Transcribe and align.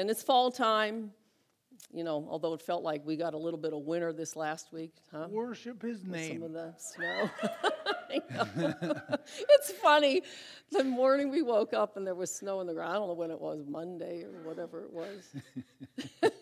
And 0.00 0.08
it's 0.08 0.22
fall 0.22 0.50
time, 0.50 1.10
you 1.92 2.04
know, 2.04 2.26
although 2.30 2.54
it 2.54 2.62
felt 2.62 2.82
like 2.82 3.04
we 3.04 3.16
got 3.16 3.34
a 3.34 3.36
little 3.36 3.60
bit 3.60 3.74
of 3.74 3.80
winter 3.82 4.14
this 4.14 4.34
last 4.34 4.72
week, 4.72 4.94
huh? 5.12 5.26
Worship 5.30 5.82
his 5.82 5.98
With 5.98 6.04
Some 6.04 6.12
name. 6.12 6.42
of 6.42 6.52
the 6.52 6.74
snow. 6.78 7.30
It's 9.50 9.70
funny. 9.70 10.22
The 10.72 10.82
morning 10.82 11.30
we 11.30 11.42
woke 11.42 11.74
up 11.74 11.96
and 11.96 12.04
there 12.04 12.14
was 12.16 12.34
snow 12.34 12.60
in 12.60 12.66
the 12.66 12.72
ground. 12.74 12.90
I 12.90 12.94
don't 12.94 13.08
know 13.08 13.14
when 13.14 13.30
it 13.30 13.40
was, 13.40 13.62
Monday 13.68 14.24
or 14.24 14.32
whatever 14.42 14.82
it 14.82 14.92
was. 14.92 15.28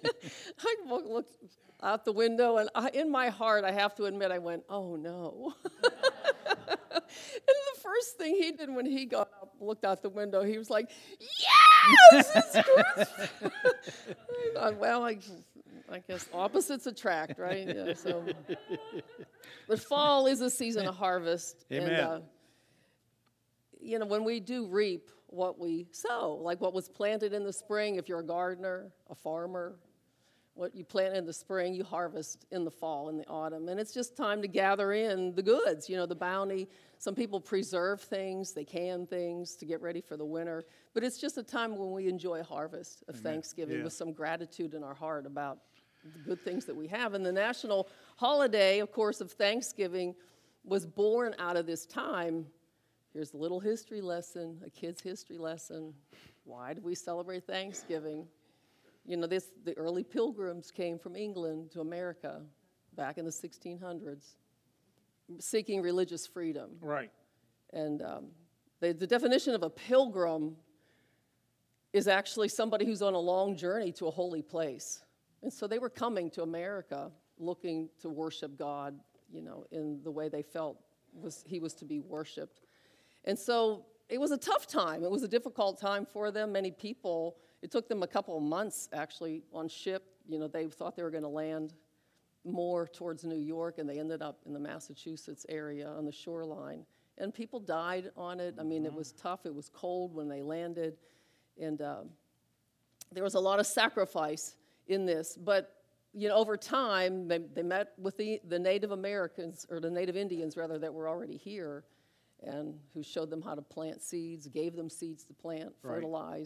I 0.60 0.74
looked 0.86 1.34
out 1.82 2.06
the 2.06 2.12
window 2.12 2.56
and 2.56 2.70
I, 2.74 2.88
in 2.90 3.10
my 3.10 3.28
heart, 3.28 3.64
I 3.64 3.72
have 3.72 3.94
to 3.96 4.04
admit, 4.04 4.30
I 4.30 4.38
went, 4.38 4.62
oh 4.70 4.96
no. 4.96 5.52
and 5.64 7.02
the 7.34 7.80
first 7.82 8.16
thing 8.16 8.36
he 8.36 8.52
did 8.52 8.72
when 8.74 8.86
he 8.86 9.04
got 9.04 9.28
up, 9.42 9.54
looked 9.60 9.84
out 9.84 10.00
the 10.00 10.08
window, 10.08 10.42
he 10.44 10.56
was 10.56 10.70
like, 10.70 10.90
Christmas. 11.18 11.67
I 12.12 12.22
thought, 14.54 14.76
well, 14.78 15.04
I, 15.04 15.18
I 15.90 15.98
guess 16.06 16.28
opposites 16.32 16.86
attract, 16.86 17.38
right? 17.38 17.66
Yeah, 17.66 17.94
so. 17.94 18.24
But 19.68 19.80
fall 19.80 20.26
is 20.26 20.40
a 20.40 20.50
season 20.50 20.86
of 20.86 20.96
harvest. 20.96 21.64
And, 21.70 21.90
uh, 21.90 22.20
you 23.80 23.98
know, 23.98 24.06
when 24.06 24.24
we 24.24 24.40
do 24.40 24.66
reap 24.66 25.10
what 25.26 25.58
we 25.58 25.86
sow, 25.92 26.38
like 26.42 26.60
what 26.60 26.72
was 26.72 26.88
planted 26.88 27.32
in 27.32 27.44
the 27.44 27.52
spring, 27.52 27.96
if 27.96 28.08
you're 28.08 28.20
a 28.20 28.24
gardener, 28.26 28.90
a 29.10 29.14
farmer, 29.14 29.76
what 30.58 30.74
you 30.74 30.82
plant 30.84 31.14
in 31.14 31.24
the 31.24 31.32
spring, 31.32 31.72
you 31.72 31.84
harvest 31.84 32.44
in 32.50 32.64
the 32.64 32.70
fall, 32.70 33.10
in 33.10 33.16
the 33.16 33.26
autumn. 33.28 33.68
And 33.68 33.78
it's 33.78 33.94
just 33.94 34.16
time 34.16 34.42
to 34.42 34.48
gather 34.48 34.92
in 34.92 35.32
the 35.36 35.42
goods, 35.42 35.88
you 35.88 35.96
know, 35.96 36.04
the 36.04 36.16
bounty. 36.16 36.68
Some 36.98 37.14
people 37.14 37.40
preserve 37.40 38.00
things, 38.00 38.52
they 38.54 38.64
can 38.64 39.06
things 39.06 39.54
to 39.54 39.64
get 39.64 39.80
ready 39.80 40.00
for 40.00 40.16
the 40.16 40.24
winter. 40.24 40.64
But 40.94 41.04
it's 41.04 41.16
just 41.16 41.38
a 41.38 41.44
time 41.44 41.76
when 41.76 41.92
we 41.92 42.08
enjoy 42.08 42.42
harvest 42.42 43.04
of 43.06 43.14
Thanksgiving 43.14 43.78
Yeah. 43.78 43.84
with 43.84 43.92
some 43.92 44.12
gratitude 44.12 44.74
in 44.74 44.82
our 44.82 44.94
heart 44.94 45.26
about 45.26 45.60
the 46.02 46.18
good 46.24 46.40
things 46.40 46.64
that 46.64 46.74
we 46.74 46.88
have. 46.88 47.14
And 47.14 47.24
the 47.24 47.30
national 47.32 47.88
holiday, 48.16 48.80
of 48.80 48.90
course, 48.90 49.20
of 49.20 49.30
Thanksgiving 49.30 50.16
was 50.64 50.86
born 50.86 51.36
out 51.38 51.56
of 51.56 51.66
this 51.66 51.86
time. 51.86 52.44
Here's 53.12 53.32
a 53.32 53.36
little 53.36 53.60
history 53.60 54.00
lesson, 54.00 54.60
a 54.66 54.70
kid's 54.70 55.00
history 55.02 55.38
lesson. 55.38 55.94
Why 56.44 56.74
do 56.74 56.80
we 56.82 56.96
celebrate 56.96 57.44
Thanksgiving? 57.46 58.26
You 59.08 59.16
know, 59.16 59.26
this, 59.26 59.46
the 59.64 59.72
early 59.78 60.04
pilgrims 60.04 60.70
came 60.70 60.98
from 60.98 61.16
England 61.16 61.70
to 61.70 61.80
America 61.80 62.42
back 62.94 63.16
in 63.16 63.24
the 63.24 63.30
1600s, 63.30 64.34
seeking 65.40 65.80
religious 65.80 66.26
freedom. 66.26 66.72
Right. 66.82 67.10
And 67.72 68.02
um, 68.02 68.26
the, 68.80 68.92
the 68.92 69.06
definition 69.06 69.54
of 69.54 69.62
a 69.62 69.70
pilgrim 69.70 70.56
is 71.94 72.06
actually 72.06 72.48
somebody 72.48 72.84
who's 72.84 73.00
on 73.00 73.14
a 73.14 73.18
long 73.18 73.56
journey 73.56 73.92
to 73.92 74.08
a 74.08 74.10
holy 74.10 74.42
place. 74.42 75.02
And 75.42 75.50
so 75.50 75.66
they 75.66 75.78
were 75.78 75.88
coming 75.88 76.30
to 76.32 76.42
America 76.42 77.10
looking 77.38 77.88
to 78.02 78.10
worship 78.10 78.58
God, 78.58 78.94
you 79.32 79.40
know, 79.40 79.64
in 79.70 80.00
the 80.04 80.10
way 80.10 80.28
they 80.28 80.42
felt 80.42 80.76
was 81.14 81.42
he 81.46 81.60
was 81.60 81.72
to 81.76 81.86
be 81.86 82.00
worshiped. 82.00 82.60
And 83.24 83.38
so 83.38 83.86
it 84.10 84.20
was 84.20 84.32
a 84.32 84.36
tough 84.36 84.66
time. 84.66 85.02
It 85.02 85.10
was 85.10 85.22
a 85.22 85.28
difficult 85.28 85.80
time 85.80 86.06
for 86.12 86.30
them. 86.30 86.52
Many 86.52 86.70
people, 86.70 87.36
it 87.62 87.70
took 87.70 87.88
them 87.88 88.02
a 88.02 88.06
couple 88.06 88.36
of 88.36 88.42
months 88.42 88.88
actually 88.92 89.42
on 89.52 89.68
ship. 89.68 90.04
You 90.28 90.38
know, 90.38 90.48
they 90.48 90.66
thought 90.66 90.96
they 90.96 91.02
were 91.02 91.10
going 91.10 91.24
to 91.24 91.28
land 91.28 91.74
more 92.44 92.86
towards 92.86 93.24
New 93.24 93.38
York, 93.38 93.78
and 93.78 93.88
they 93.88 93.98
ended 93.98 94.22
up 94.22 94.40
in 94.46 94.52
the 94.52 94.60
Massachusetts 94.60 95.44
area 95.48 95.88
on 95.88 96.04
the 96.04 96.12
shoreline. 96.12 96.84
And 97.18 97.34
people 97.34 97.58
died 97.58 98.10
on 98.16 98.38
it. 98.38 98.54
I 98.60 98.62
mean, 98.62 98.84
it 98.84 98.94
was 98.94 99.12
tough. 99.12 99.44
It 99.44 99.54
was 99.54 99.68
cold 99.68 100.14
when 100.14 100.28
they 100.28 100.42
landed, 100.42 100.96
and 101.60 101.82
um, 101.82 102.10
there 103.12 103.24
was 103.24 103.34
a 103.34 103.40
lot 103.40 103.58
of 103.58 103.66
sacrifice 103.66 104.54
in 104.86 105.04
this. 105.04 105.36
But 105.36 105.74
you 106.14 106.28
know, 106.28 106.36
over 106.36 106.56
time, 106.56 107.28
they, 107.28 107.38
they 107.38 107.62
met 107.62 107.92
with 107.98 108.16
the, 108.16 108.40
the 108.48 108.58
Native 108.58 108.92
Americans 108.92 109.66
or 109.68 109.78
the 109.78 109.90
Native 109.90 110.16
Indians 110.16 110.56
rather 110.56 110.78
that 110.78 110.92
were 110.92 111.08
already 111.08 111.36
here, 111.36 111.84
and 112.42 112.74
who 112.94 113.02
showed 113.02 113.30
them 113.30 113.42
how 113.42 113.54
to 113.54 113.62
plant 113.62 114.00
seeds, 114.00 114.46
gave 114.46 114.76
them 114.76 114.88
seeds 114.88 115.24
to 115.24 115.34
plant, 115.34 115.72
Right. 116.12 116.38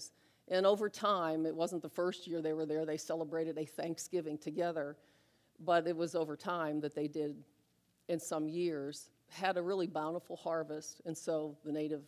And 0.52 0.66
over 0.66 0.88
time, 0.88 1.46
it 1.46 1.56
wasn't 1.56 1.82
the 1.82 1.88
first 1.88 2.26
year 2.26 2.40
they 2.40 2.52
were 2.52 2.66
there. 2.66 2.84
They 2.84 2.96
celebrated 2.96 3.58
a 3.58 3.64
Thanksgiving 3.64 4.38
together 4.38 4.96
but 5.64 5.86
it 5.86 5.96
was 5.96 6.14
over 6.14 6.36
time 6.36 6.80
that 6.80 6.94
they 6.94 7.08
did 7.08 7.36
in 8.08 8.18
some 8.18 8.48
years 8.48 9.10
had 9.28 9.56
a 9.56 9.62
really 9.62 9.86
bountiful 9.86 10.36
harvest. 10.36 11.00
And 11.06 11.16
so 11.16 11.56
the 11.64 11.72
native 11.72 12.02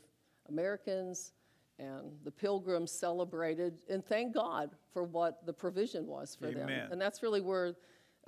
americans 0.50 1.32
and 1.78 2.12
the 2.22 2.30
pilgrims 2.30 2.92
celebrated 2.92 3.78
and 3.88 4.04
thank 4.04 4.34
god 4.34 4.70
for 4.92 5.04
what 5.04 5.46
the 5.46 5.52
provision 5.52 6.06
was 6.06 6.36
for 6.38 6.48
them. 6.50 6.68
And 6.90 7.00
that's 7.00 7.22
really 7.22 7.40
where 7.40 7.74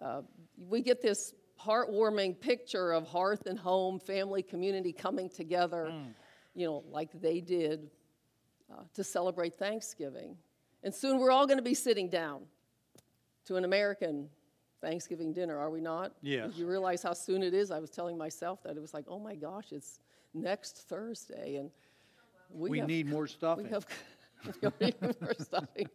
uh, 0.01 0.23
we 0.57 0.81
get 0.81 1.03
this 1.03 1.35
heartwarming 1.61 2.41
picture 2.41 2.93
of 2.93 3.07
hearth 3.07 3.47
and 3.47 3.59
home 3.59 3.99
family 3.99 4.43
community 4.43 4.93
coming 4.93 5.29
together 5.29 5.87
you 6.55 6.67
know 6.67 6.85
like 6.91 7.11
they 7.21 7.41
did 7.41 7.91
uh, 8.73 8.83
to 8.95 9.05
celebrate 9.05 9.55
thanksgiving 9.55 10.37
and 10.83 10.95
soon 10.95 11.19
we're 11.19 11.31
all 11.31 11.47
going 11.47 11.59
to 11.59 11.63
be 11.63 11.75
sitting 11.75 12.09
down 12.09 12.43
to 13.45 13.57
an 13.57 13.65
american 13.65 14.29
Thanksgiving 14.83 15.33
dinner, 15.33 15.59
are 15.59 15.71
we 15.71 15.81
not? 15.81 16.13
Yes. 16.21 16.51
You 16.55 16.67
realize 16.67 17.03
how 17.03 17.15
soon 17.15 17.43
it 17.43 17.55
is? 17.55 17.71
I 17.71 17.79
was 17.79 17.89
telling 17.91 18.17
myself 18.17 18.63
that 18.63 18.77
it 18.77 18.81
was 18.81 18.93
like, 18.93 19.07
oh 19.09 19.19
my 19.19 19.35
gosh, 19.35 19.73
it's 19.73 20.01
next 20.35 20.87
Thursday, 20.87 21.57
and 21.57 21.71
we, 22.51 22.71
We 22.71 22.79
have, 22.81 22.87
need 22.87 23.07
more 23.09 23.27
stuff. 23.27 23.57
we 23.57 23.65
have 23.71 23.87
we 24.63 24.71
need 24.81 24.95
more 25.01 25.35
stuffing. 25.41 25.89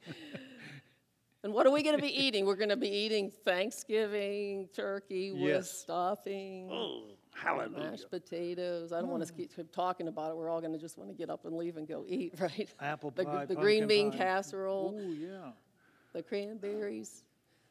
And 1.43 1.53
what 1.53 1.67
are 1.67 1.71
we 1.71 1.83
going 1.83 1.95
to 1.95 2.01
be 2.01 2.09
eating? 2.23 2.45
We're 2.45 2.55
going 2.55 2.69
to 2.69 2.75
be 2.75 2.89
eating 2.89 3.29
Thanksgiving 3.45 4.67
turkey 4.75 5.31
with 5.31 5.41
Yes. 5.41 5.71
stuffing, 5.71 6.69
Oh, 6.71 7.03
hallelujah. 7.31 7.91
mashed 7.91 8.09
potatoes. 8.09 8.91
I 8.91 8.99
don't 8.99 9.09
want 9.09 9.25
to 9.25 9.31
hmm. 9.31 9.39
keep 9.39 9.55
keep 9.55 9.71
talking 9.71 10.07
about 10.07 10.31
it. 10.31 10.37
We're 10.37 10.49
all 10.49 10.61
going 10.61 10.73
to 10.73 10.79
just 10.79 10.97
want 10.97 11.09
to 11.09 11.15
get 11.15 11.29
up 11.29 11.45
and 11.45 11.55
leave 11.55 11.77
and 11.77 11.87
go 11.87 12.05
eat, 12.07 12.33
right? 12.39 12.69
Apple 12.79 13.11
the, 13.11 13.25
pie, 13.25 13.45
the 13.45 13.55
green 13.55 13.87
bean 13.87 14.11
pie. 14.11 14.17
casserole 14.17 14.95
Oh, 14.97 15.11
yeah. 15.11 15.51
the 16.13 16.23
cranberries, 16.23 17.23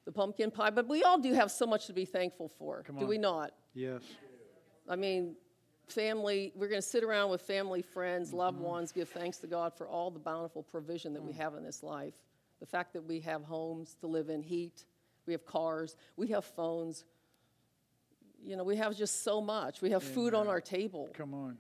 the 0.05 0.13
pumpkin 0.13 0.51
pie, 0.51 0.71
but 0.71 0.89
we 0.89 1.03
all 1.03 1.19
do 1.19 1.33
have 1.33 1.51
so 1.51 1.67
much 1.67 1.87
to 1.87 1.93
be 1.93 2.05
thankful 2.05 2.49
for, 2.49 2.83
Come 2.83 2.99
do 2.99 3.07
we 3.07 3.19
not? 3.19 3.53
Yes. 3.75 4.03
I 4.89 4.97
mean, 4.97 5.37
family, 5.91 6.53
we're 6.55 6.69
going 6.69 6.81
to 6.81 6.87
sit 6.87 7.05
around 7.05 7.31
with 7.31 7.43
family, 7.43 7.83
friends, 7.83 8.29
mm-hmm. 8.29 8.39
loved 8.39 8.59
ones, 8.59 8.93
give 8.93 9.09
thanks 9.09 9.39
to 9.39 9.47
God 9.47 9.75
for 9.75 9.87
all 9.87 10.11
the 10.11 10.19
bountiful 10.19 10.63
provision 10.63 11.13
that 11.15 11.23
we 11.23 11.33
mm. 11.33 11.37
have 11.37 11.55
in 11.55 11.65
this 11.65 11.83
life. 11.83 12.15
The 12.61 12.67
fact 12.67 12.93
that 12.95 13.05
we 13.05 13.21
have 13.21 13.43
homes 13.43 13.97
to 14.01 14.07
live 14.07 14.29
in, 14.29 14.43
heat, 14.43 14.85
we 15.27 15.33
have 15.33 15.47
cars, 15.47 15.97
we 16.17 16.29
have 16.29 16.45
phones. 16.45 17.05
You 18.43 18.57
know, 18.57 18.65
we 18.65 18.77
have 18.77 18.97
just 18.97 19.23
so 19.23 19.41
much. 19.41 19.83
We 19.83 19.91
have 19.91 20.03
food 20.03 20.35
on 20.35 20.49
our 20.49 20.61
table 20.61 21.09
Come 21.13 21.35
on. 21.35 21.59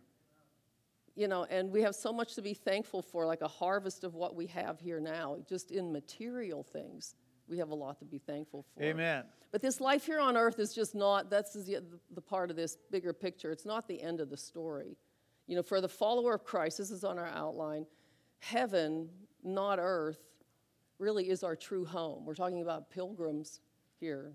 you 1.15 1.29
know, 1.29 1.45
and 1.51 1.71
we 1.71 1.83
have 1.83 1.95
so 1.95 2.13
much 2.13 2.35
to 2.37 2.43
be 2.43 2.55
thankful 2.55 3.03
for, 3.03 3.27
like 3.27 3.43
a 3.43 3.49
harvest 3.49 4.05
of 4.05 4.15
what 4.15 4.35
we 4.35 4.47
have 4.47 4.81
here 4.81 5.01
now, 5.01 5.37
just 5.49 5.71
in 5.71 5.93
material 5.93 6.63
things. 6.63 7.15
We 7.49 7.59
have 7.59 7.71
a 7.71 7.75
lot 7.75 7.99
to 7.99 8.05
be 8.05 8.19
thankful 8.19 8.65
for. 8.75 8.83
Amen. 8.83 9.25
But 9.53 9.61
this 9.61 9.81
life 9.81 10.07
here 10.07 10.21
on 10.21 10.37
earth 10.37 10.59
is 10.61 10.73
just 10.73 10.95
not, 10.95 11.29
that's 11.29 11.53
the, 11.53 11.83
the 12.15 12.21
part 12.21 12.51
of 12.51 12.57
this 12.57 12.79
bigger 12.91 13.12
picture. 13.12 13.51
It's 13.51 13.67
not 13.67 13.89
the 13.89 14.01
end 14.01 14.21
of 14.21 14.31
the 14.31 14.37
story. 14.37 14.97
You 15.49 15.57
know, 15.57 15.62
for 15.62 15.81
the 15.81 15.89
follower 15.89 16.33
of 16.33 16.45
Christ, 16.45 16.79
this 16.79 16.93
is 16.93 17.03
on 17.03 17.19
our 17.19 17.27
outline, 17.27 17.87
heaven, 18.39 19.09
not 19.43 19.79
earth, 19.81 20.21
really 20.99 21.29
is 21.29 21.43
our 21.43 21.57
true 21.57 21.85
home. 21.85 22.25
We're 22.25 22.37
talking 22.37 22.62
about 22.62 22.91
pilgrims 22.91 23.61
here. 23.99 24.33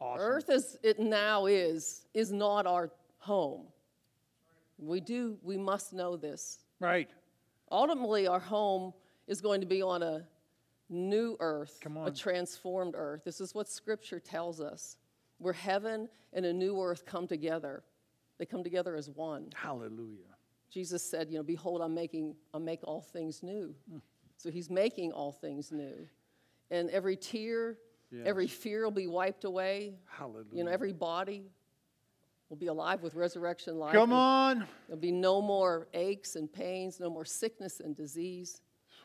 Awesome. 0.00 0.20
Earth 0.20 0.48
as 0.48 0.78
it 0.82 0.98
now 0.98 1.46
is, 1.46 2.06
is 2.14 2.32
not 2.32 2.66
our 2.66 2.90
home. 3.18 3.66
We 4.78 5.00
do, 5.00 5.36
we 5.42 5.58
must 5.58 5.92
know 5.92 6.16
this. 6.16 6.60
Right. 6.80 7.10
Ultimately, 7.70 8.26
our 8.26 8.40
home 8.40 8.94
is 9.26 9.40
going 9.40 9.60
to 9.60 9.66
be 9.66 9.82
on 9.82 10.02
a 10.02 10.26
new 10.88 11.36
earth, 11.38 11.78
a 12.04 12.10
transformed 12.10 12.94
earth. 12.96 13.22
This 13.24 13.40
is 13.40 13.54
what 13.54 13.68
Scripture 13.68 14.18
tells 14.18 14.60
us. 14.60 14.96
Where 15.38 15.52
heaven 15.52 16.08
and 16.32 16.44
a 16.44 16.52
new 16.52 16.80
earth 16.82 17.06
come 17.06 17.26
together, 17.26 17.82
they 18.38 18.44
come 18.46 18.64
together 18.64 18.96
as 18.96 19.08
one. 19.08 19.50
Hallelujah. 19.54 20.36
Jesus 20.70 21.02
said, 21.02 21.30
"You 21.30 21.38
know, 21.38 21.42
behold, 21.42 21.80
I'm 21.80 21.94
making, 21.94 22.36
I'll 22.52 22.60
make 22.60 22.80
all 22.84 23.00
things 23.00 23.42
new." 23.42 23.74
Hmm. 23.90 23.98
So 24.36 24.50
He's 24.50 24.68
making 24.68 25.12
all 25.12 25.32
things 25.32 25.72
new, 25.72 26.08
and 26.70 26.90
every 26.90 27.16
tear, 27.16 27.78
every 28.24 28.46
fear 28.46 28.84
will 28.84 28.90
be 28.90 29.06
wiped 29.06 29.44
away. 29.44 29.94
Hallelujah. 30.06 30.46
You 30.52 30.64
know, 30.64 30.70
every 30.70 30.92
body 30.92 31.44
will 32.48 32.56
be 32.56 32.66
alive 32.66 33.02
with 33.02 33.14
resurrection 33.14 33.78
life. 33.78 33.92
Come 33.92 34.12
on. 34.12 34.66
There'll 34.88 35.00
be 35.00 35.12
no 35.12 35.40
more 35.40 35.88
aches 35.94 36.36
and 36.36 36.52
pains, 36.52 36.98
no 37.00 37.08
more 37.08 37.24
sickness 37.24 37.80
and 37.80 37.96
disease. 37.96 38.60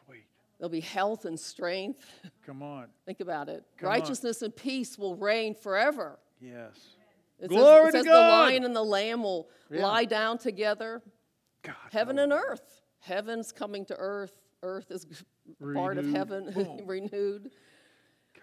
Sweet. 0.05 0.25
There'll 0.57 0.69
be 0.71 0.79
health 0.81 1.25
and 1.25 1.39
strength. 1.39 2.05
Come 2.45 2.63
on. 2.63 2.87
Think 3.05 3.19
about 3.19 3.49
it. 3.49 3.63
Come 3.77 3.87
on. 3.87 3.93
Righteousness 3.99 4.41
and 4.41 4.55
peace 4.55 4.97
will 4.97 5.15
reign 5.15 5.53
forever. 5.53 6.17
Yes. 6.41 6.75
It 7.39 7.49
Glory 7.49 7.91
says, 7.91 7.93
to 7.93 7.97
it 7.99 8.03
says 8.03 8.05
God. 8.05 8.15
the 8.23 8.29
lion 8.51 8.63
and 8.63 8.75
the 8.75 8.83
lamb 8.83 9.21
will 9.21 9.49
Yeah. 9.69 9.85
lie 9.85 10.05
down 10.05 10.37
together. 10.37 11.01
God. 11.61 11.75
Heaven 11.91 12.17
and 12.19 12.31
earth. 12.31 12.81
Heaven's 12.99 13.51
coming 13.51 13.85
to 13.85 13.95
earth. 13.97 14.33
Earth 14.63 14.89
is 14.89 15.05
part 15.73 15.97
of 15.97 16.09
heaven 16.09 16.81
renewed. 16.85 17.51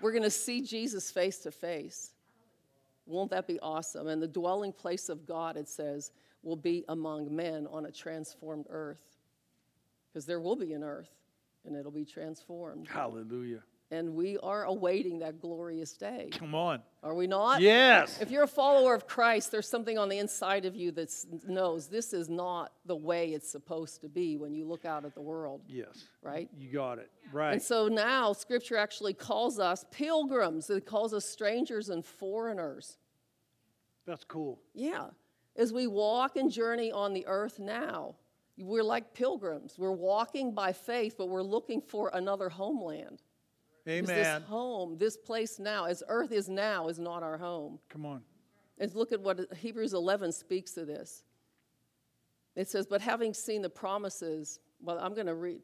We're 0.02 0.12
going 0.12 0.25
to 0.25 0.31
see 0.31 0.60
Jesus 0.60 1.10
face 1.10 1.38
to 1.38 1.50
face. 1.50 2.10
Won't 3.06 3.31
that 3.31 3.46
be 3.46 3.58
awesome? 3.60 4.08
And 4.08 4.20
the 4.20 4.28
dwelling 4.28 4.72
place 4.72 5.08
of 5.08 5.26
God, 5.26 5.56
it 5.56 5.69
says, 5.69 6.10
will 6.43 6.56
be 6.56 6.84
among 6.88 7.34
men 7.34 7.66
on 7.70 7.87
a 7.87 7.90
transformed 7.90 8.66
earth. 8.69 9.16
Because 10.12 10.26
there 10.26 10.40
will 10.40 10.56
be 10.56 10.72
an 10.75 10.82
earth 10.82 11.10
and 11.64 11.76
it'll 11.76 11.93
be 11.93 12.04
transformed. 12.04 12.88
Hallelujah. 12.88 13.62
And 13.92 14.14
we 14.14 14.38
are 14.38 14.64
awaiting 14.64 15.18
that 15.18 15.38
glorious 15.38 15.92
day. 15.92 16.30
Come 16.32 16.54
on. 16.54 16.80
Are 17.02 17.14
we 17.14 17.26
not? 17.26 17.60
Yes. 17.60 18.18
If 18.22 18.30
you're 18.30 18.44
a 18.44 18.48
follower 18.48 18.94
of 18.94 19.06
Christ, 19.06 19.52
there's 19.52 19.68
something 19.68 19.98
on 19.98 20.08
the 20.08 20.16
inside 20.16 20.64
of 20.64 20.74
you 20.74 20.92
that 20.92 21.12
knows 21.46 21.88
this 21.88 22.14
is 22.14 22.30
not 22.30 22.72
the 22.86 22.96
way 22.96 23.34
it's 23.34 23.50
supposed 23.50 24.00
to 24.00 24.08
be 24.08 24.38
when 24.38 24.54
you 24.54 24.64
look 24.66 24.86
out 24.86 25.04
at 25.04 25.14
the 25.14 25.20
world, 25.20 25.60
Yes. 25.68 26.04
right? 26.22 26.48
You 26.56 26.72
got 26.72 27.00
it. 27.00 27.10
Right. 27.34 27.52
And 27.52 27.60
so 27.60 27.86
now 27.88 28.32
Scripture 28.32 28.78
actually 28.78 29.12
calls 29.12 29.58
us 29.58 29.84
pilgrims, 29.90 30.70
it 30.70 30.86
calls 30.86 31.12
us 31.12 31.26
strangers 31.26 31.90
and 31.90 32.02
foreigners. 32.02 32.96
That's 34.06 34.24
cool. 34.24 34.58
Yeah. 34.72 35.08
As 35.54 35.70
we 35.70 35.86
walk 35.86 36.36
and 36.36 36.50
journey 36.50 36.90
on 36.90 37.12
the 37.12 37.26
earth 37.26 37.58
now, 37.58 38.14
we're 38.56 38.82
like 38.82 39.12
pilgrims. 39.12 39.74
We're 39.76 39.92
walking 39.92 40.54
by 40.54 40.72
faith, 40.72 41.16
but 41.18 41.28
we're 41.28 41.42
looking 41.42 41.82
for 41.82 42.10
another 42.14 42.48
homeland. 42.48 43.20
Amen. 43.88 44.06
This 44.06 44.49
home, 44.49 44.96
this 44.99 45.17
place 45.17 45.58
now, 45.58 45.87
as 45.87 46.02
earth 46.08 46.32
is 46.32 46.49
now, 46.49 46.88
is 46.88 46.99
not 46.99 47.23
our 47.23 47.37
home. 47.37 47.79
Come 47.88 48.06
on. 48.06 48.23
And 48.79 48.94
look 48.94 49.12
at 49.12 49.20
what 49.20 49.52
Hebrews 49.56 49.93
11 49.93 50.32
speaks 50.32 50.73
to 50.73 50.84
this. 50.84 51.25
It 52.55 52.69
says, 52.69 52.87
But 52.87 53.00
having 53.00 53.34
seen 53.34 53.62
the 53.62 53.70
promises, 53.70 54.61
well, 54.81 54.99
I'm 54.99 55.14
going 55.14 55.26
to 55.26 55.34
read. 55.34 55.61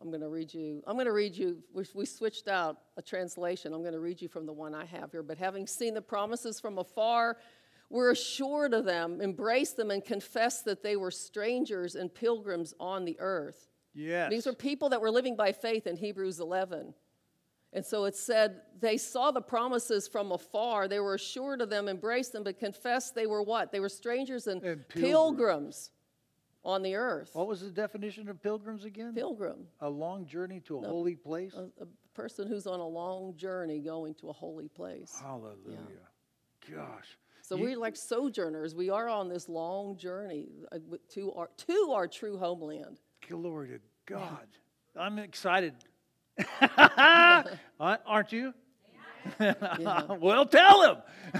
I'm 0.00 0.08
going 0.08 0.20
to 0.22 0.28
read 0.28 0.52
you. 0.52 0.82
I'm 0.86 0.96
going 0.96 1.06
to 1.06 1.12
read 1.12 1.36
you. 1.36 1.58
We, 1.72 1.84
we 1.94 2.06
switched 2.06 2.48
out 2.48 2.78
a 2.96 3.02
translation. 3.02 3.72
I'm 3.72 3.82
going 3.82 3.92
to 3.92 4.00
read 4.00 4.20
you 4.20 4.28
from 4.28 4.46
the 4.46 4.52
one 4.52 4.74
I 4.74 4.84
have 4.86 5.12
here. 5.12 5.22
But 5.22 5.38
having 5.38 5.66
seen 5.66 5.94
the 5.94 6.02
promises 6.02 6.58
from 6.58 6.78
afar, 6.78 7.36
we're 7.88 8.10
assured 8.10 8.74
of 8.74 8.84
them, 8.84 9.20
embrace 9.20 9.72
them, 9.72 9.90
and 9.90 10.04
confess 10.04 10.62
that 10.62 10.82
they 10.82 10.96
were 10.96 11.10
strangers 11.10 11.94
and 11.94 12.12
pilgrims 12.12 12.74
on 12.80 13.04
the 13.04 13.16
earth. 13.20 13.68
Yes. 13.94 14.30
These 14.30 14.46
were 14.46 14.52
people 14.54 14.88
that 14.90 15.00
were 15.00 15.10
living 15.10 15.36
by 15.36 15.52
faith 15.52 15.86
in 15.86 15.96
Hebrews 15.96 16.40
11. 16.40 16.94
And 17.74 17.84
so 17.84 18.04
it 18.04 18.14
said, 18.14 18.60
they 18.80 18.98
saw 18.98 19.30
the 19.30 19.40
promises 19.40 20.06
from 20.06 20.30
afar. 20.32 20.88
They 20.88 21.00
were 21.00 21.14
assured 21.14 21.60
of 21.62 21.70
them, 21.70 21.88
embraced 21.88 22.32
them, 22.32 22.42
but 22.44 22.58
confessed 22.58 23.14
they 23.14 23.26
were 23.26 23.42
what? 23.42 23.72
They 23.72 23.80
were 23.80 23.88
strangers 23.88 24.46
and, 24.46 24.62
And 24.62 24.86
pilgrims. 24.88 25.02
pilgrims. 25.02 25.90
on 26.64 26.82
the 26.82 26.94
earth. 26.94 27.30
what 27.34 27.46
was 27.48 27.60
the 27.60 27.70
definition 27.70 28.28
of 28.28 28.42
pilgrims 28.42 28.84
again? 28.84 29.14
Pilgrim, 29.14 29.66
a 29.80 29.88
long 29.88 30.26
journey 30.26 30.60
to 30.60 30.78
a 30.78 30.82
holy 30.86 31.16
place. 31.16 31.54
a, 31.54 31.64
a 31.82 31.86
person 32.14 32.46
who's 32.46 32.66
on 32.66 32.78
a 32.78 32.86
long 32.86 33.34
journey 33.36 33.80
going 33.80 34.14
to 34.14 34.28
a 34.28 34.32
holy 34.32 34.68
place. 34.68 35.18
Hallelujah. 35.22 35.78
Gosh. 36.70 37.18
So 37.40 37.56
You- 37.56 37.62
we're 37.64 37.76
like 37.78 37.96
sojourners. 37.96 38.74
We 38.74 38.90
are 38.90 39.08
on 39.08 39.28
this 39.28 39.48
long 39.48 39.96
journey 39.96 40.48
uh, 40.70 40.78
to 41.14 41.32
our, 41.32 41.48
to 41.68 41.92
our 41.92 42.06
true 42.06 42.36
homeland. 42.38 43.00
Glory 43.32 43.68
to 43.68 43.78
God. 44.04 44.46
I'm 44.94 45.18
excited. 45.18 45.74
Uh, 47.80 47.96
aren't 48.06 48.30
you? 48.30 48.54
well, 50.20 50.46
tell 50.46 50.82
him. 50.82 50.96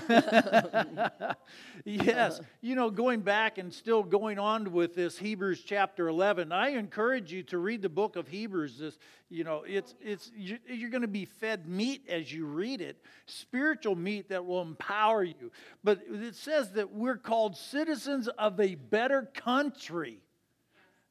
yes. 1.85 2.41
You 2.61 2.75
know, 2.75 2.91
going 2.91 3.21
back 3.21 3.59
and 3.59 3.73
still 3.73 4.03
going 4.03 4.41
on 4.41 4.73
with 4.73 4.95
this 4.97 5.17
Hebrews 5.19 5.63
chapter 5.65 6.09
11, 6.09 6.51
I 6.51 6.71
encourage 6.71 7.33
you 7.33 7.45
to 7.45 7.59
read 7.59 7.83
the 7.83 7.89
book 7.89 8.17
of 8.17 8.27
Hebrews. 8.27 8.79
This, 8.79 8.99
you 9.29 9.45
know, 9.45 9.63
it's 9.67 9.95
it's 10.01 10.33
you- 10.35 10.59
you're 10.67 10.91
going 10.91 11.03
to 11.03 11.09
be 11.09 11.27
fed 11.27 11.69
meat 11.69 12.07
as 12.09 12.33
you 12.33 12.47
read 12.47 12.81
it, 12.81 12.97
spiritual 13.27 13.95
meat 13.95 14.31
that 14.31 14.45
will 14.45 14.63
empower 14.63 15.23
you. 15.23 15.53
But 15.85 16.01
it 16.09 16.35
says 16.35 16.73
that 16.73 16.93
we're 16.93 17.19
called 17.19 17.57
citizens 17.57 18.27
of 18.27 18.59
a 18.59 18.75
better 18.75 19.31
country 19.35 20.22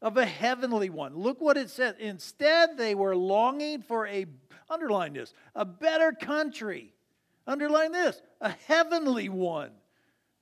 of 0.02 0.18
a 0.18 0.26
heavenly 0.26 0.90
one. 0.90 1.16
Look 1.16 1.40
what 1.42 1.58
it 1.58 1.70
says. 1.70 1.96
Instead, 2.00 2.78
they 2.78 2.96
were 2.96 3.16
longing 3.16 3.82
for 3.82 4.08
a, 4.08 4.26
underline 4.70 5.14
this, 5.14 5.34
a 5.56 5.66
better 5.66 6.12
country. 6.12 6.94
Underline 7.46 7.92
this, 7.92 8.22
a 8.40 8.50
heavenly 8.68 9.30
one. 9.30 9.72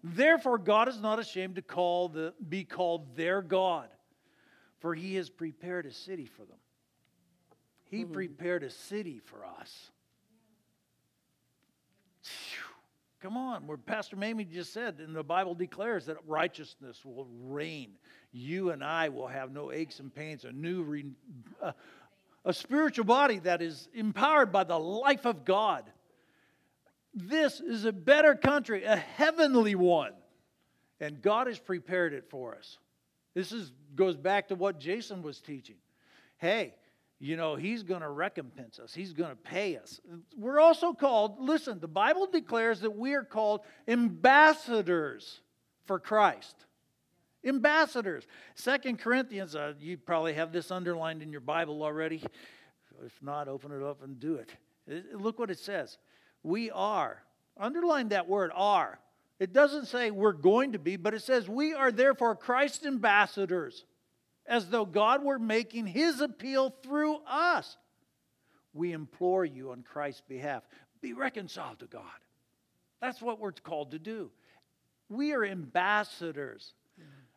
Therefore, 0.03 0.57
God 0.57 0.87
is 0.87 1.01
not 1.01 1.19
ashamed 1.19 1.55
to 1.55 1.61
call 1.61 2.09
the, 2.09 2.33
be 2.47 2.63
called 2.63 3.15
their 3.15 3.41
God, 3.41 3.89
for 4.79 4.95
he 4.95 5.15
has 5.15 5.29
prepared 5.29 5.85
a 5.85 5.91
city 5.91 6.25
for 6.25 6.43
them. 6.43 6.57
He 7.85 8.03
mm-hmm. 8.03 8.13
prepared 8.13 8.63
a 8.63 8.69
city 8.69 9.19
for 9.25 9.45
us. 9.45 9.91
Phew. 12.23 12.63
Come 13.21 13.35
on, 13.35 13.67
where 13.67 13.77
Pastor 13.77 14.15
Mamie 14.15 14.45
just 14.45 14.71
said, 14.71 14.99
and 14.99 15.13
the 15.13 15.23
Bible 15.23 15.53
declares 15.53 16.05
that 16.05 16.17
righteousness 16.25 17.03
will 17.03 17.27
reign. 17.43 17.91
You 18.31 18.71
and 18.71 18.81
I 18.81 19.09
will 19.09 19.27
have 19.27 19.51
no 19.51 19.73
aches 19.73 19.99
and 19.99 20.13
pains, 20.13 20.45
a 20.45 20.53
new, 20.53 20.83
re, 20.83 21.11
a, 21.61 21.73
a 22.45 22.53
spiritual 22.53 23.03
body 23.03 23.39
that 23.39 23.61
is 23.61 23.89
empowered 23.93 24.53
by 24.53 24.63
the 24.63 24.79
life 24.79 25.25
of 25.25 25.43
God. 25.43 25.83
This 27.13 27.59
is 27.59 27.83
a 27.83 27.91
better 27.91 28.35
country, 28.35 28.85
a 28.85 28.95
heavenly 28.95 29.75
one, 29.75 30.13
and 31.01 31.21
God 31.21 31.47
has 31.47 31.59
prepared 31.59 32.13
it 32.13 32.29
for 32.29 32.55
us. 32.55 32.77
This 33.33 33.51
is 33.51 33.73
goes 33.95 34.15
back 34.15 34.47
to 34.47 34.55
what 34.55 34.79
Jason 34.79 35.23
was 35.23 35.41
teaching. 35.41 35.75
Hey, 36.37 36.73
you 37.19 37.35
know, 37.35 37.55
he's 37.55 37.83
going 37.83 38.01
to 38.01 38.09
recompense 38.09 38.79
us. 38.79 38.93
He's 38.93 39.11
going 39.11 39.29
to 39.31 39.35
pay 39.35 39.75
us. 39.75 39.99
We're 40.37 40.59
also 40.59 40.93
called, 40.93 41.39
listen, 41.39 41.79
the 41.79 41.87
Bible 41.87 42.27
declares 42.27 42.79
that 42.81 42.95
we 42.95 43.13
are 43.13 43.25
called 43.25 43.61
ambassadors 43.87 45.41
for 45.85 45.99
Christ. 45.99 46.55
Ambassadors. 47.43 48.25
Second 48.55 48.99
Corinthians, 48.99 49.55
uh, 49.55 49.73
you 49.79 49.97
probably 49.97 50.33
have 50.33 50.53
this 50.53 50.71
underlined 50.71 51.21
in 51.21 51.31
your 51.31 51.41
Bible 51.41 51.83
already. 51.83 52.23
If 53.05 53.21
not, 53.21 53.47
open 53.47 53.71
it 53.71 53.83
up 53.83 54.01
and 54.01 54.19
do 54.19 54.35
it. 54.35 54.49
Uh, 54.89 55.17
Look 55.17 55.39
what 55.39 55.51
it 55.51 55.59
says. 55.59 55.97
We 56.43 56.71
are. 56.71 57.21
Underline 57.57 58.09
that 58.09 58.29
word, 58.29 58.51
are. 58.55 58.99
It 59.39 59.53
doesn't 59.53 59.85
say 59.85 60.11
we're 60.11 60.33
going 60.33 60.73
to 60.73 60.79
be, 60.79 60.95
but 60.95 61.13
it 61.13 61.21
says 61.21 61.49
we 61.49 61.73
are 61.73 61.91
therefore 61.91 62.35
Christ's 62.35 62.85
ambassadors, 62.85 63.85
as 64.49 64.67
though 64.69 64.85
God 64.85 65.23
were 65.23 65.39
making 65.39 65.87
his 65.87 66.19
appeal 66.19 66.75
through 66.83 67.19
us. 67.25 67.77
We 68.73 68.91
implore 68.91 69.45
you 69.45 69.71
on 69.71 69.83
Christ's 69.83 70.23
behalf 70.27 70.63
be 71.01 71.13
reconciled 71.13 71.79
to 71.79 71.85
God. 71.85 72.03
That's 73.01 73.21
what 73.21 73.39
we're 73.39 73.53
called 73.53 73.91
to 73.91 73.99
do. 73.99 74.31
We 75.07 75.33
are 75.33 75.45
ambassadors. 75.45 76.73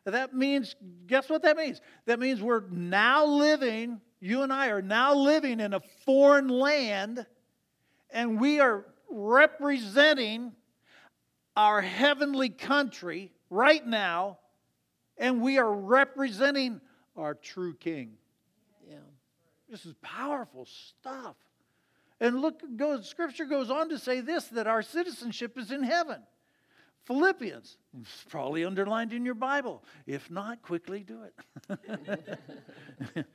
That 0.05 0.33
means, 0.33 0.75
guess 1.07 1.29
what 1.29 1.43
that 1.43 1.55
means? 1.55 1.79
That 2.07 2.19
means 2.19 2.41
we're 2.41 2.67
now 2.69 3.25
living, 3.25 4.01
you 4.19 4.41
and 4.41 4.51
I 4.51 4.67
are 4.67 4.81
now 4.81 5.15
living 5.15 5.61
in 5.61 5.73
a 5.73 5.79
foreign 6.05 6.49
land, 6.49 7.25
and 8.09 8.39
we 8.39 8.59
are 8.59 8.85
representing 9.09 10.51
our 11.55 11.79
heavenly 11.79 12.49
country 12.49 13.31
right 13.49 13.85
now, 13.85 14.39
and 15.17 15.41
we 15.41 15.57
are 15.57 15.73
representing 15.73 16.81
our 17.15 17.33
true 17.33 17.75
king. 17.75 18.13
Yeah. 18.89 18.97
This 19.69 19.85
is 19.85 19.93
powerful 20.01 20.65
stuff. 20.65 21.35
And 22.19 22.41
look, 22.41 22.61
goes, 22.77 23.09
scripture 23.09 23.45
goes 23.45 23.69
on 23.69 23.89
to 23.89 23.97
say 23.97 24.21
this 24.21 24.45
that 24.49 24.67
our 24.67 24.81
citizenship 24.81 25.57
is 25.57 25.71
in 25.71 25.83
heaven. 25.83 26.21
Philippians, 27.05 27.77
it's 27.99 28.25
probably 28.29 28.63
underlined 28.63 29.11
in 29.11 29.25
your 29.25 29.35
Bible. 29.35 29.83
If 30.07 30.31
not, 30.31 30.61
quickly 30.61 31.03
do 31.03 31.23
it. 31.23 32.37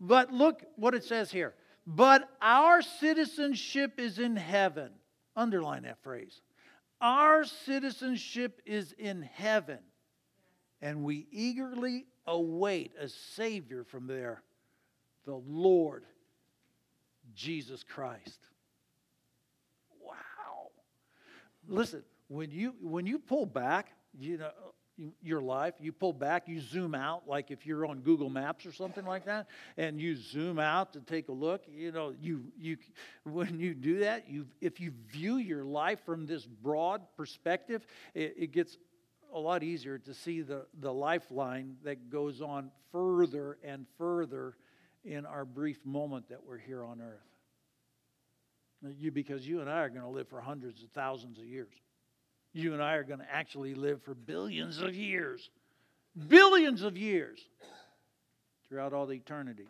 but 0.00 0.32
look 0.32 0.62
what 0.76 0.94
it 0.94 1.02
says 1.02 1.32
here. 1.32 1.54
But 1.86 2.28
our 2.40 2.82
citizenship 2.82 3.98
is 3.98 4.18
in 4.18 4.36
heaven. 4.36 4.90
Underline 5.34 5.82
that 5.82 6.02
phrase. 6.02 6.40
Our 7.00 7.44
citizenship 7.44 8.62
is 8.64 8.92
in 8.92 9.22
heaven, 9.22 9.80
and 10.80 11.02
we 11.02 11.26
eagerly 11.30 12.06
await 12.26 12.92
a 13.00 13.08
Savior 13.08 13.84
from 13.84 14.06
there, 14.06 14.42
the 15.24 15.34
Lord 15.34 16.04
Jesus 17.34 17.82
Christ. 17.82 18.40
Wow. 20.02 20.70
Listen, 21.68 22.02
when 22.28 22.50
you 22.50 22.74
when 22.80 23.06
you 23.06 23.18
pull 23.18 23.46
back, 23.46 23.92
you 24.18 24.38
know 24.38 24.50
your 25.22 25.42
life, 25.42 25.74
you 25.78 25.92
pull 25.92 26.12
back, 26.12 26.48
you 26.48 26.60
zoom 26.60 26.94
out, 26.94 27.28
like 27.28 27.50
if 27.50 27.66
you're 27.66 27.84
on 27.86 28.00
Google 28.00 28.30
Maps 28.30 28.64
or 28.64 28.72
something 28.72 29.04
like 29.04 29.26
that, 29.26 29.46
and 29.76 30.00
you 30.00 30.16
zoom 30.16 30.58
out 30.58 30.92
to 30.94 31.00
take 31.00 31.28
a 31.28 31.32
look, 31.32 31.64
you 31.68 31.92
know, 31.92 32.14
you 32.18 32.44
you 32.58 32.78
when 33.24 33.58
you 33.58 33.74
do 33.74 33.98
that, 34.00 34.28
you 34.28 34.46
if 34.60 34.80
you 34.80 34.92
view 35.08 35.36
your 35.36 35.64
life 35.64 36.00
from 36.06 36.26
this 36.26 36.46
broad 36.46 37.02
perspective, 37.16 37.86
it, 38.14 38.34
it 38.38 38.52
gets 38.52 38.78
a 39.34 39.38
lot 39.38 39.62
easier 39.62 39.98
to 39.98 40.14
see 40.14 40.42
the, 40.42 40.66
the 40.80 40.92
lifeline 40.92 41.76
that 41.84 42.10
goes 42.10 42.40
on 42.40 42.70
further 42.92 43.58
and 43.64 43.86
further 43.98 44.56
in 45.04 45.26
our 45.26 45.44
brief 45.44 45.84
moment 45.84 46.28
that 46.28 46.42
we're 46.44 46.58
here 46.58 46.84
on 46.84 47.00
earth. 47.00 47.20
You, 48.98 49.10
because 49.10 49.46
you 49.46 49.60
and 49.60 49.70
I 49.70 49.80
are 49.80 49.88
going 49.88 50.02
to 50.02 50.08
live 50.08 50.28
for 50.28 50.40
hundreds 50.40 50.82
of 50.82 50.90
thousands 50.90 51.38
of 51.38 51.44
years. 51.44 51.74
You 52.52 52.72
and 52.72 52.82
I 52.82 52.94
are 52.94 53.04
going 53.04 53.20
to 53.20 53.30
actually 53.30 53.74
live 53.74 54.02
for 54.02 54.14
billions 54.14 54.80
of 54.80 54.94
years. 54.94 55.50
Billions 56.28 56.82
of 56.82 56.96
years 56.96 57.40
throughout 58.68 58.92
all 58.92 59.06
the 59.06 59.14
eternity. 59.14 59.68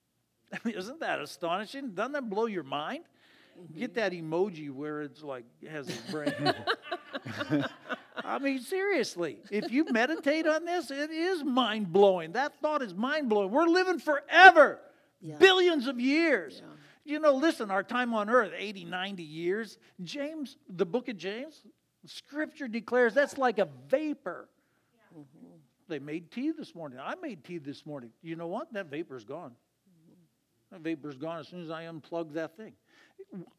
I 0.52 0.58
mean, 0.64 0.76
isn't 0.76 1.00
that 1.00 1.20
astonishing? 1.20 1.90
Doesn't 1.92 2.12
that 2.12 2.28
blow 2.28 2.46
your 2.46 2.62
mind? 2.62 3.04
Get 3.76 3.94
that 3.94 4.12
emoji 4.12 4.70
where 4.70 5.02
it's 5.02 5.22
like 5.22 5.44
it 5.60 5.70
has 5.70 5.88
a 5.88 6.12
brain. 6.12 6.54
I 8.28 8.38
mean, 8.38 8.60
seriously, 8.60 9.38
if 9.50 9.70
you 9.70 9.86
meditate 9.90 10.46
on 10.46 10.66
this, 10.66 10.90
it 10.90 11.10
is 11.10 11.42
mind 11.42 11.90
blowing. 11.90 12.32
That 12.32 12.60
thought 12.60 12.82
is 12.82 12.94
mind 12.94 13.30
blowing. 13.30 13.50
We're 13.50 13.66
living 13.66 13.98
forever, 13.98 14.80
yeah. 15.22 15.36
billions 15.38 15.86
of 15.86 15.98
years. 15.98 16.60
Yeah. 16.62 17.14
You 17.14 17.20
know, 17.20 17.32
listen, 17.32 17.70
our 17.70 17.82
time 17.82 18.12
on 18.12 18.28
earth, 18.28 18.52
80, 18.54 18.84
90 18.84 19.22
years. 19.22 19.78
James, 20.04 20.58
the 20.68 20.84
book 20.84 21.08
of 21.08 21.16
James, 21.16 21.62
scripture 22.04 22.68
declares 22.68 23.14
that's 23.14 23.38
like 23.38 23.58
a 23.58 23.68
vapor. 23.88 24.50
Yeah. 24.92 25.20
Mm-hmm. 25.20 25.46
They 25.88 25.98
made 25.98 26.30
tea 26.30 26.50
this 26.50 26.74
morning. 26.74 26.98
I 27.02 27.14
made 27.14 27.44
tea 27.44 27.56
this 27.56 27.86
morning. 27.86 28.10
You 28.20 28.36
know 28.36 28.48
what? 28.48 28.70
That 28.74 28.90
vapor's 28.90 29.24
gone. 29.24 29.52
Mm-hmm. 29.52 30.74
That 30.74 30.80
vapor's 30.82 31.16
gone 31.16 31.38
as 31.38 31.48
soon 31.48 31.62
as 31.62 31.70
I 31.70 31.84
unplug 31.84 32.34
that 32.34 32.58
thing. 32.58 32.74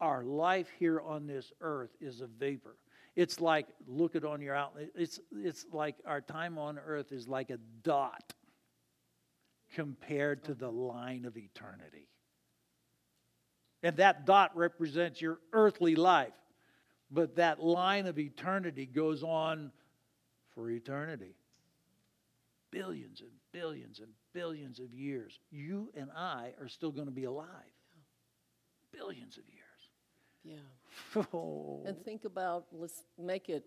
Our 0.00 0.22
life 0.22 0.68
here 0.78 1.00
on 1.00 1.26
this 1.26 1.52
earth 1.60 1.90
is 2.00 2.20
a 2.20 2.28
vapor. 2.28 2.76
It's 3.16 3.40
like, 3.40 3.66
look 3.86 4.14
it 4.14 4.24
on 4.24 4.40
your 4.40 4.54
outlet. 4.54 4.90
It's, 4.94 5.20
it's 5.32 5.66
like 5.72 5.96
our 6.06 6.20
time 6.20 6.58
on 6.58 6.78
earth 6.78 7.12
is 7.12 7.28
like 7.28 7.50
a 7.50 7.58
dot 7.82 8.34
compared 9.74 10.44
to 10.44 10.54
the 10.54 10.70
line 10.70 11.24
of 11.24 11.36
eternity. 11.36 12.08
And 13.82 13.96
that 13.96 14.26
dot 14.26 14.56
represents 14.56 15.20
your 15.20 15.38
earthly 15.52 15.96
life. 15.96 16.32
But 17.10 17.36
that 17.36 17.62
line 17.62 18.06
of 18.06 18.18
eternity 18.18 18.86
goes 18.86 19.22
on 19.22 19.72
for 20.54 20.70
eternity. 20.70 21.34
Billions 22.70 23.20
and 23.20 23.30
billions 23.52 23.98
and 23.98 24.08
billions 24.32 24.78
of 24.78 24.94
years. 24.94 25.40
You 25.50 25.90
and 25.96 26.10
I 26.16 26.52
are 26.60 26.68
still 26.68 26.92
going 26.92 27.06
to 27.06 27.12
be 27.12 27.24
alive. 27.24 27.48
Billions 28.92 29.38
of 29.38 29.44
years. 29.48 29.59
Yeah. 30.44 30.56
Oh. 31.32 31.82
And 31.86 32.02
think 32.04 32.24
about, 32.24 32.66
let's 32.72 33.04
make 33.18 33.48
it 33.48 33.64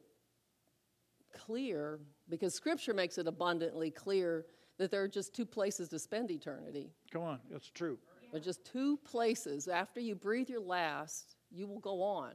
clear, 1.33 1.99
because 2.29 2.53
Scripture 2.53 2.93
makes 2.93 3.17
it 3.17 3.27
abundantly 3.27 3.91
clear 3.91 4.45
that 4.77 4.91
there 4.91 5.03
are 5.03 5.07
just 5.07 5.33
two 5.33 5.45
places 5.45 5.89
to 5.89 5.99
spend 5.99 6.31
eternity. 6.31 6.91
Come 7.11 7.23
on, 7.23 7.39
that's 7.49 7.69
true. 7.69 7.97
There's 8.31 8.45
just 8.45 8.65
two 8.65 8.97
places. 8.97 9.67
After 9.67 9.99
you 9.99 10.15
breathe 10.15 10.49
your 10.49 10.61
last, 10.61 11.35
you 11.51 11.67
will 11.67 11.79
go 11.79 12.01
on. 12.01 12.31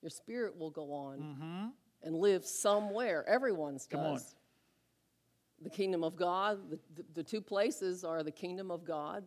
Your 0.00 0.10
spirit 0.10 0.56
will 0.56 0.70
go 0.70 0.92
on 0.92 1.18
mm-hmm. 1.18 1.66
and 2.04 2.16
live 2.16 2.44
somewhere. 2.44 3.28
Everyone's 3.28 3.86
Come 3.86 4.02
does. 4.02 4.22
On. 4.22 5.64
The 5.64 5.70
kingdom 5.70 6.04
of 6.04 6.16
God, 6.16 6.70
the, 6.70 6.78
the, 6.94 7.04
the 7.14 7.22
two 7.22 7.40
places 7.40 8.04
are 8.04 8.22
the 8.22 8.30
kingdom 8.30 8.70
of 8.70 8.84
God, 8.84 9.24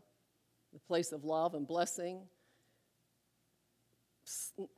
the 0.72 0.80
place 0.80 1.12
of 1.12 1.26
love 1.26 1.54
and 1.54 1.68
blessing, 1.68 2.22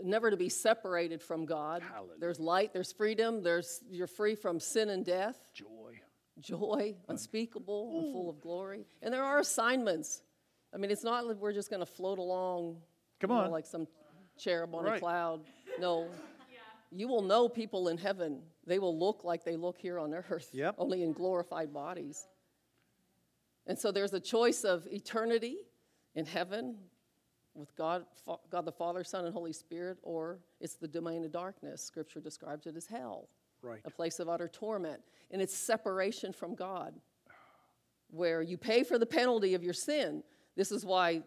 never 0.02 0.32
to 0.32 0.38
be 0.38 0.50
separated 0.50 1.22
from 1.22 1.46
God. 1.46 1.82
Hallelujah. 1.82 2.20
There's 2.20 2.40
light, 2.40 2.74
there's 2.74 2.92
freedom, 2.92 3.44
there's 3.44 3.82
you're 3.90 4.08
free 4.08 4.36
from 4.36 4.60
sin 4.60 4.90
and 4.90 5.06
death. 5.06 5.38
Joy. 5.54 6.00
Joy, 6.40 6.96
unspeakable 7.08 7.92
Ooh. 7.94 7.98
and 8.00 8.12
full 8.12 8.30
of 8.30 8.42
glory. 8.42 8.86
And 9.02 9.14
there 9.14 9.24
are 9.24 9.40
assignments. 9.40 10.22
I 10.74 10.78
mean, 10.78 10.92
it's 10.92 11.04
not 11.04 11.26
like 11.26 11.38
we're 11.38 11.54
just 11.54 11.70
going 11.70 11.80
to 11.80 11.86
float 11.86 12.20
along 12.20 12.78
Come 13.22 13.32
on. 13.32 13.46
Know, 13.46 13.52
like 13.52 13.66
some 13.66 13.88
cherub 14.38 14.76
on 14.76 14.84
right. 14.84 14.98
a 14.98 15.00
cloud. 15.00 15.42
No. 15.80 16.04
yeah. 16.52 16.58
You 16.92 17.08
will 17.08 17.22
know 17.22 17.48
people 17.48 17.88
in 17.88 17.98
heaven. 17.98 18.42
They 18.68 18.80
will 18.80 18.98
look 18.98 19.24
like 19.24 19.44
they 19.44 19.56
look 19.56 19.78
here 19.78 20.00
on 20.00 20.14
earth, 20.14 20.50
yep. 20.54 20.76
only 20.78 21.04
in 21.04 21.14
glorified 21.14 21.74
bodies. 21.74 22.28
And 23.68 23.80
so 23.80 23.92
there's 23.92 24.14
a 24.14 24.20
choice 24.20 24.64
of 24.64 24.86
eternity 24.88 25.58
in 26.14 26.26
heaven 26.26 26.76
with 27.56 27.76
God, 27.76 28.06
God 28.50 28.66
the 28.66 28.72
Father, 28.72 29.04
Son, 29.04 29.26
and 29.26 29.34
Holy 29.34 29.54
Spirit, 29.54 29.98
or 30.04 30.40
it's 30.60 30.76
the 30.76 30.88
domain 30.88 31.24
of 31.24 31.32
darkness. 31.32 31.82
Scripture 31.82 32.20
describes 32.20 32.68
it 32.68 32.76
as 32.76 32.86
hell, 32.86 33.30
right. 33.62 33.80
a 33.86 33.90
place 33.90 34.20
of 34.20 34.30
utter 34.30 34.48
torment. 34.48 35.02
And 35.32 35.42
it's 35.42 35.56
separation 35.56 36.34
from 36.34 36.56
God, 36.56 36.94
where 38.12 38.42
you 38.42 38.58
pay 38.58 38.84
for 38.84 39.00
the 39.00 39.06
penalty 39.06 39.54
of 39.54 39.64
your 39.64 39.74
sin. 39.74 40.24
This 40.56 40.72
is 40.72 40.86
why 40.86 41.24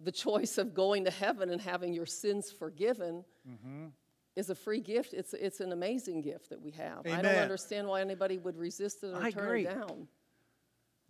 the 0.00 0.12
choice 0.12 0.58
of 0.58 0.74
going 0.74 1.04
to 1.04 1.10
heaven 1.10 1.50
and 1.50 1.60
having 1.60 1.92
your 1.92 2.06
sins 2.06 2.50
forgiven 2.50 3.24
mm-hmm. 3.48 3.86
is 4.36 4.48
a 4.50 4.54
free 4.54 4.80
gift. 4.80 5.12
It's, 5.12 5.34
it's 5.34 5.60
an 5.60 5.72
amazing 5.72 6.22
gift 6.22 6.50
that 6.50 6.62
we 6.62 6.70
have. 6.72 7.04
Amen. 7.04 7.18
I 7.18 7.22
don't 7.22 7.42
understand 7.42 7.88
why 7.88 8.00
anybody 8.00 8.38
would 8.38 8.56
resist 8.56 9.02
it 9.02 9.08
or 9.08 9.22
I 9.22 9.30
turn 9.30 9.44
agree. 9.44 9.66
it 9.66 9.74
down. 9.74 10.06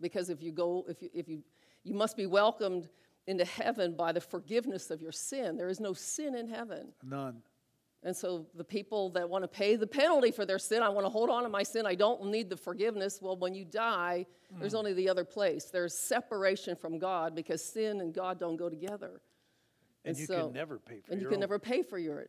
Because 0.01 0.29
if 0.29 0.41
you 0.41 0.51
go, 0.51 0.85
if 0.87 1.01
you, 1.01 1.09
if 1.13 1.27
you, 1.27 1.43
you 1.83 1.93
must 1.93 2.17
be 2.17 2.25
welcomed 2.25 2.89
into 3.29 3.45
heaven 3.45 3.93
by 3.95 4.11
the 4.11 4.19
forgiveness 4.19 4.89
of 4.89 5.03
your 5.03 5.11
sin. 5.11 5.55
There 5.55 5.69
is 5.69 5.79
no 5.79 5.93
sin 5.93 6.35
in 6.35 6.49
heaven. 6.49 6.87
None. 7.03 7.43
And 8.01 8.15
so 8.15 8.47
the 8.55 8.63
people 8.63 9.11
that 9.11 9.29
want 9.29 9.43
to 9.43 9.47
pay 9.47 9.75
the 9.75 9.85
penalty 9.85 10.31
for 10.31 10.45
their 10.45 10.57
sin, 10.57 10.81
I 10.81 10.89
want 10.89 11.05
to 11.05 11.09
hold 11.09 11.29
on 11.29 11.43
to 11.43 11.49
my 11.49 11.61
sin, 11.61 11.85
I 11.85 11.93
don't 11.93 12.25
need 12.25 12.49
the 12.49 12.57
forgiveness. 12.57 13.19
Well, 13.21 13.37
when 13.37 13.53
you 13.53 13.65
die, 13.65 14.25
mm. 14.51 14.59
there's 14.59 14.73
only 14.73 14.93
the 14.93 15.07
other 15.07 15.23
place. 15.23 15.65
There's 15.65 15.93
separation 15.93 16.75
from 16.75 16.97
God 16.97 17.35
because 17.35 17.63
sin 17.63 18.01
and 18.01 18.13
God 18.13 18.39
don't 18.39 18.55
go 18.55 18.67
together. 18.67 19.21
And, 20.05 20.15
and 20.15 20.17
you 20.17 20.25
so, 20.25 20.45
can 20.45 20.53
never 20.53 20.79
pay 20.79 21.01
for 21.01 21.11
And 21.11 21.21
you 21.21 21.27
can 21.27 21.35
own. 21.35 21.41
never 21.41 21.59
pay 21.59 21.83
for 21.83 21.99
your 21.99 22.25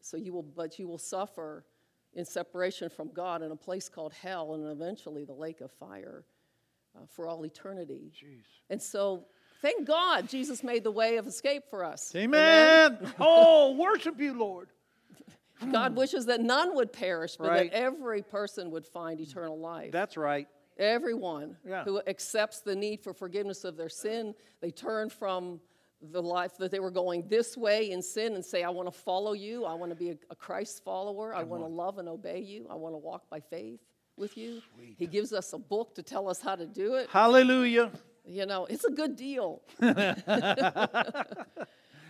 so 0.00 0.16
you 0.16 0.32
will 0.32 0.44
but 0.44 0.78
you 0.78 0.88
will 0.88 0.98
suffer 0.98 1.66
in 2.14 2.24
separation 2.24 2.88
from 2.88 3.12
God 3.12 3.42
in 3.42 3.50
a 3.50 3.56
place 3.56 3.88
called 3.88 4.14
hell 4.14 4.54
and 4.54 4.64
eventually 4.66 5.24
the 5.24 5.34
lake 5.34 5.60
of 5.60 5.70
fire 5.72 6.24
uh, 6.96 7.00
for 7.06 7.26
all 7.26 7.44
eternity. 7.44 8.12
Jeez. 8.14 8.44
And 8.70 8.80
so 8.80 9.26
Thank 9.60 9.86
God 9.86 10.28
Jesus 10.28 10.62
made 10.62 10.84
the 10.84 10.90
way 10.90 11.16
of 11.16 11.26
escape 11.26 11.64
for 11.68 11.84
us. 11.84 12.12
Amen. 12.14 12.98
Amen. 13.00 13.14
oh, 13.20 13.72
worship 13.72 14.20
you, 14.20 14.34
Lord. 14.34 14.68
God 15.72 15.96
wishes 15.96 16.26
that 16.26 16.40
none 16.40 16.74
would 16.76 16.92
perish, 16.92 17.36
but 17.36 17.48
right. 17.48 17.70
that 17.70 17.76
every 17.76 18.22
person 18.22 18.70
would 18.70 18.86
find 18.86 19.20
eternal 19.20 19.58
life. 19.58 19.90
That's 19.90 20.16
right. 20.16 20.46
Everyone 20.78 21.56
yeah. 21.66 21.82
who 21.82 22.00
accepts 22.06 22.60
the 22.60 22.76
need 22.76 23.02
for 23.02 23.12
forgiveness 23.12 23.64
of 23.64 23.76
their 23.76 23.88
sin, 23.88 24.34
they 24.60 24.70
turn 24.70 25.10
from 25.10 25.60
the 26.00 26.22
life 26.22 26.56
that 26.58 26.70
they 26.70 26.78
were 26.78 26.92
going 26.92 27.26
this 27.28 27.56
way 27.56 27.90
in 27.90 28.00
sin 28.00 28.34
and 28.34 28.44
say, 28.44 28.62
I 28.62 28.70
want 28.70 28.92
to 28.92 28.96
follow 28.96 29.32
you. 29.32 29.64
I 29.64 29.74
want 29.74 29.90
to 29.90 29.96
be 29.96 30.10
a, 30.10 30.16
a 30.30 30.36
Christ 30.36 30.84
follower. 30.84 31.32
Come 31.32 31.40
I 31.40 31.42
want 31.42 31.64
to 31.64 31.68
love 31.68 31.98
and 31.98 32.08
obey 32.08 32.38
you. 32.38 32.66
I 32.70 32.74
want 32.74 32.94
to 32.94 32.98
walk 32.98 33.28
by 33.28 33.40
faith 33.40 33.80
with 34.16 34.36
you. 34.36 34.62
Sweet. 34.76 34.94
He 34.98 35.06
gives 35.06 35.32
us 35.32 35.52
a 35.52 35.58
book 35.58 35.96
to 35.96 36.02
tell 36.02 36.28
us 36.28 36.40
how 36.40 36.54
to 36.54 36.66
do 36.66 36.94
it. 36.94 37.08
Hallelujah. 37.10 37.90
You 38.28 38.46
know, 38.46 38.66
it's 38.66 38.84
a 38.84 38.90
good 38.90 39.16
deal. 39.16 39.62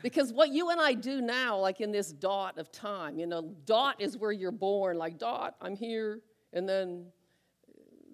because 0.03 0.33
what 0.33 0.51
you 0.51 0.71
and 0.71 0.81
I 0.81 0.95
do 0.95 1.21
now, 1.21 1.59
like 1.59 1.81
in 1.81 1.93
this 1.93 2.13
dot 2.13 2.59
of 2.59 2.73
time, 2.73 3.19
you 3.19 3.27
know, 3.27 3.55
dot 3.65 4.01
is 4.01 4.17
where 4.17 4.33
you're 4.33 4.51
born, 4.51 4.99
like 4.99 5.19
dot, 5.19 5.55
I'm 5.61 5.77
here, 5.77 6.21
and 6.53 6.69
then 6.69 7.07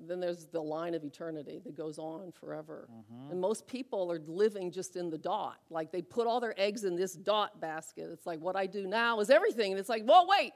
then 0.07 0.21
there's 0.21 0.45
the 0.47 0.61
line 0.61 0.95
of 0.95 1.03
eternity 1.03 1.61
that 1.65 1.75
goes 1.75 1.99
on 1.99 2.31
forever. 2.33 2.89
Mm-hmm. 2.93 3.31
And 3.33 3.41
most 3.41 3.67
people 3.67 4.13
are 4.13 4.21
living 4.27 4.71
just 4.71 4.97
in 4.97 5.09
the 5.09 5.17
dot. 5.17 5.57
Like 5.71 5.91
they 5.91 6.03
put 6.03 6.27
all 6.27 6.41
their 6.41 6.55
eggs 6.61 6.85
in 6.85 6.95
this 6.95 7.15
dot 7.15 7.59
basket. 7.59 8.11
It's 8.13 8.27
like 8.27 8.39
what 8.39 8.55
I 8.55 8.67
do 8.67 8.87
now 8.87 9.21
is 9.21 9.31
everything. 9.31 9.73
And 9.73 9.81
it's 9.81 9.89
like, 9.89 10.03
well, 10.05 10.27
wait, 10.29 10.53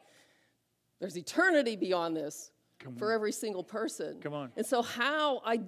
there's 1.00 1.16
eternity 1.16 1.76
beyond 1.76 2.14
this 2.14 2.50
Come 2.78 2.96
for 2.96 3.08
on. 3.08 3.14
every 3.14 3.32
single 3.32 3.64
person. 3.64 4.20
Come 4.20 4.34
on. 4.34 4.52
And 4.56 4.66
so, 4.66 4.82
how 4.82 5.40
I 5.44 5.60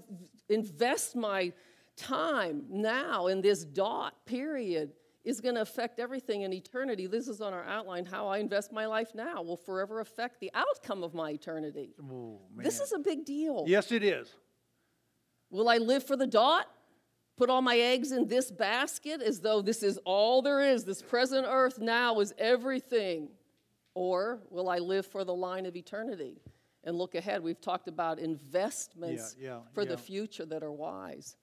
invest 0.49 1.17
my 1.17 1.53
time 2.01 2.65
now 2.69 3.27
in 3.27 3.41
this 3.41 3.65
dot 3.65 4.27
period 4.27 4.93
is 5.23 5.41
going 5.41 5.55
to 5.55 5.61
affect 5.61 6.01
everything 6.01 6.43
in 6.43 6.53
eternity. 6.53 7.07
This 7.07 7.29
is 7.29 7.41
on 7.41 7.53
our 7.53 7.65
outline. 7.65 8.07
How 8.07 8.27
I 8.27 8.39
invest 8.39 8.73
my 8.73 8.87
life 8.87 9.15
now 9.15 9.43
will 9.43 9.57
forever 9.57 10.01
affect 10.01 10.41
the 10.41 10.51
outcome 10.55 11.05
of 11.05 11.13
my 11.13 11.33
eternity. 11.33 11.95
Oh, 12.03 12.41
this 12.57 12.81
is 12.81 12.93
a 12.93 12.99
big 12.99 13.25
deal. 13.25 13.65
Yes, 13.67 13.93
it 13.93 14.03
is. 14.03 14.33
Will 15.51 15.69
I 15.69 15.77
live 15.77 16.05
for 16.05 16.17
the 16.17 16.27
dot? 16.27 16.67
Put 17.37 17.51
all 17.51 17.63
my 17.63 17.77
eggs 17.77 18.13
in 18.13 18.27
this 18.29 18.51
basket 18.51 19.23
as 19.23 19.41
though 19.41 19.63
this 19.63 19.83
is 19.83 19.99
all 20.05 20.43
there 20.43 20.61
is. 20.61 20.85
This 20.85 21.03
present 21.03 21.47
earth 21.49 21.79
now 21.79 22.21
is 22.21 22.33
everything. 22.39 23.29
Or 23.95 24.41
will 24.51 24.69
I 24.69 24.79
live 24.79 25.07
for 25.07 25.25
the 25.25 25.35
line 25.35 25.67
of 25.67 25.77
eternity 25.77 26.41
and 26.85 26.97
look 26.97 27.15
ahead? 27.15 27.43
We've 27.43 27.61
talked 27.61 27.89
about 27.89 28.19
investments 28.19 29.37
yeah, 29.39 29.49
yeah, 29.49 29.59
for 29.73 29.83
yeah. 29.83 29.89
the 29.89 29.97
future 29.99 30.47
that 30.47 30.63
are 30.63 30.73
wise. 30.73 31.37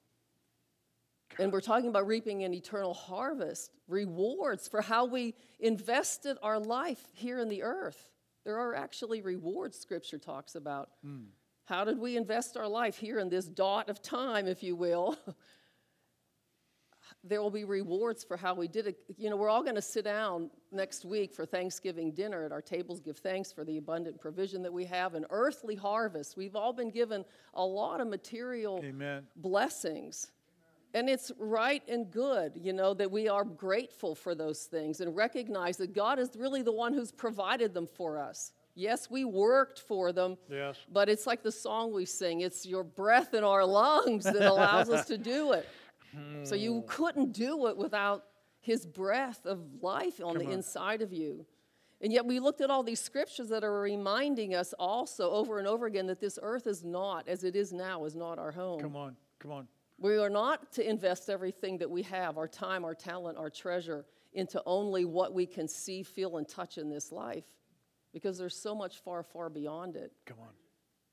And 1.40 1.52
we're 1.52 1.62
talking 1.62 1.90
about 1.90 2.08
reaping 2.08 2.44
an 2.44 2.54
eternal 2.54 2.94
harvest, 2.94 3.72
rewards 3.88 4.68
for 4.68 4.82
how 4.82 5.06
we 5.06 5.36
invested 5.60 6.38
our 6.42 6.60
life 6.60 7.04
here 7.14 7.40
in 7.40 7.50
the 7.50 7.64
earth. 7.64 8.10
There 8.44 8.58
are 8.58 8.76
actually 8.76 9.22
rewards, 9.22 9.78
Scripture 9.78 10.18
talks 10.18 10.56
about. 10.56 10.90
Mm. 11.06 11.26
How 11.66 11.84
did 11.84 12.00
we 12.00 12.16
invest 12.16 12.56
our 12.56 12.68
life 12.68 12.98
here 12.98 13.20
in 13.20 13.30
this 13.30 13.46
dot 13.46 13.90
of 13.90 14.02
time, 14.02 14.48
if 14.48 14.64
you 14.64 14.76
will? 14.76 15.18
there 17.24 17.42
will 17.42 17.52
be 17.52 17.66
rewards 17.66 18.24
for 18.24 18.38
how 18.38 18.54
we 18.54 18.68
did 18.68 18.88
it. 18.88 18.98
You 19.18 19.30
know, 19.30 19.36
we're 19.36 19.50
all 19.50 19.64
going 19.64 19.76
to 19.76 19.82
sit 19.82 20.06
down 20.06 20.50
next 20.72 21.04
week 21.04 21.34
for 21.34 21.46
Thanksgiving 21.46 22.14
dinner 22.14 22.46
at 22.46 22.52
our 22.52 22.62
tables, 22.62 23.02
give 23.02 23.18
thanks 23.18 23.52
for 23.52 23.66
the 23.66 23.78
abundant 23.78 24.20
provision 24.20 24.64
that 24.64 24.72
we 24.72 24.86
have, 24.86 25.14
an 25.14 25.26
earthly 25.30 25.76
harvest. 25.76 26.38
We've 26.38 26.56
all 26.56 26.74
been 26.74 26.90
given 26.90 27.26
a 27.54 27.66
lot 27.66 28.00
of 28.00 28.08
material 28.08 28.82
Amen. 28.84 29.24
blessings. 29.36 30.32
And 30.98 31.08
it's 31.08 31.32
right 31.38 31.84
and 31.88 32.10
good, 32.10 32.54
you 32.56 32.74
know, 32.74 32.96
that 32.96 33.12
we 33.12 33.30
are 33.30 33.44
grateful 33.44 34.16
for 34.16 34.34
those 34.34 34.64
things 34.64 35.00
and 35.00 35.16
recognize 35.16 35.78
that 35.78 35.94
God 35.94 36.18
is 36.18 36.32
really 36.36 36.64
the 36.64 36.72
one 36.72 36.92
who's 36.92 37.12
provided 37.12 37.72
them 37.72 37.86
for 37.86 38.18
us. 38.18 38.52
Yes, 38.74 39.08
we 39.08 39.24
worked 39.24 39.80
for 39.80 40.12
them, 40.12 40.40
Yes. 40.50 40.76
but 40.92 41.08
it's 41.08 41.28
like 41.28 41.44
the 41.44 41.52
song 41.52 41.94
we 41.94 42.06
sing 42.06 42.42
it's 42.42 42.66
your 42.66 42.84
breath 42.84 43.36
in 43.36 43.44
our 43.44 43.64
lungs 43.64 44.24
that 44.24 44.42
allows 44.42 44.90
us 44.90 45.06
to 45.06 45.20
do 45.20 45.52
it. 45.52 45.68
So 46.42 46.56
you 46.56 46.80
hmm. 46.80 46.88
couldn't 46.88 47.32
do 47.32 47.68
it 47.68 47.78
without 47.78 48.26
his 48.60 48.88
breath 48.88 49.46
of 49.46 49.60
life 49.84 50.20
on 50.24 50.40
the 50.40 50.48
on. 50.48 50.52
inside 50.52 51.04
of 51.04 51.14
you. 51.14 51.46
And 52.02 52.12
yet 52.12 52.26
we 52.26 52.40
looked 52.40 52.62
at 52.62 52.72
all 52.72 52.82
these 52.82 53.00
scriptures 53.00 53.50
that 53.50 53.64
are 53.64 53.82
reminding 53.82 54.56
us 54.56 54.74
also 54.80 55.30
over 55.30 55.60
and 55.60 55.68
over 55.68 55.86
again 55.86 56.08
that 56.08 56.20
this 56.20 56.40
earth 56.42 56.66
is 56.66 56.84
not, 56.84 57.28
as 57.28 57.44
it 57.44 57.56
is 57.56 57.72
now, 57.72 58.06
is 58.06 58.16
not 58.16 58.40
our 58.40 58.52
home. 58.52 58.80
Come 58.82 58.96
on. 58.96 59.16
Come 59.38 59.52
on. 59.52 59.68
We 60.00 60.18
are 60.18 60.30
not 60.30 60.72
to 60.74 60.88
invest 60.88 61.30
everything 61.30 61.80
that 61.80 61.90
we 61.90 62.04
have, 62.04 62.38
our 62.38 62.48
time, 62.48 62.86
our 62.86 62.94
talent, 62.94 63.38
our 63.38 63.50
treasure, 63.50 64.06
into 64.34 64.62
only 64.66 65.06
what 65.06 65.34
we 65.34 65.46
can 65.46 65.68
see, 65.68 66.04
feel, 66.04 66.38
and 66.38 66.48
touch 66.48 66.78
in 66.78 66.90
this 66.90 67.12
life, 67.12 67.46
because 68.14 68.38
there's 68.38 68.56
so 68.56 68.76
much 68.76 68.98
far, 69.00 69.24
far 69.24 69.50
beyond 69.50 69.96
it. 69.96 70.12
Come 70.26 70.38
on. 70.40 70.54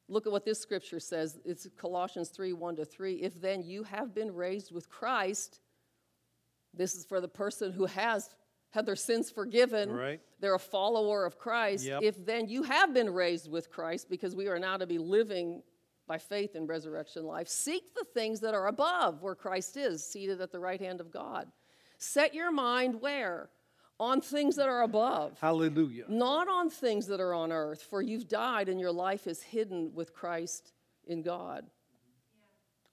Look 0.09 0.27
at 0.27 0.33
what 0.33 0.45
this 0.45 0.61
scripture 0.61 1.01
says. 1.01 1.39
It's 1.47 1.67
Colossians 1.79 2.29
3 2.29 2.53
1 2.53 2.77
to 2.77 2.85
3. 2.85 3.15
If 3.15 3.41
then 3.41 3.63
you 3.63 3.85
have 3.85 4.15
been 4.15 4.35
raised 4.35 4.71
with 4.71 4.91
Christ, 4.91 5.61
this 6.75 6.95
is 6.95 7.07
for 7.07 7.23
the 7.23 7.29
person 7.29 7.73
who 7.73 7.87
has 7.87 8.29
had 8.71 8.85
their 8.85 8.97
sins 8.97 9.31
forgiven. 9.31 9.91
Right. 9.91 10.21
They're 10.41 10.57
a 10.57 10.59
follower 10.59 11.25
of 11.25 11.39
Christ. 11.39 11.87
Yep. 11.87 12.03
If 12.03 12.27
then 12.27 12.49
you 12.49 12.65
have 12.65 12.93
been 12.93 13.09
raised 13.09 13.51
with 13.51 13.71
Christ, 13.71 14.11
because 14.11 14.37
we 14.37 14.49
are 14.49 14.59
now 14.59 14.77
to 14.77 14.87
be 14.87 14.99
living 14.99 15.63
by 16.07 16.19
faith 16.19 16.55
in 16.55 16.67
resurrection 16.67 17.25
life, 17.25 17.49
seek 17.49 17.95
the 17.95 18.05
things 18.05 18.41
that 18.41 18.55
are 18.55 18.67
above 18.67 19.23
where 19.23 19.35
Christ 19.35 19.77
is, 19.77 20.05
seated 20.05 20.41
at 20.41 20.53
the 20.53 20.61
right 20.61 20.81
hand 20.81 21.01
of 21.01 21.11
God. 21.11 21.51
Set 21.99 22.35
your 22.35 22.53
mind 22.53 23.01
where? 23.01 23.51
On 24.01 24.21
things 24.21 24.57
that 24.57 24.69
are 24.69 24.83
above 24.83 25.39
Hallelujah. 25.41 26.05
not 26.09 26.49
on 26.49 26.69
things 26.69 27.07
that 27.07 27.21
are 27.21 27.33
on 27.33 27.53
earth, 27.53 27.83
for 27.83 28.03
you've 28.03 28.29
died 28.29 28.69
and 28.69 28.81
your 28.81 28.91
life 28.91 29.27
is 29.27 29.41
hidden 29.43 29.93
with 29.95 30.13
Christ 30.13 30.73
in 31.07 31.23
God. 31.23 31.65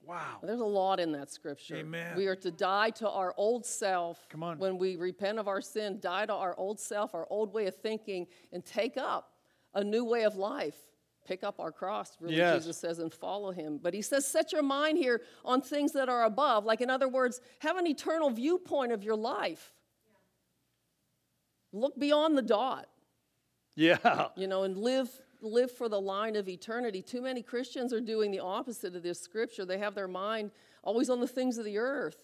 Wow. 0.03 0.39
There's 0.43 0.59
a 0.59 0.65
lot 0.65 0.99
in 0.99 1.11
that 1.13 1.31
scripture. 1.31 1.77
Amen. 1.77 2.15
We 2.17 2.27
are 2.27 2.35
to 2.37 2.51
die 2.51 2.89
to 2.91 3.09
our 3.09 3.33
old 3.37 3.65
self. 3.65 4.27
Come 4.29 4.43
on. 4.43 4.57
When 4.57 4.77
we 4.77 4.95
repent 4.95 5.39
of 5.39 5.47
our 5.47 5.61
sin, 5.61 5.99
die 5.99 6.25
to 6.25 6.33
our 6.33 6.55
old 6.57 6.79
self, 6.79 7.13
our 7.13 7.27
old 7.29 7.53
way 7.53 7.67
of 7.67 7.75
thinking, 7.75 8.27
and 8.51 8.65
take 8.65 8.97
up 8.97 9.31
a 9.73 9.83
new 9.83 10.03
way 10.03 10.23
of 10.23 10.35
life. 10.35 10.77
Pick 11.27 11.43
up 11.43 11.59
our 11.59 11.71
cross, 11.71 12.17
really, 12.19 12.35
Yes. 12.35 12.59
Jesus 12.59 12.77
says, 12.77 12.99
and 12.99 13.13
follow 13.13 13.51
him. 13.51 13.79
But 13.81 13.93
he 13.93 14.01
says, 14.01 14.25
set 14.25 14.51
your 14.51 14.63
mind 14.63 14.97
here 14.97 15.21
on 15.45 15.61
things 15.61 15.91
that 15.93 16.09
are 16.09 16.23
above. 16.23 16.65
Like, 16.65 16.81
in 16.81 16.89
other 16.89 17.07
words, 17.07 17.41
have 17.59 17.77
an 17.77 17.85
eternal 17.87 18.29
viewpoint 18.31 18.91
of 18.91 19.03
your 19.03 19.15
life. 19.15 19.73
Look 21.73 21.97
beyond 21.97 22.37
the 22.37 22.41
dot 22.41 22.87
Yeah. 23.75 24.27
you 24.35 24.47
know, 24.47 24.63
and 24.63 24.77
live 24.77 25.09
live 25.43 25.71
for 25.71 25.89
the 25.89 25.99
line 25.99 26.35
of 26.35 26.47
eternity. 26.47 27.01
Too 27.01 27.21
many 27.21 27.41
Christians 27.41 27.91
are 27.93 28.01
doing 28.01 28.29
the 28.29 28.39
opposite 28.41 28.95
of 28.95 29.01
this 29.01 29.19
scripture. 29.19 29.65
They 29.65 29.79
have 29.79 29.95
their 29.95 30.07
mind 30.07 30.51
always 30.83 31.09
on 31.09 31.19
the 31.19 31.27
things 31.27 31.57
of 31.57 31.65
the 31.65 31.79
earth, 31.79 32.23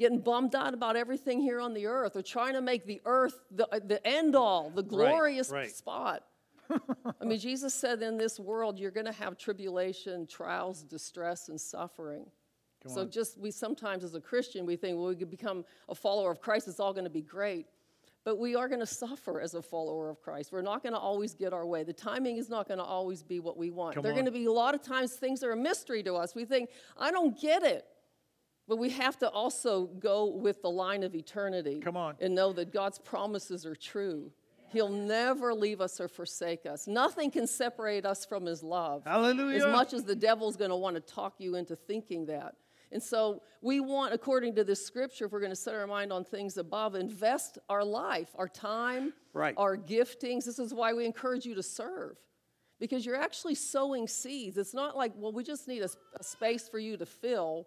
getting 0.00 0.20
bummed 0.20 0.56
out 0.56 0.74
about 0.74 0.96
everything 0.96 1.40
here 1.40 1.60
on 1.60 1.74
the 1.74 1.86
earth. 1.86 2.14
They're 2.14 2.22
trying 2.22 2.54
to 2.54 2.60
make 2.60 2.84
the 2.84 3.00
earth 3.04 3.38
the, 3.52 3.68
the 3.84 4.04
end 4.04 4.34
all, 4.34 4.70
the 4.70 4.82
glorious 4.82 5.50
right. 5.50 5.70
spot. 5.70 6.24
I 7.20 7.24
mean, 7.24 7.38
Jesus 7.38 7.74
said, 7.74 8.02
in 8.02 8.16
this 8.16 8.38
world, 8.38 8.78
you're 8.78 8.90
going 8.90 9.06
to 9.06 9.12
have 9.12 9.38
tribulation, 9.38 10.26
trials, 10.26 10.82
distress, 10.82 11.48
and 11.48 11.60
suffering. 11.60 12.26
Come 12.82 12.92
so 12.92 13.00
on. 13.02 13.10
just 13.10 13.38
we 13.38 13.50
sometimes 13.50 14.04
as 14.04 14.14
a 14.14 14.20
Christian 14.20 14.66
we 14.66 14.76
think 14.76 14.98
well 14.98 15.08
we 15.08 15.16
could 15.16 15.30
become 15.30 15.64
a 15.88 15.94
follower 15.94 16.30
of 16.30 16.40
Christ 16.40 16.68
it's 16.68 16.78
all 16.78 16.92
going 16.92 17.04
to 17.04 17.10
be 17.10 17.22
great. 17.22 17.66
But 18.24 18.40
we 18.40 18.56
are 18.56 18.66
going 18.66 18.80
to 18.80 18.86
suffer 18.86 19.40
as 19.40 19.54
a 19.54 19.62
follower 19.62 20.10
of 20.10 20.20
Christ. 20.20 20.50
We're 20.50 20.60
not 20.60 20.82
going 20.82 20.94
to 20.94 20.98
always 20.98 21.32
get 21.32 21.52
our 21.52 21.64
way. 21.64 21.84
The 21.84 21.92
timing 21.92 22.38
is 22.38 22.48
not 22.48 22.66
going 22.66 22.78
to 22.78 22.84
always 22.84 23.22
be 23.22 23.38
what 23.38 23.56
we 23.56 23.70
want. 23.70 23.94
Come 23.94 24.02
there 24.02 24.10
are 24.10 24.16
going 24.16 24.26
to 24.26 24.32
be 24.32 24.46
a 24.46 24.52
lot 24.52 24.74
of 24.74 24.82
times 24.82 25.12
things 25.12 25.44
are 25.44 25.52
a 25.52 25.56
mystery 25.56 26.02
to 26.02 26.16
us. 26.16 26.34
We 26.34 26.44
think, 26.44 26.70
I 26.98 27.12
don't 27.12 27.40
get 27.40 27.62
it. 27.62 27.86
But 28.66 28.78
we 28.78 28.90
have 28.90 29.16
to 29.18 29.28
also 29.28 29.86
go 30.00 30.26
with 30.26 30.60
the 30.60 30.70
line 30.70 31.04
of 31.04 31.14
eternity. 31.14 31.78
Come 31.78 31.96
on. 31.96 32.16
And 32.20 32.34
know 32.34 32.52
that 32.54 32.72
God's 32.72 32.98
promises 32.98 33.64
are 33.64 33.76
true. 33.76 34.32
He'll 34.72 34.88
never 34.88 35.54
leave 35.54 35.80
us 35.80 36.00
or 36.00 36.08
forsake 36.08 36.66
us. 36.66 36.86
Nothing 36.86 37.30
can 37.30 37.46
separate 37.46 38.04
us 38.04 38.24
from 38.24 38.46
His 38.46 38.62
love. 38.62 39.04
Hallelujah. 39.04 39.58
As 39.66 39.72
much 39.72 39.92
as 39.92 40.04
the 40.04 40.16
devil's 40.16 40.56
going 40.56 40.70
to 40.70 40.76
want 40.76 40.96
to 40.96 41.00
talk 41.00 41.34
you 41.38 41.54
into 41.54 41.76
thinking 41.76 42.26
that. 42.26 42.54
And 42.92 43.02
so 43.02 43.42
we 43.62 43.80
want, 43.80 44.14
according 44.14 44.54
to 44.56 44.64
this 44.64 44.84
scripture, 44.86 45.26
if 45.26 45.32
we're 45.32 45.40
going 45.40 45.50
to 45.50 45.56
set 45.56 45.74
our 45.74 45.86
mind 45.86 46.12
on 46.12 46.24
things 46.24 46.56
above, 46.56 46.94
invest 46.94 47.58
our 47.68 47.84
life, 47.84 48.28
our 48.36 48.48
time, 48.48 49.12
Right. 49.32 49.54
our 49.56 49.76
giftings. 49.76 50.44
This 50.44 50.58
is 50.58 50.72
why 50.72 50.92
we 50.94 51.04
encourage 51.04 51.44
you 51.44 51.54
to 51.56 51.62
serve. 51.62 52.16
Because 52.78 53.04
you're 53.04 53.16
actually 53.20 53.54
sowing 53.56 54.06
seeds. 54.06 54.56
It's 54.56 54.74
not 54.74 54.96
like, 54.96 55.12
well, 55.16 55.32
we 55.32 55.42
just 55.42 55.66
need 55.66 55.82
a, 55.82 55.88
a 56.18 56.22
space 56.22 56.68
for 56.68 56.78
you 56.78 56.96
to 56.98 57.06
fill 57.06 57.66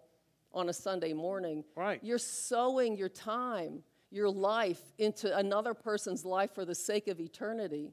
on 0.52 0.68
a 0.68 0.72
Sunday 0.72 1.12
morning. 1.12 1.64
Right. 1.76 2.00
You're 2.02 2.18
sowing 2.18 2.96
your 2.96 3.08
time, 3.08 3.82
your 4.10 4.28
life 4.28 4.80
into 4.98 5.34
another 5.36 5.74
person's 5.74 6.24
life 6.24 6.52
for 6.52 6.64
the 6.64 6.74
sake 6.74 7.08
of 7.08 7.20
eternity. 7.20 7.92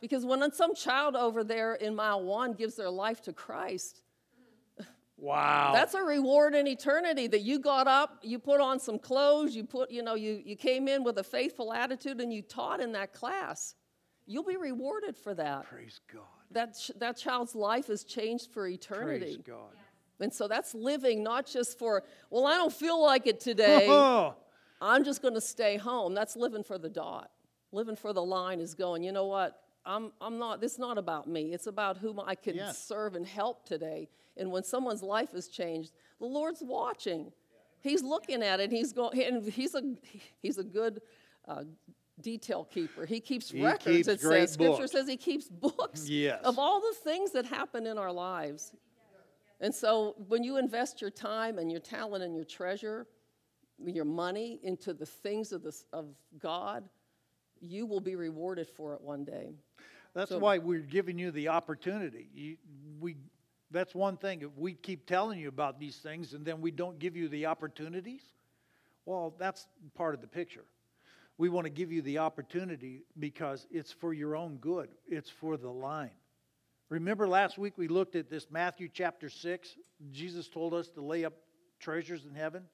Because 0.00 0.24
when 0.24 0.52
some 0.52 0.74
child 0.74 1.16
over 1.16 1.42
there 1.42 1.74
in 1.74 1.94
mile 1.94 2.22
one 2.22 2.52
gives 2.52 2.76
their 2.76 2.90
life 2.90 3.22
to 3.22 3.32
Christ, 3.32 4.02
wow. 5.16 5.72
that's 5.72 5.94
a 5.94 6.02
reward 6.02 6.54
in 6.54 6.66
eternity 6.68 7.26
that 7.26 7.40
you 7.40 7.58
got 7.58 7.88
up, 7.88 8.18
you 8.22 8.38
put 8.38 8.60
on 8.60 8.78
some 8.78 8.98
clothes, 8.98 9.56
you 9.56 9.64
put, 9.64 9.90
you 9.90 10.02
know, 10.02 10.14
you, 10.14 10.40
you 10.44 10.54
came 10.54 10.86
in 10.86 11.02
with 11.02 11.18
a 11.18 11.24
faithful 11.24 11.72
attitude 11.72 12.20
and 12.20 12.32
you 12.32 12.42
taught 12.42 12.80
in 12.80 12.92
that 12.92 13.12
class. 13.12 13.74
You'll 14.26 14.44
be 14.44 14.56
rewarded 14.56 15.16
for 15.16 15.34
that. 15.34 15.68
Praise 15.68 16.00
God. 16.12 16.22
That, 16.50 16.76
that 16.98 17.16
child's 17.16 17.54
life 17.54 17.90
is 17.90 18.04
changed 18.04 18.52
for 18.52 18.68
eternity. 18.68 19.40
Praise. 19.42 19.46
God. 19.46 19.74
And 20.20 20.32
so 20.32 20.48
that's 20.48 20.74
living 20.74 21.22
not 21.22 21.46
just 21.46 21.78
for, 21.78 22.02
well, 22.30 22.46
I 22.46 22.56
don't 22.56 22.72
feel 22.72 23.02
like 23.02 23.26
it 23.26 23.40
today. 23.40 23.86
Oh. 23.98 24.34
I'm 24.80 25.04
just 25.04 25.22
going 25.22 25.34
to 25.34 25.40
stay 25.40 25.76
home. 25.76 26.14
That's 26.14 26.36
living 26.36 26.62
for 26.64 26.78
the 26.78 26.88
dot. 26.88 27.30
Living 27.72 27.96
for 27.96 28.12
the 28.12 28.22
line 28.22 28.60
is 28.60 28.74
going, 28.74 29.02
you 29.02 29.12
know 29.12 29.26
what? 29.26 29.60
I'm, 29.84 30.12
I'm 30.20 30.38
not, 30.38 30.60
this 30.60 30.72
is 30.72 30.78
not 30.78 30.98
about 30.98 31.26
me. 31.28 31.52
It's 31.54 31.66
about 31.66 31.96
whom 31.98 32.20
I 32.20 32.34
can 32.34 32.56
Yes. 32.56 32.78
serve 32.78 33.14
and 33.14 33.26
help 33.26 33.64
today. 33.66 34.08
And 34.36 34.50
when 34.52 34.62
someone's 34.64 35.02
life 35.02 35.34
is 35.34 35.48
changed, 35.48 35.92
the 36.20 36.26
Lord's 36.26 36.62
watching. 36.62 37.32
He's 37.80 38.02
looking 38.02 38.42
at 38.42 38.60
it. 38.60 38.70
He's 38.70 38.92
going, 38.92 39.20
and 39.22 39.44
he's 39.46 39.74
a, 39.74 39.82
he's 40.42 40.58
a 40.58 40.64
good 40.64 41.00
uh, 41.46 41.64
detail 42.20 42.64
keeper. 42.64 43.04
He 43.06 43.20
keeps 43.20 43.50
He 43.50 43.62
records. 43.62 43.84
keeps 43.84 44.08
it 44.08 44.20
says, 44.20 44.52
Scripture 44.52 44.82
books. 44.82 44.92
says 44.92 45.08
he 45.08 45.16
keeps 45.16 45.48
books 45.48 46.08
Yes. 46.08 46.40
of 46.44 46.58
all 46.58 46.80
the 46.80 46.94
things 47.04 47.32
that 47.32 47.44
happen 47.46 47.86
in 47.86 47.96
our 47.98 48.12
lives. 48.12 48.72
And 49.60 49.74
so 49.74 50.14
when 50.28 50.42
you 50.44 50.56
invest 50.56 51.00
your 51.00 51.10
time 51.10 51.58
and 51.58 51.70
your 51.70 51.80
talent 51.80 52.22
and 52.24 52.34
your 52.34 52.44
treasure, 52.44 53.06
your 53.84 54.04
money 54.04 54.58
into 54.62 54.92
the 54.92 55.06
things 55.06 55.52
of, 55.52 55.62
the, 55.62 55.76
of 55.92 56.06
God, 56.38 56.84
you 57.60 57.86
will 57.86 58.00
be 58.00 58.16
rewarded 58.16 58.68
for 58.68 58.94
it 58.94 59.00
one 59.00 59.24
day. 59.24 59.54
That's 60.14 60.30
So- 60.30 60.38
why 60.38 60.58
we're 60.58 60.80
giving 60.80 61.18
you 61.18 61.30
the 61.30 61.48
opportunity. 61.48 62.28
You, 62.34 62.56
we, 63.00 63.16
that's 63.70 63.94
one 63.94 64.16
thing. 64.16 64.42
If 64.42 64.56
we 64.56 64.74
keep 64.74 65.06
telling 65.06 65.38
you 65.38 65.48
about 65.48 65.78
these 65.78 65.96
things 65.96 66.34
and 66.34 66.44
then 66.44 66.60
we 66.60 66.70
don't 66.70 66.98
give 66.98 67.16
you 67.16 67.28
the 67.28 67.46
opportunities, 67.46 68.22
well, 69.04 69.34
that's 69.38 69.66
part 69.94 70.14
of 70.14 70.20
the 70.20 70.26
picture. 70.26 70.64
We 71.38 71.48
want 71.48 71.66
to 71.66 71.70
give 71.70 71.92
you 71.92 72.02
the 72.02 72.18
opportunity 72.18 73.04
because 73.18 73.66
it's 73.70 73.92
for 73.92 74.12
your 74.12 74.34
own 74.34 74.56
good, 74.56 74.88
it's 75.06 75.30
for 75.30 75.56
the 75.56 75.70
line. 75.70 76.10
Remember 76.88 77.28
last 77.28 77.58
week 77.58 77.74
we 77.76 77.86
looked 77.86 78.16
at 78.16 78.30
this 78.30 78.50
Matthew 78.50 78.88
chapter 78.92 79.28
6? 79.28 79.76
Jesus 80.10 80.48
told 80.48 80.74
us 80.74 80.88
to 80.90 81.02
lay 81.02 81.24
up 81.24 81.34
treasures 81.78 82.24
in 82.24 82.34
heaven. 82.34 82.64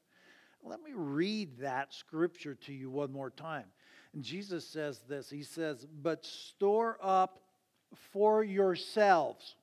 Let 0.65 0.83
me 0.83 0.93
read 0.95 1.59
that 1.59 1.93
scripture 1.93 2.55
to 2.67 2.73
you 2.73 2.91
one 2.91 3.13
more 3.13 3.31
time. 3.31 3.67
And 4.15 4.23
Jesus 4.23 4.67
says 4.67 5.01
this 5.09 5.29
He 5.29 5.43
says, 5.43 5.87
But 6.03 6.25
store 6.25 6.99
up 7.03 7.41
for 8.13 8.43
yourselves. 8.43 9.57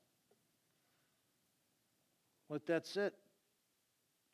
Let 2.49 2.67
that 2.67 2.85
sit. 2.85 3.13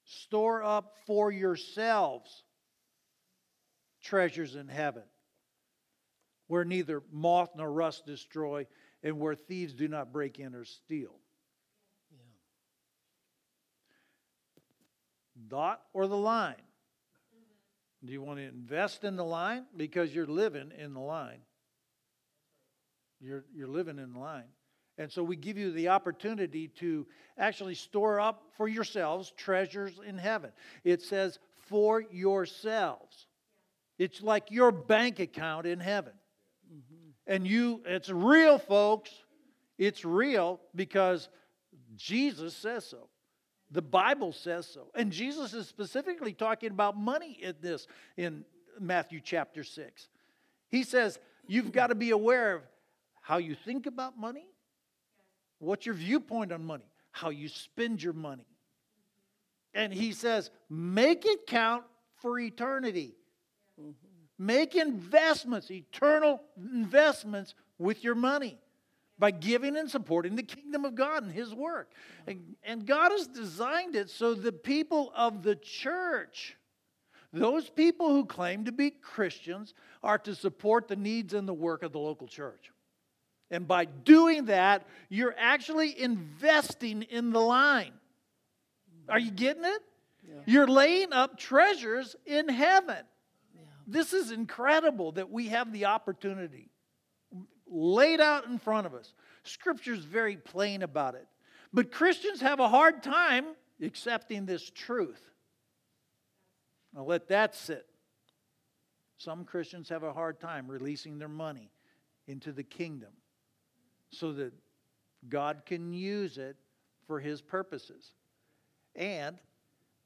Store 0.03 0.63
up 0.63 0.95
for 1.05 1.31
yourselves 1.31 2.43
treasures 4.01 4.55
in 4.55 4.67
heaven, 4.67 5.03
where 6.47 6.63
neither 6.63 7.03
moth 7.11 7.49
nor 7.55 7.71
rust 7.71 8.05
destroy, 8.05 8.65
and 9.03 9.19
where 9.19 9.35
thieves 9.35 9.73
do 9.73 9.87
not 9.87 10.13
break 10.13 10.39
in 10.39 10.55
or 10.55 10.63
steal. 10.63 11.15
Dot 15.47 15.81
or 15.93 16.07
the 16.07 16.17
line? 16.17 16.55
Do 18.05 18.13
you 18.13 18.21
want 18.21 18.39
to 18.39 18.45
invest 18.45 19.03
in 19.03 19.15
the 19.15 19.25
line? 19.25 19.65
Because 19.75 20.13
you're 20.13 20.27
living 20.27 20.71
in 20.77 20.93
the 20.93 20.99
line. 20.99 21.39
You're, 23.19 23.45
you're 23.53 23.67
living 23.67 23.97
in 23.97 24.13
the 24.13 24.19
line. 24.19 24.45
And 24.99 25.11
so 25.11 25.23
we 25.23 25.35
give 25.35 25.57
you 25.57 25.71
the 25.71 25.89
opportunity 25.89 26.67
to 26.79 27.05
actually 27.37 27.75
store 27.75 28.19
up 28.19 28.43
for 28.55 28.67
yourselves 28.67 29.33
treasures 29.37 29.99
in 30.05 30.17
heaven. 30.17 30.51
It 30.83 31.01
says, 31.01 31.37
for 31.69 32.01
yourselves. 32.01 33.27
It's 33.99 34.21
like 34.21 34.51
your 34.51 34.71
bank 34.71 35.19
account 35.19 35.65
in 35.65 35.79
heaven. 35.79 36.13
Mm-hmm. 36.71 37.33
And 37.33 37.47
you, 37.47 37.81
it's 37.85 38.09
real, 38.09 38.57
folks. 38.57 39.11
It's 39.77 40.05
real 40.05 40.59
because 40.75 41.29
Jesus 41.95 42.55
says 42.55 42.85
so. 42.85 43.09
The 43.71 43.81
Bible 43.81 44.31
says 44.31 44.65
so. 44.65 44.87
And 44.95 45.11
Jesus 45.11 45.53
is 45.53 45.67
specifically 45.67 46.33
talking 46.33 46.71
about 46.71 46.97
money 46.97 47.37
in 47.41 47.55
this 47.61 47.87
in 48.15 48.45
Matthew 48.79 49.19
chapter 49.21 49.63
6. 49.63 50.07
He 50.69 50.83
says, 50.83 51.19
You've 51.47 51.71
got 51.71 51.87
to 51.87 51.95
be 51.95 52.11
aware 52.11 52.55
of 52.55 52.61
how 53.21 53.37
you 53.37 53.55
think 53.55 53.85
about 53.85 54.17
money, 54.17 54.45
what's 55.59 55.85
your 55.85 55.95
viewpoint 55.95 56.51
on 56.51 56.63
money, 56.63 56.89
how 57.11 57.29
you 57.29 57.49
spend 57.49 58.01
your 58.01 58.13
money. 58.13 58.45
And 59.73 59.93
he 59.93 60.13
says, 60.13 60.49
Make 60.69 61.25
it 61.25 61.45
count 61.45 61.83
for 62.21 62.39
eternity. 62.39 63.15
Make 64.39 64.75
investments, 64.75 65.71
eternal 65.71 66.41
investments 66.57 67.53
with 67.77 68.03
your 68.03 68.15
money 68.15 68.59
by 69.19 69.31
giving 69.31 69.77
and 69.77 69.89
supporting 69.89 70.35
the 70.35 70.43
kingdom 70.43 70.85
of 70.85 70.95
God 70.95 71.23
and 71.23 71.31
His 71.31 71.53
work. 71.53 71.91
And, 72.27 72.55
and 72.63 72.85
God 72.85 73.11
has 73.11 73.27
designed 73.27 73.95
it 73.95 74.09
so 74.09 74.33
the 74.33 74.51
people 74.51 75.11
of 75.15 75.43
the 75.43 75.55
church, 75.55 76.55
those 77.33 77.69
people 77.69 78.09
who 78.09 78.25
claim 78.25 78.65
to 78.65 78.71
be 78.71 78.91
Christians, 78.91 79.73
are 80.03 80.19
to 80.19 80.35
support 80.35 80.87
the 80.87 80.95
needs 80.95 81.33
and 81.33 81.47
the 81.47 81.53
work 81.53 81.83
of 81.83 81.91
the 81.91 81.99
local 81.99 82.27
church. 82.27 82.71
And 83.49 83.67
by 83.67 83.85
doing 83.85 84.45
that, 84.45 84.85
you're 85.09 85.35
actually 85.37 85.99
investing 85.99 87.03
in 87.03 87.31
the 87.31 87.39
line. 87.39 87.93
Are 89.09 89.19
you 89.19 89.31
getting 89.31 89.63
it? 89.63 89.81
Yeah. 90.27 90.35
You're 90.45 90.67
laying 90.67 91.13
up 91.13 91.37
treasures 91.37 92.15
in 92.25 92.49
heaven. 92.49 92.97
Yeah. 93.55 93.61
This 93.87 94.11
is 94.11 94.31
incredible 94.31 95.13
that 95.13 95.31
we 95.31 95.47
have 95.47 95.71
the 95.71 95.85
opportunity 95.85 96.69
laid 97.69 98.19
out 98.19 98.45
in 98.45 98.57
front 98.57 98.87
of 98.87 98.93
us. 98.93 99.13
Scripture's 99.43 100.03
very 100.03 100.37
plain 100.37 100.83
about 100.83 101.15
it. 101.15 101.27
But 101.73 101.91
Christians 101.91 102.41
have 102.41 102.59
a 102.59 102.69
hard 102.69 103.03
time 103.03 103.45
accepting 103.81 104.45
this 104.45 104.69
truth. 104.69 105.21
I'll 106.95 107.05
let 107.05 107.27
that 107.27 107.55
sit. 107.55 107.85
Some 109.17 109.45
Christians 109.45 109.89
have 109.89 110.03
a 110.03 110.13
hard 110.13 110.39
time 110.39 110.67
releasing 110.67 111.17
their 111.17 111.27
money 111.27 111.71
into 112.27 112.51
the 112.51 112.63
kingdom 112.63 113.11
so 114.11 114.31
that 114.33 114.53
God 115.27 115.63
can 115.65 115.93
use 115.93 116.37
it 116.37 116.55
for 117.07 117.19
his 117.19 117.41
purposes. 117.41 118.11
And 118.95 119.37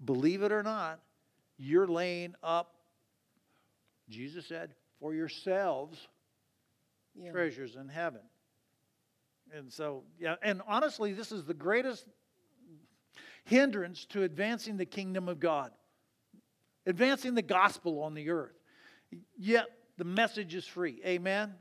believe 0.03 0.43
it 0.43 0.51
or 0.51 0.63
not, 0.63 0.99
you're 1.57 1.87
laying 1.87 2.35
up, 2.41 2.75
Jesus 4.09 4.45
said, 4.47 4.73
for 4.99 5.13
yourselves 5.13 6.07
yeah. 7.15 7.31
treasures 7.31 7.75
in 7.75 7.87
heaven. 7.89 8.21
And 9.53 9.71
so, 9.71 10.03
yeah, 10.19 10.35
and 10.41 10.61
honestly, 10.67 11.13
this 11.13 11.31
is 11.31 11.43
the 11.43 11.53
greatest 11.53 12.05
hindrance 13.43 14.05
to 14.05 14.23
advancing 14.23 14.77
the 14.77 14.85
kingdom 14.85 15.27
of 15.27 15.39
God, 15.39 15.71
advancing 16.85 17.35
the 17.35 17.41
gospel 17.41 18.01
on 18.01 18.13
the 18.13 18.29
earth. 18.29 18.55
Yet 19.37 19.67
the 19.97 20.05
message 20.05 20.55
is 20.55 20.65
free. 20.65 21.01
Amen. 21.05 21.53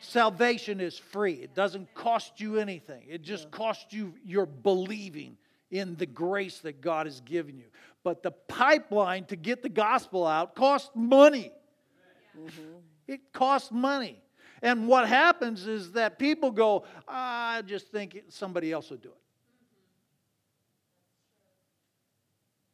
Salvation 0.00 0.80
is 0.80 0.98
free. 0.98 1.34
It 1.34 1.54
doesn't 1.54 1.92
cost 1.94 2.40
you 2.40 2.58
anything. 2.58 3.04
It 3.08 3.22
just 3.22 3.44
yeah. 3.44 3.50
costs 3.50 3.92
you 3.92 4.14
your 4.24 4.46
believing 4.46 5.36
in 5.70 5.96
the 5.96 6.06
grace 6.06 6.58
that 6.60 6.80
God 6.80 7.06
has 7.06 7.20
given 7.20 7.56
you. 7.56 7.66
But 8.04 8.22
the 8.22 8.32
pipeline 8.32 9.24
to 9.26 9.36
get 9.36 9.62
the 9.62 9.68
gospel 9.68 10.26
out 10.26 10.54
costs 10.54 10.90
money. 10.94 11.52
Mm-hmm. 12.38 12.78
It 13.06 13.32
costs 13.32 13.70
money. 13.70 14.22
And 14.62 14.86
what 14.86 15.08
happens 15.08 15.66
is 15.66 15.92
that 15.92 16.20
people 16.20 16.52
go, 16.52 16.84
I 17.08 17.62
just 17.66 17.88
think 17.88 18.22
somebody 18.28 18.70
else 18.70 18.90
will 18.90 18.96
do 18.98 19.08
it. 19.08 19.14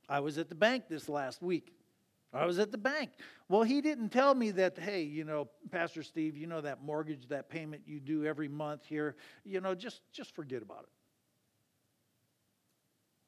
I 0.06 0.20
was 0.20 0.36
at 0.36 0.50
the 0.50 0.54
bank 0.54 0.84
this 0.88 1.08
last 1.08 1.42
week. 1.42 1.72
I 2.32 2.44
was 2.44 2.58
at 2.58 2.70
the 2.70 2.78
bank. 2.78 3.10
Well, 3.48 3.62
he 3.62 3.80
didn't 3.80 4.10
tell 4.10 4.34
me 4.34 4.50
that, 4.52 4.78
hey, 4.78 5.02
you 5.02 5.24
know, 5.24 5.48
Pastor 5.70 6.02
Steve, 6.02 6.36
you 6.36 6.46
know 6.46 6.60
that 6.60 6.82
mortgage, 6.82 7.26
that 7.28 7.48
payment 7.48 7.82
you 7.86 8.00
do 8.00 8.26
every 8.26 8.48
month 8.48 8.84
here, 8.84 9.16
you 9.44 9.62
know, 9.62 9.74
just 9.74 10.02
just 10.12 10.34
forget 10.34 10.60
about 10.60 10.82
it 10.82 10.90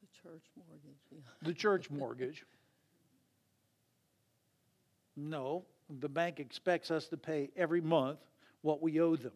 The 0.02 0.28
church 0.28 0.42
mortgage. 0.56 0.98
Yeah. 1.10 1.18
The 1.48 1.54
church 1.54 1.90
mortgage. 1.90 2.44
No, 5.16 5.64
the 5.98 6.08
bank 6.08 6.40
expects 6.40 6.90
us 6.90 7.08
to 7.08 7.16
pay 7.16 7.50
every 7.56 7.80
month 7.80 8.18
what 8.62 8.82
we 8.82 9.00
owe 9.00 9.16
them. 9.16 9.32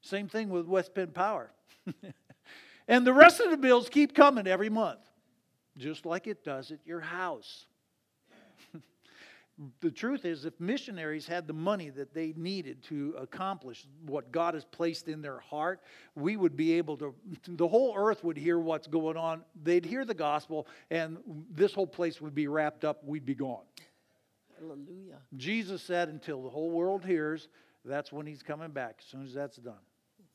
Same 0.00 0.28
thing 0.28 0.48
with 0.48 0.66
West 0.66 0.94
Penn 0.94 1.08
Power. 1.08 1.50
and 2.88 3.06
the 3.06 3.12
rest 3.12 3.40
of 3.40 3.50
the 3.50 3.56
bills 3.56 3.88
keep 3.88 4.14
coming 4.14 4.46
every 4.46 4.70
month, 4.70 5.00
just 5.76 6.06
like 6.06 6.26
it 6.26 6.44
does 6.44 6.70
at 6.70 6.78
your 6.86 7.00
house 7.00 7.66
the 9.80 9.90
truth 9.90 10.24
is, 10.24 10.44
if 10.44 10.58
missionaries 10.60 11.26
had 11.26 11.46
the 11.46 11.52
money 11.52 11.90
that 11.90 12.14
they 12.14 12.32
needed 12.36 12.82
to 12.84 13.14
accomplish 13.18 13.86
what 14.06 14.30
God 14.32 14.54
has 14.54 14.64
placed 14.64 15.08
in 15.08 15.22
their 15.22 15.40
heart, 15.40 15.80
we 16.14 16.36
would 16.36 16.56
be 16.56 16.74
able 16.74 16.96
to, 16.98 17.14
the 17.46 17.68
whole 17.68 17.94
earth 17.96 18.24
would 18.24 18.36
hear 18.36 18.58
what's 18.58 18.86
going 18.86 19.16
on. 19.16 19.42
They'd 19.62 19.84
hear 19.84 20.04
the 20.04 20.14
gospel, 20.14 20.66
and 20.90 21.18
this 21.50 21.72
whole 21.74 21.86
place 21.86 22.20
would 22.20 22.34
be 22.34 22.48
wrapped 22.48 22.84
up. 22.84 23.04
We'd 23.04 23.26
be 23.26 23.34
gone. 23.34 23.64
Hallelujah. 24.58 25.18
Jesus 25.36 25.82
said, 25.82 26.08
until 26.08 26.42
the 26.42 26.50
whole 26.50 26.70
world 26.70 27.04
hears, 27.04 27.48
that's 27.88 28.12
when 28.12 28.26
he's 28.26 28.42
coming 28.42 28.70
back, 28.70 28.96
as 29.00 29.06
soon 29.06 29.24
as 29.24 29.34
that's 29.34 29.56
done. 29.56 29.74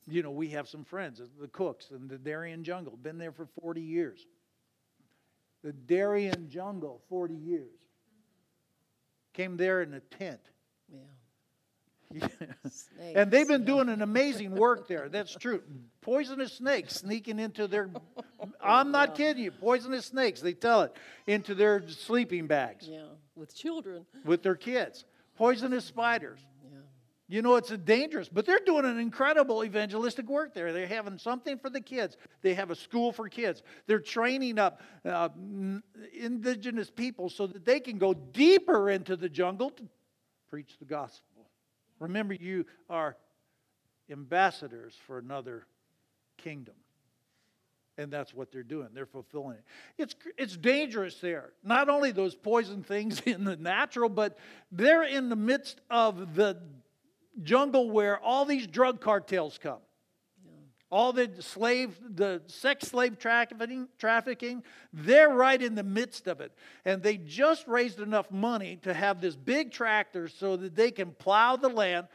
You 0.08 0.22
know, 0.22 0.32
we 0.32 0.50
have 0.50 0.68
some 0.68 0.84
friends, 0.84 1.22
uh, 1.22 1.26
the 1.40 1.48
Cooks 1.48 1.92
and 1.92 2.10
the 2.10 2.18
Darien 2.18 2.64
Jungle, 2.64 2.98
been 2.98 3.18
there 3.18 3.32
for 3.32 3.48
40 3.62 3.82
years. 3.82 4.26
The 5.64 5.72
Darien 5.72 6.50
Jungle, 6.50 7.02
40 7.08 7.36
years 7.36 7.70
came 9.34 9.58
there 9.58 9.82
in 9.82 9.94
a 9.94 10.00
tent. 10.00 10.42
Yeah. 10.92 11.00
and 13.16 13.32
they've 13.32 13.48
been 13.48 13.66
doing 13.66 13.90
an 13.90 14.02
amazing 14.02 14.54
work 14.54 14.88
there. 14.88 15.10
That's 15.10 15.34
true. 15.36 15.64
Poisonous 16.02 16.54
snakes 16.54 16.96
sneaking 16.96 17.40
into 17.40 17.68
their, 17.68 17.90
I'm 18.62 18.92
not 18.92 19.16
kidding 19.16 19.44
you, 19.44 19.52
poisonous 19.52 20.06
snakes, 20.06 20.42
they 20.42 20.54
tell 20.54 20.84
it, 20.84 20.96
into 21.26 21.56
their 21.56 21.88
sleeping 21.88 22.46
bags. 22.46 22.88
Yeah, 22.88 23.06
with 23.36 23.56
children. 23.56 24.06
With 24.26 24.44
their 24.44 24.56
kids. 24.56 25.06
Poisonous 25.36 25.86
spiders. 25.86 26.40
You 27.34 27.42
know, 27.42 27.56
it's 27.56 27.72
dangerous, 27.72 28.30
but 28.30 28.46
they're 28.46 28.62
doing 28.64 28.86
an 28.86 29.00
incredible 29.00 29.66
evangelistic 29.66 30.30
work 30.30 30.54
there. 30.54 30.72
They're 30.72 30.86
having 30.86 31.18
something 31.18 31.58
for 31.58 31.72
the 31.72 31.82
kids. 31.82 32.16
They 32.44 32.54
have 32.54 32.70
a 32.70 32.76
school 32.76 33.12
for 33.12 33.28
kids. 33.28 33.64
They're 33.88 33.98
training 33.98 34.60
up 34.60 34.82
uh, 35.04 35.30
indigenous 36.16 36.92
people 36.92 37.32
so 37.32 37.48
that 37.48 37.66
they 37.66 37.80
can 37.80 37.98
go 37.98 38.14
deeper 38.14 38.92
into 38.92 39.16
the 39.16 39.30
jungle 39.30 39.72
to 39.72 39.84
preach 40.48 40.78
the 40.78 40.86
gospel. 40.86 41.50
Remember, 41.98 42.36
you 42.36 42.68
are 42.88 43.18
ambassadors 44.12 44.96
for 45.08 45.18
another 45.18 45.66
kingdom. 46.38 46.76
And 47.98 48.14
that's 48.14 48.32
what 48.32 48.52
they're 48.52 48.62
doing. 48.62 48.90
They're 48.94 49.08
fulfilling 49.08 49.58
it. 49.58 49.64
It's, 49.98 50.16
it's 50.38 50.56
dangerous 50.56 51.16
there. 51.16 51.54
Not 51.64 51.90
only 51.90 52.12
those 52.12 52.36
poison 52.36 52.84
things 52.84 53.22
in 53.26 53.44
the 53.44 53.56
natural, 53.56 54.10
but 54.10 54.38
they're 54.72 55.02
in 55.02 55.30
the 55.30 55.36
midst 55.36 55.82
of 55.90 56.36
the 56.36 56.62
jungle 57.42 57.90
where 57.90 58.20
all 58.20 58.46
these 58.46 58.68
drug 58.68 59.02
cartels 59.02 59.58
come. 59.58 59.80
All 60.90 61.12
the 61.12 61.32
slave, 61.40 62.00
the 62.08 62.44
sex 62.46 62.88
slave 62.88 63.18
trafficking, 63.18 63.88
trafficking, 63.98 64.62
they're 64.92 65.30
right 65.30 65.60
in 65.60 65.74
the 65.74 65.82
midst 65.82 66.28
of 66.28 66.40
it. 66.40 66.52
And 66.86 67.02
they 67.02 67.18
just 67.18 67.68
raised 67.68 68.00
enough 68.00 68.30
money 68.30 68.78
to 68.84 68.94
have 68.94 69.20
this 69.20 69.36
big 69.36 69.72
tractor 69.72 70.28
so 70.28 70.56
that 70.56 70.76
they 70.76 70.92
can 70.92 71.10
plow 71.10 71.56
the 71.56 71.70
land, 71.70 72.10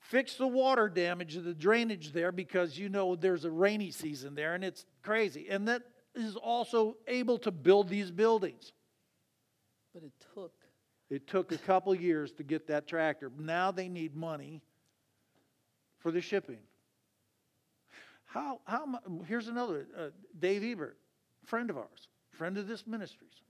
fix 0.00 0.34
the 0.34 0.48
water 0.48 0.88
damage, 0.88 1.36
the 1.36 1.54
drainage 1.54 2.12
there, 2.12 2.32
because 2.32 2.76
you 2.76 2.88
know 2.88 3.14
there's 3.14 3.44
a 3.44 3.50
rainy 3.52 3.92
season 3.92 4.34
there 4.34 4.54
and 4.54 4.64
it's 4.64 4.84
crazy. 5.04 5.46
And 5.48 5.68
that 5.68 5.82
is 6.16 6.34
also 6.34 6.96
able 7.06 7.38
to 7.38 7.52
build 7.52 7.88
these 7.88 8.10
buildings. 8.10 8.72
But 9.94 10.02
it 10.02 10.12
took 10.34 10.52
it 11.10 11.26
took 11.26 11.52
a 11.52 11.58
couple 11.58 11.94
years 11.94 12.32
to 12.32 12.42
get 12.42 12.66
that 12.68 12.86
tractor. 12.86 13.30
Now 13.38 13.70
they 13.70 13.88
need 13.88 14.16
money 14.16 14.62
for 15.98 16.10
the 16.10 16.20
shipping. 16.20 16.58
How, 18.24 18.60
how, 18.64 18.98
here's 19.26 19.48
another 19.48 19.86
uh, 19.96 20.06
Dave 20.38 20.64
Ebert, 20.64 20.98
friend 21.44 21.70
of 21.70 21.78
ours, 21.78 22.08
friend 22.30 22.58
of 22.58 22.66
this 22.66 22.86
ministry's. 22.86 23.42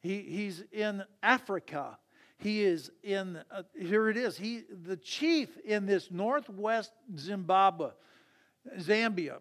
He, 0.00 0.22
he's 0.22 0.64
in 0.72 1.02
Africa. 1.22 1.98
He 2.38 2.62
is 2.62 2.90
in, 3.02 3.38
uh, 3.50 3.64
here 3.78 4.08
it 4.08 4.16
is. 4.16 4.38
He, 4.38 4.62
the 4.84 4.96
chief 4.96 5.58
in 5.64 5.84
this 5.84 6.10
northwest 6.10 6.92
Zimbabwe, 7.18 7.90
Zambia, 8.78 9.38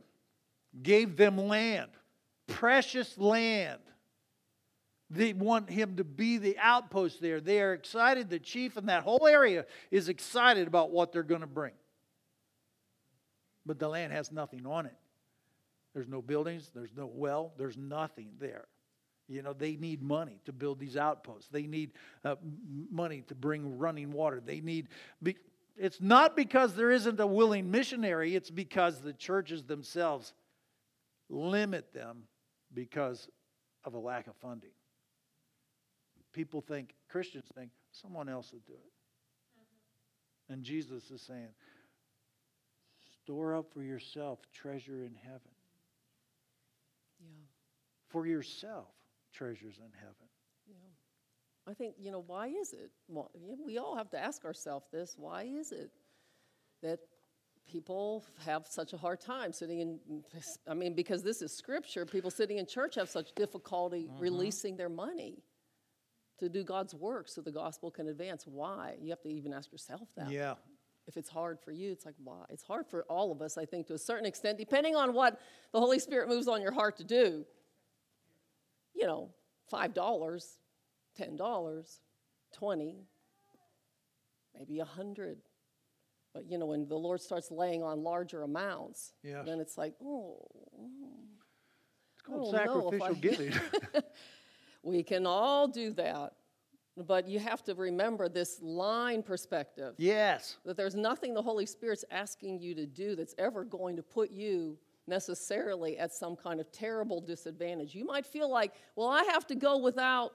gave 0.84 1.15
them 1.15 1.38
land, 1.38 1.91
precious 2.47 3.17
land. 3.17 3.79
They 5.10 5.34
want 5.34 5.69
him 5.69 5.95
to 5.95 6.04
be 6.04 6.38
the 6.38 6.58
outpost 6.60 7.22
there. 7.22 7.41
They 7.41 7.62
are 7.62 7.74
excited. 7.74 8.30
The 8.30 8.39
chief 8.39 8.78
in 8.78 8.86
that 8.88 9.04
whole 9.04 9.26
area 9.26 9.65
is 9.89 10.08
excited 10.08 10.67
about 10.67 10.91
what 10.91 11.12
they're 11.12 11.24
going 11.24 11.41
to 11.41 11.48
bring. 11.48 11.74
But 13.65 13.80
the 13.80 13.88
land 13.88 14.13
has 14.13 14.32
nothing 14.32 14.65
on 14.65 14.86
it. 14.86 14.95
There's 15.93 16.08
no 16.08 16.22
buildings, 16.22 16.72
there's 16.74 16.93
no 16.95 17.10
well, 17.12 17.54
there's 17.58 17.78
nothing 17.78 18.30
there. 18.39 18.67
You 19.28 19.41
know, 19.41 19.54
they 19.54 19.76
need 19.76 20.02
money 20.02 20.39
to 20.45 20.54
build 20.54 20.80
these 20.80 20.98
outposts. 20.98 21.50
They 21.52 21.63
need 21.63 21.91
uh, 22.24 22.36
money 22.91 23.24
to 23.28 23.36
bring 23.36 23.78
running 23.78 24.12
water. 24.12 24.41
They 24.43 24.60
need, 24.60 24.88
be, 25.22 25.38
it's 25.78 26.02
not 26.02 26.36
because 26.36 26.76
there 26.76 26.91
isn't 26.91 27.19
a 27.19 27.28
willing 27.28 27.69
missionary, 27.69 28.36
it's 28.36 28.50
because 28.50 29.02
the 29.02 29.13
churches 29.13 29.63
themselves 29.63 30.34
limit 31.30 31.93
them 31.93 32.24
because 32.74 33.30
of 33.84 33.93
a 33.93 34.00
lack 34.00 34.28
of 34.28 34.36
funding. 34.38 34.72
People 36.33 36.61
think, 36.61 36.93
Christians 37.09 37.45
think, 37.55 37.71
someone 37.91 38.29
else 38.29 38.51
will 38.51 38.61
do 38.67 38.73
it. 38.73 38.91
And 40.51 40.63
Jesus 40.63 41.11
is 41.11 41.21
saying, 41.21 41.49
store 43.21 43.55
up 43.55 43.71
for 43.71 43.83
yourself 43.83 44.39
treasure 44.53 45.03
in 45.03 45.13
heaven. 45.23 45.39
Yeah. 47.19 47.45
For 48.07 48.25
yourself 48.25 48.87
treasures 49.31 49.77
in 49.77 49.91
heaven. 49.99 50.29
Yeah. 50.67 50.75
I 51.67 51.73
think, 51.75 51.95
you 51.99 52.11
know, 52.11 52.23
why 52.25 52.47
is 52.47 52.73
it? 52.73 52.89
Well, 53.07 53.29
we 53.63 53.77
all 53.77 53.95
have 53.95 54.09
to 54.11 54.19
ask 54.19 54.43
ourselves 54.43 54.87
this 54.91 55.15
why 55.17 55.43
is 55.43 55.71
it 55.71 55.91
that 56.81 56.99
people 57.67 58.25
have 58.45 58.65
such 58.67 58.93
a 58.93 58.97
hard 58.97 59.19
time 59.19 59.53
sitting 59.53 59.79
in, 59.79 59.99
I 60.67 60.73
mean, 60.73 60.95
because 60.95 61.21
this 61.21 61.43
is 61.43 61.55
scripture, 61.55 62.05
people 62.05 62.31
sitting 62.31 62.57
in 62.57 62.65
church 62.65 62.95
have 62.95 63.09
such 63.09 63.33
difficulty 63.35 64.07
mm-hmm. 64.09 64.19
releasing 64.19 64.77
their 64.77 64.89
money 64.89 65.43
to 66.39 66.49
do 66.49 66.63
God's 66.63 66.93
work 66.93 67.28
so 67.28 67.41
the 67.41 67.52
gospel 67.52 67.91
can 67.91 68.08
advance. 68.08 68.45
Why? 68.45 68.95
You 69.02 69.10
have 69.10 69.21
to 69.21 69.30
even 69.30 69.54
ask 69.54 69.71
yourself 69.71 70.08
that. 70.17 70.32
Yeah. 70.32 70.56
If 71.08 71.17
it's 71.17 71.30
hard 71.30 71.60
for 71.60 71.71
you, 71.71 71.91
it's 71.91 72.06
like, 72.06 72.15
why? 72.23 72.45
It's 72.49 72.62
hard 72.62 72.88
for 72.88 73.04
all 73.10 73.32
of 73.32 73.41
us, 73.41 73.58
I 73.58 73.65
think, 73.65 73.88
to 73.88 73.93
a 73.93 73.97
certain 73.97 74.28
extent, 74.28 74.60
depending 74.60 74.95
on 74.95 75.13
what 75.13 75.39
the 75.71 75.80
Holy 75.80 75.97
Spirit 75.97 76.30
moves 76.30 76.47
on 76.47 76.62
your 76.62 76.71
heart 76.71 76.97
to 76.97 77.04
do. 77.04 77.45
You 78.93 79.08
know, 79.08 79.30
$5, 79.71 80.58
$10, 81.19 81.99
20 82.54 82.95
maybe 84.58 84.80
a 84.80 84.84
100 84.84 85.38
but 86.34 86.49
you 86.49 86.58
know, 86.58 86.67
when 86.67 86.88
the 86.88 86.95
Lord 86.95 87.21
starts 87.21 87.49
laying 87.49 87.82
on 87.82 88.04
larger 88.04 88.43
amounts, 88.43 89.13
yes. 89.23 89.45
then 89.45 89.60
it's 89.60 89.78
like, 89.78 89.95
oh. 90.04 90.38
It's 92.13 92.21
called 92.21 92.54
sacrificial 92.54 93.15
giving. 93.15 93.54
we 94.83 95.03
can 95.03 95.25
all 95.25 95.67
do 95.67 95.91
that. 95.93 96.33
But 96.97 97.29
you 97.29 97.39
have 97.39 97.63
to 97.63 97.75
remember 97.75 98.27
this 98.27 98.59
line 98.61 99.23
perspective. 99.23 99.95
Yes. 99.97 100.57
That 100.65 100.75
there's 100.75 100.95
nothing 100.95 101.33
the 101.33 101.41
Holy 101.41 101.65
Spirit's 101.65 102.03
asking 102.11 102.59
you 102.59 102.75
to 102.75 102.85
do 102.85 103.15
that's 103.15 103.35
ever 103.37 103.63
going 103.63 103.95
to 103.95 104.03
put 104.03 104.31
you 104.31 104.77
necessarily 105.07 105.97
at 105.97 106.13
some 106.13 106.35
kind 106.35 106.59
of 106.59 106.71
terrible 106.73 107.21
disadvantage. 107.21 107.95
You 107.95 108.05
might 108.05 108.25
feel 108.25 108.49
like, 108.49 108.73
well, 108.95 109.07
I 109.07 109.23
have 109.31 109.47
to 109.47 109.55
go 109.55 109.77
without 109.77 110.33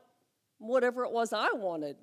whatever 0.58 1.04
it 1.04 1.12
was 1.12 1.34
I 1.34 1.52
wanted 1.52 1.96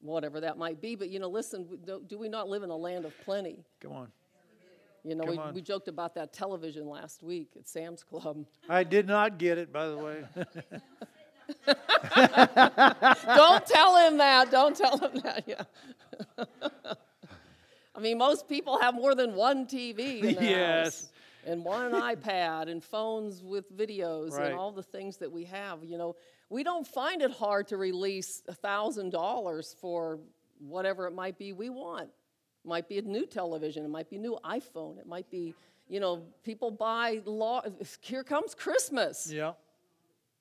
whatever 0.00 0.40
that 0.40 0.56
might 0.56 0.80
be. 0.80 0.94
But 0.94 1.10
you 1.10 1.18
know, 1.18 1.28
listen, 1.28 1.66
do 2.06 2.18
we 2.18 2.28
not 2.28 2.48
live 2.48 2.62
in 2.62 2.70
a 2.70 2.76
land 2.76 3.04
of 3.04 3.12
plenty? 3.24 3.64
Come 3.80 3.92
on. 3.92 4.08
You 5.04 5.14
know, 5.14 5.24
we, 5.24 5.38
we 5.52 5.62
joked 5.62 5.86
about 5.86 6.16
that 6.16 6.32
television 6.32 6.88
last 6.88 7.22
week 7.22 7.50
at 7.56 7.68
Sam's 7.68 8.02
Club. 8.02 8.44
I 8.68 8.82
did 8.82 9.06
not 9.06 9.38
get 9.38 9.56
it, 9.56 9.72
by 9.72 9.86
the 9.86 9.96
way. 9.96 10.24
Don't 12.16 13.66
tell 13.66 13.96
him 14.06 14.18
that. 14.18 14.50
Don't 14.50 14.76
tell 14.76 14.98
him 14.98 15.20
that. 15.22 15.44
Yeah. 15.46 15.64
I 17.94 18.00
mean, 18.00 18.18
most 18.18 18.48
people 18.48 18.78
have 18.78 18.94
more 18.94 19.14
than 19.14 19.34
one 19.34 19.66
TV. 19.66 20.22
Yes. 20.40 20.84
House 20.84 21.12
and 21.46 21.64
one 21.64 21.92
iPad 21.92 22.68
and 22.68 22.82
phones 22.82 23.42
with 23.42 23.74
videos 23.76 24.32
right. 24.32 24.46
and 24.46 24.54
all 24.54 24.72
the 24.72 24.82
things 24.82 25.16
that 25.18 25.30
we 25.30 25.44
have. 25.44 25.84
You 25.84 25.96
know, 25.96 26.16
we 26.50 26.62
don't 26.62 26.86
find 26.86 27.22
it 27.22 27.30
hard 27.30 27.68
to 27.68 27.76
release 27.76 28.42
$1,000 28.50 29.74
for 29.76 30.18
whatever 30.58 31.06
it 31.06 31.14
might 31.14 31.38
be 31.38 31.52
we 31.52 31.70
want. 31.70 32.08
It 32.08 32.68
might 32.68 32.88
be 32.88 32.98
a 32.98 33.02
new 33.02 33.26
television, 33.26 33.84
it 33.84 33.88
might 33.88 34.10
be 34.10 34.16
a 34.16 34.20
new 34.20 34.38
iPhone, 34.44 34.98
it 34.98 35.06
might 35.06 35.30
be, 35.30 35.54
you 35.88 36.00
know, 36.00 36.24
people 36.42 36.70
buy 36.70 37.20
law. 37.24 37.62
Here 38.00 38.24
comes 38.24 38.54
Christmas. 38.54 39.30
Yeah. 39.32 39.52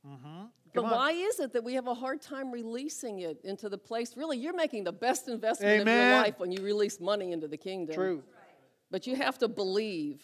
Mm-hmm. 0.08 0.46
But 0.76 0.92
why 0.92 1.12
is 1.12 1.40
it 1.40 1.54
that 1.54 1.64
we 1.64 1.74
have 1.74 1.88
a 1.88 1.94
hard 1.94 2.22
time 2.22 2.52
releasing 2.52 3.20
it 3.20 3.40
into 3.44 3.70
the 3.70 3.78
place? 3.78 4.16
Really, 4.16 4.38
you're 4.38 4.56
making 4.56 4.84
the 4.84 4.92
best 4.92 5.28
investment 5.28 5.82
Amen. 5.82 5.98
of 5.98 6.10
your 6.10 6.22
life 6.22 6.40
when 6.40 6.52
you 6.52 6.62
release 6.62 7.00
money 7.00 7.32
into 7.32 7.48
the 7.48 7.58
kingdom. 7.58 7.96
True. 7.96 8.24
But 8.92 9.08
you 9.08 9.16
have 9.16 9.38
to 9.40 9.48
believe. 9.48 10.22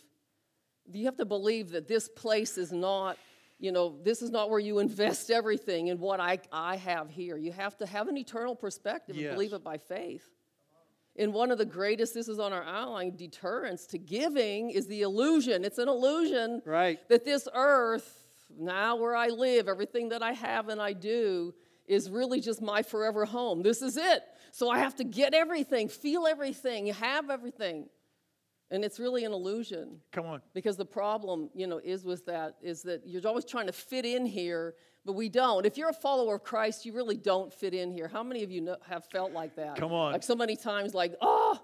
You 0.91 1.05
have 1.05 1.17
to 1.17 1.25
believe 1.25 1.71
that 1.71 1.87
this 1.87 2.09
place 2.09 2.57
is 2.57 2.71
not 2.71 3.17
you 3.61 3.71
know, 3.71 3.95
this 4.03 4.23
is 4.23 4.31
not 4.31 4.49
where 4.49 4.59
you 4.59 4.79
invest 4.79 5.29
everything 5.29 5.87
in 5.87 5.99
what 5.99 6.19
I, 6.19 6.39
I 6.51 6.77
have 6.77 7.11
here. 7.11 7.37
You 7.37 7.51
have 7.51 7.77
to 7.77 7.85
have 7.85 8.07
an 8.07 8.17
eternal 8.17 8.55
perspective 8.55 9.15
yes. 9.15 9.27
and 9.27 9.35
believe 9.35 9.53
it 9.53 9.63
by 9.63 9.77
faith. 9.77 10.27
And 11.15 11.33
one 11.33 11.51
of 11.51 11.57
the 11.57 11.65
greatest, 11.65 12.13
this 12.13 12.27
is 12.27 12.39
on 12.39 12.53
our 12.53 12.63
outline, 12.63 13.15
deterrence 13.15 13.85
to 13.87 13.97
giving 13.97 14.71
is 14.71 14.87
the 14.87 15.01
illusion. 15.03 15.63
It's 15.63 15.77
an 15.77 15.89
illusion 15.89 16.61
right. 16.65 16.99
that 17.09 17.25
this 17.25 17.47
earth, 17.53 18.20
now 18.59 18.95
where 18.95 19.15
I 19.15 19.27
live, 19.27 19.67
everything 19.67 20.09
that 20.09 20.23
I 20.23 20.33
have 20.33 20.69
and 20.69 20.81
I 20.81 20.93
do, 20.93 21.53
is 21.87 22.09
really 22.09 22.39
just 22.39 22.61
my 22.61 22.81
forever 22.81 23.25
home. 23.25 23.61
This 23.63 23.81
is 23.81 23.97
it. 23.97 24.23
So 24.51 24.69
I 24.69 24.79
have 24.79 24.95
to 24.97 25.03
get 25.03 25.33
everything, 25.33 25.87
feel 25.87 26.27
everything, 26.27 26.87
have 26.87 27.29
everything. 27.29 27.87
And 28.69 28.85
it's 28.85 28.99
really 28.99 29.25
an 29.25 29.33
illusion. 29.33 29.99
Come 30.13 30.25
on. 30.25 30.41
Because 30.53 30.77
the 30.77 30.85
problem, 30.85 31.49
you 31.53 31.67
know, 31.67 31.81
is 31.83 32.05
with 32.05 32.25
that 32.27 32.55
is 32.61 32.81
that 32.83 33.01
you're 33.05 33.25
always 33.27 33.43
trying 33.43 33.67
to 33.67 33.73
fit 33.73 34.05
in 34.05 34.25
here, 34.25 34.75
but 35.05 35.13
we 35.13 35.27
don't. 35.27 35.65
If 35.65 35.77
you're 35.77 35.89
a 35.89 35.93
follower 35.93 36.35
of 36.35 36.43
Christ, 36.43 36.85
you 36.85 36.93
really 36.93 37.17
don't 37.17 37.51
fit 37.51 37.73
in 37.73 37.91
here. 37.91 38.07
How 38.07 38.23
many 38.23 38.43
of 38.43 38.51
you 38.51 38.61
know, 38.61 38.77
have 38.87 39.03
felt 39.05 39.33
like 39.33 39.55
that? 39.57 39.75
Come 39.75 39.91
on. 39.91 40.13
Like 40.13 40.23
so 40.23 40.35
many 40.35 40.55
times, 40.55 40.93
like, 40.93 41.15
oh, 41.21 41.59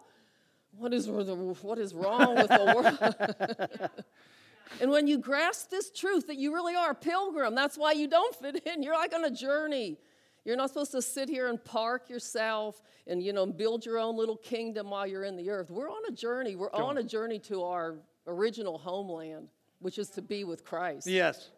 what 0.71 0.93
is, 0.93 1.07
what 1.07 1.79
is 1.79 1.93
wrong 1.93 2.35
with 2.35 2.49
the 2.49 2.73
world? 2.75 3.89
and 4.81 4.91
when 4.91 5.07
you 5.07 5.17
grasp 5.17 5.69
this 5.69 5.91
truth 5.91 6.27
that 6.27 6.37
you 6.37 6.53
really 6.53 6.75
are 6.75 6.91
a 6.91 6.95
pilgrim, 6.95 7.55
that's 7.55 7.77
why 7.77 7.93
you 7.93 8.07
don't 8.07 8.35
fit 8.35 8.63
in. 8.65 8.83
You're 8.83 8.95
like 8.95 9.13
on 9.13 9.25
a 9.25 9.31
journey. 9.31 9.97
You're 10.45 10.55
not 10.55 10.69
supposed 10.69 10.91
to 10.91 11.01
sit 11.01 11.27
here 11.27 11.49
and 11.49 11.63
park 11.63 12.09
yourself 12.09 12.81
and 13.05 13.21
you 13.21 13.33
know 13.33 13.45
build 13.45 13.85
your 13.85 13.97
own 13.99 14.15
little 14.15 14.37
kingdom 14.37 14.89
while 14.89 15.05
you're 15.05 15.25
in 15.25 15.35
the 15.35 15.49
earth. 15.49 15.69
We're 15.69 15.89
on 15.89 16.01
a 16.07 16.11
journey. 16.11 16.55
We're 16.55 16.69
Go 16.69 16.77
on, 16.77 16.91
on 16.91 16.97
a 16.99 17.03
journey 17.03 17.39
to 17.39 17.63
our 17.63 17.95
original 18.27 18.77
homeland, 18.77 19.49
which 19.79 19.97
is 19.97 20.09
to 20.11 20.21
be 20.21 20.43
with 20.43 20.63
Christ. 20.63 21.07
Yes. 21.07 21.49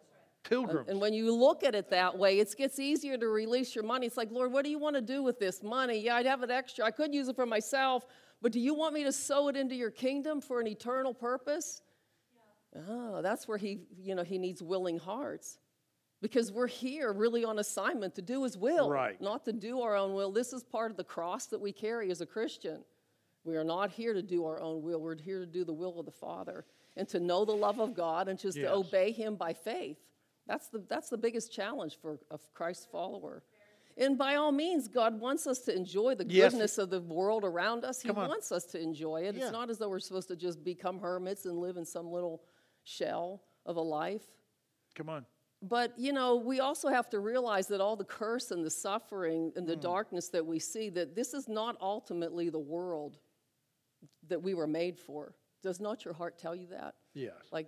Pilgrims. 0.42 0.80
And, 0.80 0.90
and 0.90 1.00
when 1.00 1.12
you 1.12 1.32
look 1.34 1.62
at 1.62 1.74
it 1.74 1.90
that 1.90 2.16
way, 2.16 2.38
it 2.40 2.52
gets 2.56 2.78
easier 2.78 3.16
to 3.18 3.28
release 3.28 3.74
your 3.74 3.84
money. 3.84 4.06
It's 4.06 4.16
like, 4.16 4.30
Lord, 4.32 4.52
what 4.52 4.64
do 4.64 4.70
you 4.70 4.78
want 4.78 4.96
to 4.96 5.02
do 5.02 5.22
with 5.22 5.38
this 5.38 5.62
money? 5.62 5.98
Yeah, 5.98 6.16
I'd 6.16 6.26
have 6.26 6.42
it 6.42 6.50
extra. 6.50 6.84
I 6.84 6.90
could 6.90 7.14
use 7.14 7.28
it 7.28 7.36
for 7.36 7.46
myself, 7.46 8.06
but 8.40 8.50
do 8.50 8.58
you 8.58 8.74
want 8.74 8.94
me 8.94 9.04
to 9.04 9.12
sow 9.12 9.48
it 9.48 9.56
into 9.56 9.74
your 9.74 9.90
kingdom 9.90 10.40
for 10.40 10.60
an 10.60 10.66
eternal 10.66 11.12
purpose? 11.12 11.82
Oh, 12.76 13.20
that's 13.22 13.48
where 13.48 13.58
he, 13.58 13.80
you 13.98 14.14
know, 14.14 14.22
he 14.22 14.38
needs 14.38 14.62
willing 14.62 14.98
hearts 14.98 15.58
because 16.22 16.52
we're 16.52 16.66
here 16.66 17.12
really 17.12 17.44
on 17.44 17.58
assignment 17.58 18.14
to 18.16 18.22
do 18.22 18.44
his 18.44 18.56
will, 18.56 18.90
right. 18.90 19.20
not 19.20 19.44
to 19.46 19.52
do 19.52 19.80
our 19.80 19.96
own 19.96 20.14
will. 20.14 20.30
This 20.30 20.52
is 20.52 20.62
part 20.62 20.90
of 20.90 20.96
the 20.96 21.04
cross 21.04 21.46
that 21.46 21.60
we 21.60 21.72
carry 21.72 22.10
as 22.10 22.20
a 22.20 22.26
Christian. 22.26 22.84
We 23.44 23.56
are 23.56 23.64
not 23.64 23.90
here 23.90 24.12
to 24.12 24.22
do 24.22 24.44
our 24.44 24.60
own 24.60 24.82
will. 24.82 25.00
We're 25.00 25.16
here 25.16 25.40
to 25.40 25.46
do 25.46 25.64
the 25.64 25.72
will 25.72 25.98
of 25.98 26.06
the 26.06 26.12
Father 26.12 26.64
and 26.96 27.08
to 27.08 27.18
know 27.18 27.44
the 27.44 27.52
love 27.52 27.80
of 27.80 27.94
God 27.94 28.28
and 28.28 28.38
just 28.38 28.56
yes. 28.56 28.66
to 28.66 28.74
obey 28.74 29.12
him 29.12 29.36
by 29.36 29.54
faith. 29.54 29.98
That's 30.46 30.68
the, 30.68 30.84
that's 30.88 31.08
the 31.08 31.18
biggest 31.18 31.52
challenge 31.52 31.98
for 32.00 32.18
a 32.30 32.38
Christ 32.54 32.88
follower. 32.92 33.42
And 33.96 34.16
by 34.16 34.36
all 34.36 34.52
means, 34.52 34.88
God 34.88 35.20
wants 35.20 35.46
us 35.46 35.60
to 35.60 35.74
enjoy 35.74 36.14
the 36.14 36.26
yes. 36.26 36.52
goodness 36.52 36.78
of 36.78 36.90
the 36.90 37.00
world 37.00 37.44
around 37.44 37.84
us. 37.84 38.00
He 38.00 38.10
wants 38.10 38.52
us 38.52 38.64
to 38.66 38.80
enjoy 38.80 39.22
it. 39.22 39.34
Yeah. 39.34 39.44
It's 39.44 39.52
not 39.52 39.70
as 39.70 39.78
though 39.78 39.88
we're 39.88 40.00
supposed 40.00 40.28
to 40.28 40.36
just 40.36 40.64
become 40.64 40.98
hermits 40.98 41.44
and 41.44 41.58
live 41.58 41.76
in 41.76 41.84
some 41.84 42.10
little 42.10 42.42
shell 42.90 43.42
of 43.66 43.76
a 43.76 43.80
life. 43.80 44.26
Come 44.94 45.08
on. 45.08 45.26
But, 45.62 45.92
you 45.98 46.12
know, 46.12 46.36
we 46.36 46.60
also 46.60 46.88
have 46.88 47.10
to 47.10 47.20
realize 47.20 47.66
that 47.68 47.80
all 47.80 47.94
the 47.94 48.04
curse 48.04 48.50
and 48.50 48.64
the 48.64 48.70
suffering 48.70 49.52
and 49.56 49.66
the 49.66 49.76
mm. 49.76 49.80
darkness 49.80 50.28
that 50.28 50.44
we 50.44 50.58
see, 50.58 50.88
that 50.90 51.14
this 51.14 51.34
is 51.34 51.48
not 51.48 51.76
ultimately 51.80 52.48
the 52.48 52.58
world 52.58 53.18
that 54.28 54.42
we 54.42 54.54
were 54.54 54.66
made 54.66 54.98
for. 54.98 55.34
Does 55.62 55.78
not 55.78 56.04
your 56.04 56.14
heart 56.14 56.38
tell 56.38 56.56
you 56.56 56.66
that? 56.68 56.94
Yes. 57.12 57.34
Like, 57.52 57.66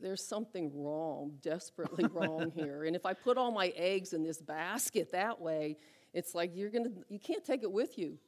there's 0.00 0.24
something 0.24 0.70
wrong, 0.72 1.32
desperately 1.42 2.06
wrong 2.12 2.52
here. 2.54 2.84
And 2.84 2.94
if 2.94 3.04
I 3.04 3.14
put 3.14 3.36
all 3.36 3.50
my 3.50 3.68
eggs 3.74 4.12
in 4.12 4.22
this 4.22 4.40
basket 4.40 5.10
that 5.12 5.40
way, 5.40 5.76
It's 6.12 6.32
like 6.32 6.52
you're 6.54 6.70
gonna 6.70 6.92
you 7.08 7.18
can't 7.18 7.44
take 7.44 7.64
it 7.64 7.72
with 7.72 7.98
you, 7.98 8.18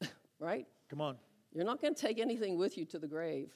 right? 0.40 0.66
Come 0.90 1.00
on. 1.00 1.16
You're 1.54 1.64
not 1.64 1.80
going 1.80 1.94
to 1.94 2.00
take 2.00 2.18
anything 2.18 2.58
with 2.58 2.76
you 2.76 2.84
to 2.86 2.98
the 2.98 3.06
grave. 3.06 3.52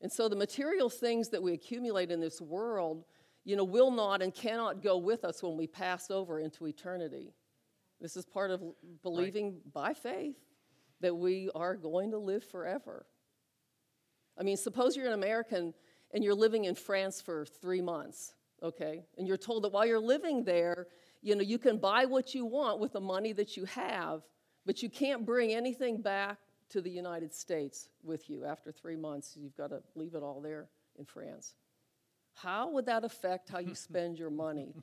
And 0.00 0.12
so 0.12 0.28
the 0.28 0.36
material 0.36 0.90
things 0.90 1.30
that 1.30 1.42
we 1.42 1.52
accumulate 1.52 2.10
in 2.10 2.20
this 2.20 2.40
world, 2.40 3.04
you 3.44 3.56
know, 3.56 3.64
will 3.64 3.90
not 3.90 4.22
and 4.22 4.34
cannot 4.34 4.82
go 4.82 4.98
with 4.98 5.24
us 5.24 5.42
when 5.42 5.56
we 5.56 5.66
pass 5.66 6.10
over 6.10 6.38
into 6.38 6.66
eternity. 6.66 7.32
This 8.00 8.16
is 8.16 8.26
part 8.26 8.50
of 8.50 8.62
believing 9.02 9.52
right. 9.52 9.72
by 9.72 9.94
faith 9.94 10.36
that 11.00 11.14
we 11.14 11.50
are 11.54 11.76
going 11.76 12.10
to 12.10 12.18
live 12.18 12.44
forever. 12.44 13.06
I 14.38 14.42
mean, 14.42 14.56
suppose 14.56 14.96
you're 14.96 15.06
an 15.06 15.14
American 15.14 15.72
and 16.12 16.22
you're 16.22 16.34
living 16.34 16.64
in 16.64 16.74
France 16.74 17.20
for 17.20 17.46
three 17.46 17.80
months, 17.80 18.34
okay? 18.62 19.04
And 19.16 19.26
you're 19.26 19.36
told 19.36 19.64
that 19.64 19.72
while 19.72 19.86
you're 19.86 19.98
living 19.98 20.44
there, 20.44 20.88
you 21.22 21.34
know, 21.34 21.42
you 21.42 21.58
can 21.58 21.78
buy 21.78 22.04
what 22.04 22.34
you 22.34 22.44
want 22.44 22.80
with 22.80 22.92
the 22.92 23.00
money 23.00 23.32
that 23.32 23.56
you 23.56 23.64
have, 23.64 24.22
but 24.66 24.82
you 24.82 24.90
can't 24.90 25.24
bring 25.24 25.52
anything 25.52 26.02
back 26.02 26.38
to 26.70 26.80
the 26.80 26.90
United 26.90 27.32
States 27.32 27.88
with 28.02 28.28
you 28.28 28.44
after 28.44 28.72
three 28.72 28.96
months. 28.96 29.36
You've 29.38 29.56
got 29.56 29.70
to 29.70 29.82
leave 29.94 30.14
it 30.14 30.22
all 30.22 30.40
there 30.40 30.68
in 30.98 31.04
France. 31.04 31.54
How 32.34 32.70
would 32.70 32.86
that 32.86 33.04
affect 33.04 33.48
how 33.48 33.58
you 33.58 33.74
spend 33.74 34.18
your 34.18 34.30
money 34.30 34.74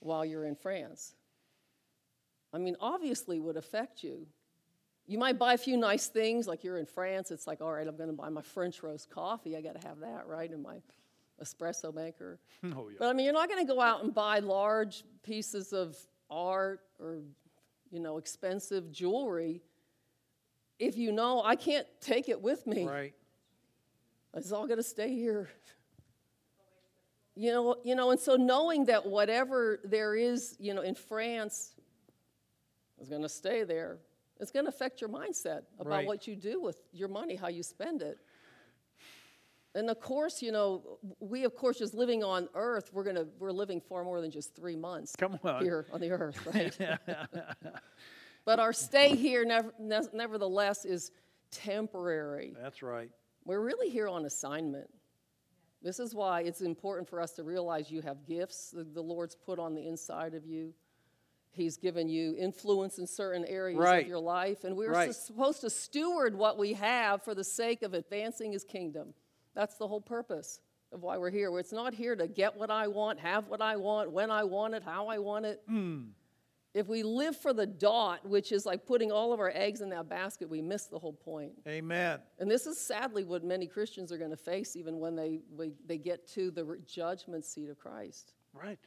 while 0.00 0.24
you're 0.24 0.44
in 0.44 0.54
France? 0.54 1.14
I 2.52 2.58
mean, 2.58 2.76
obviously, 2.80 3.40
would 3.40 3.56
affect 3.56 4.02
you. 4.02 4.26
You 5.06 5.18
might 5.18 5.38
buy 5.38 5.54
a 5.54 5.58
few 5.58 5.76
nice 5.76 6.06
things, 6.08 6.46
like 6.46 6.64
you're 6.64 6.78
in 6.78 6.86
France. 6.86 7.30
It's 7.30 7.46
like, 7.46 7.60
all 7.60 7.72
right, 7.72 7.86
I'm 7.86 7.96
going 7.96 8.10
to 8.10 8.16
buy 8.16 8.28
my 8.28 8.42
French 8.42 8.82
roast 8.82 9.10
coffee. 9.10 9.56
I 9.56 9.62
got 9.62 9.80
to 9.80 9.86
have 9.86 10.00
that, 10.00 10.26
right, 10.26 10.50
in 10.50 10.62
my 10.62 10.76
espresso 11.42 11.94
maker. 11.94 12.38
Oh, 12.64 12.88
yeah. 12.88 12.96
But 12.98 13.08
I 13.08 13.12
mean, 13.12 13.24
you're 13.24 13.34
not 13.34 13.48
going 13.48 13.64
to 13.64 13.72
go 13.72 13.80
out 13.80 14.02
and 14.02 14.12
buy 14.12 14.40
large 14.40 15.04
pieces 15.22 15.72
of 15.72 15.96
art 16.28 16.80
or, 16.98 17.20
you 17.90 18.00
know, 18.00 18.18
expensive 18.18 18.90
jewelry 18.90 19.62
if 20.78 20.96
you 20.96 21.12
know 21.12 21.42
I 21.42 21.56
can't 21.56 21.86
take 22.00 22.28
it 22.28 22.40
with 22.40 22.66
me. 22.66 22.86
Right. 22.86 23.14
It's 24.34 24.52
all 24.52 24.66
going 24.66 24.78
to 24.78 24.82
stay 24.82 25.14
here. 25.14 25.48
You 27.34 27.52
know, 27.52 27.76
you 27.84 27.94
know, 27.94 28.10
and 28.10 28.20
so 28.20 28.36
knowing 28.36 28.86
that 28.86 29.06
whatever 29.06 29.78
there 29.84 30.14
is, 30.16 30.56
you 30.58 30.74
know, 30.74 30.82
in 30.82 30.94
France 30.94 31.72
is 33.00 33.08
going 33.08 33.22
to 33.22 33.28
stay 33.28 33.62
there, 33.62 33.98
it's 34.40 34.50
going 34.50 34.64
to 34.64 34.70
affect 34.70 35.00
your 35.00 35.08
mindset 35.08 35.62
about 35.78 35.90
right. 35.90 36.06
what 36.06 36.26
you 36.26 36.34
do 36.34 36.60
with 36.60 36.76
your 36.92 37.08
money, 37.08 37.36
how 37.36 37.48
you 37.48 37.62
spend 37.62 38.02
it. 38.02 38.18
And 39.74 39.90
of 39.90 40.00
course, 40.00 40.42
you 40.42 40.50
know, 40.50 40.98
we 41.20 41.44
of 41.44 41.54
course 41.54 41.78
just 41.78 41.94
living 41.94 42.24
on 42.24 42.48
Earth, 42.54 42.90
we're 42.92 43.04
gonna 43.04 43.26
we're 43.38 43.52
living 43.52 43.80
far 43.80 44.02
more 44.02 44.20
than 44.20 44.30
just 44.30 44.56
three 44.56 44.74
months 44.74 45.14
Come 45.16 45.38
on. 45.44 45.62
here 45.62 45.86
on 45.92 46.00
the 46.00 46.10
Earth, 46.10 46.44
right? 46.52 46.76
But 48.48 48.60
our 48.60 48.72
stay 48.72 49.14
here, 49.14 49.44
never, 49.44 49.74
nevertheless, 50.14 50.86
is 50.86 51.10
temporary. 51.50 52.54
That's 52.58 52.82
right. 52.82 53.10
We're 53.44 53.60
really 53.60 53.90
here 53.90 54.08
on 54.08 54.24
assignment. 54.24 54.88
This 55.82 56.00
is 56.00 56.14
why 56.14 56.40
it's 56.40 56.62
important 56.62 57.10
for 57.10 57.20
us 57.20 57.32
to 57.32 57.42
realize 57.42 57.90
you 57.90 58.00
have 58.00 58.24
gifts 58.24 58.70
that 58.70 58.94
the 58.94 59.02
Lord's 59.02 59.34
put 59.34 59.58
on 59.58 59.74
the 59.74 59.86
inside 59.86 60.32
of 60.32 60.46
you. 60.46 60.72
He's 61.50 61.76
given 61.76 62.08
you 62.08 62.36
influence 62.38 62.98
in 62.98 63.06
certain 63.06 63.44
areas 63.44 63.80
right. 63.80 64.02
of 64.02 64.08
your 64.08 64.18
life, 64.18 64.64
and 64.64 64.74
we're 64.74 64.92
right. 64.92 65.14
supposed 65.14 65.60
to 65.60 65.68
steward 65.68 66.34
what 66.34 66.56
we 66.56 66.72
have 66.72 67.22
for 67.22 67.34
the 67.34 67.44
sake 67.44 67.82
of 67.82 67.92
advancing 67.92 68.52
His 68.52 68.64
kingdom. 68.64 69.12
That's 69.54 69.74
the 69.74 69.86
whole 69.86 70.00
purpose 70.00 70.60
of 70.90 71.02
why 71.02 71.18
we're 71.18 71.28
here. 71.28 71.50
It's 71.58 71.70
not 71.70 71.92
here 71.92 72.16
to 72.16 72.26
get 72.26 72.56
what 72.56 72.70
I 72.70 72.88
want, 72.88 73.20
have 73.20 73.48
what 73.48 73.60
I 73.60 73.76
want, 73.76 74.10
when 74.10 74.30
I 74.30 74.44
want 74.44 74.72
it, 74.72 74.82
how 74.82 75.08
I 75.08 75.18
want 75.18 75.44
it. 75.44 75.60
Mm. 75.70 76.12
If 76.74 76.86
we 76.86 77.02
live 77.02 77.36
for 77.36 77.52
the 77.52 77.66
dot, 77.66 78.26
which 78.28 78.52
is 78.52 78.66
like 78.66 78.86
putting 78.86 79.10
all 79.10 79.32
of 79.32 79.40
our 79.40 79.50
eggs 79.54 79.80
in 79.80 79.88
that 79.90 80.08
basket, 80.08 80.48
we 80.48 80.60
miss 80.60 80.84
the 80.84 80.98
whole 80.98 81.14
point. 81.14 81.52
Amen. 81.66 82.18
And 82.38 82.50
this 82.50 82.66
is 82.66 82.78
sadly 82.78 83.24
what 83.24 83.42
many 83.42 83.66
Christians 83.66 84.12
are 84.12 84.18
going 84.18 84.30
to 84.30 84.36
face 84.36 84.76
even 84.76 84.98
when 84.98 85.16
they, 85.16 85.40
they 85.86 85.98
get 85.98 86.28
to 86.28 86.50
the 86.50 86.78
judgment 86.86 87.44
seat 87.44 87.70
of 87.70 87.78
Christ. 87.78 88.34
Right. 88.52 88.78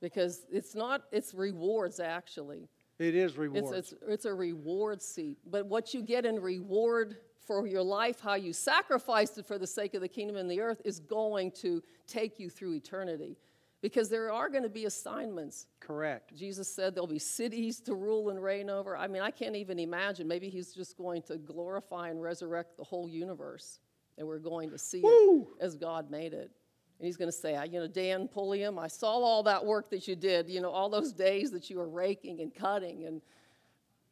Because 0.00 0.46
it's 0.50 0.74
not, 0.74 1.02
it's 1.12 1.34
rewards 1.34 2.00
actually. 2.00 2.68
It 2.98 3.14
is 3.14 3.36
rewards. 3.36 3.70
It's, 3.70 3.92
it's, 3.92 4.02
it's 4.08 4.24
a 4.24 4.34
reward 4.34 5.02
seat. 5.02 5.38
But 5.46 5.66
what 5.66 5.94
you 5.94 6.02
get 6.02 6.24
in 6.24 6.40
reward 6.40 7.18
for 7.46 7.66
your 7.66 7.82
life, 7.82 8.20
how 8.20 8.34
you 8.34 8.52
sacrificed 8.52 9.38
it 9.38 9.46
for 9.46 9.58
the 9.58 9.66
sake 9.66 9.94
of 9.94 10.00
the 10.00 10.08
kingdom 10.08 10.36
and 10.36 10.50
the 10.50 10.60
earth, 10.60 10.82
is 10.84 10.98
going 10.98 11.50
to 11.52 11.82
take 12.06 12.38
you 12.38 12.50
through 12.50 12.74
eternity 12.74 13.36
because 13.80 14.08
there 14.08 14.32
are 14.32 14.48
going 14.48 14.64
to 14.64 14.68
be 14.68 14.86
assignments. 14.86 15.66
Correct. 15.80 16.34
Jesus 16.34 16.72
said 16.72 16.94
there'll 16.94 17.06
be 17.06 17.18
cities 17.18 17.80
to 17.80 17.94
rule 17.94 18.30
and 18.30 18.42
reign 18.42 18.70
over. 18.70 18.96
I 18.96 19.06
mean, 19.06 19.22
I 19.22 19.30
can't 19.30 19.56
even 19.56 19.78
imagine. 19.78 20.26
Maybe 20.26 20.48
he's 20.48 20.72
just 20.72 20.96
going 20.96 21.22
to 21.22 21.36
glorify 21.36 22.08
and 22.08 22.20
resurrect 22.20 22.76
the 22.76 22.84
whole 22.84 23.08
universe, 23.08 23.78
and 24.16 24.26
we're 24.26 24.38
going 24.38 24.70
to 24.70 24.78
see 24.78 25.00
Woo! 25.00 25.48
it 25.60 25.64
as 25.64 25.76
God 25.76 26.10
made 26.10 26.32
it. 26.32 26.50
And 26.98 27.06
he's 27.06 27.16
going 27.16 27.30
to 27.30 27.36
say, 27.36 27.56
you 27.70 27.78
know, 27.78 27.86
Dan 27.86 28.26
Pulliam, 28.26 28.76
I 28.76 28.88
saw 28.88 29.12
all 29.12 29.44
that 29.44 29.64
work 29.64 29.90
that 29.90 30.08
you 30.08 30.16
did, 30.16 30.48
you 30.48 30.60
know, 30.60 30.70
all 30.70 30.90
those 30.90 31.12
days 31.12 31.52
that 31.52 31.70
you 31.70 31.78
were 31.78 31.88
raking 31.88 32.40
and 32.40 32.52
cutting 32.52 33.04
and 33.06 33.22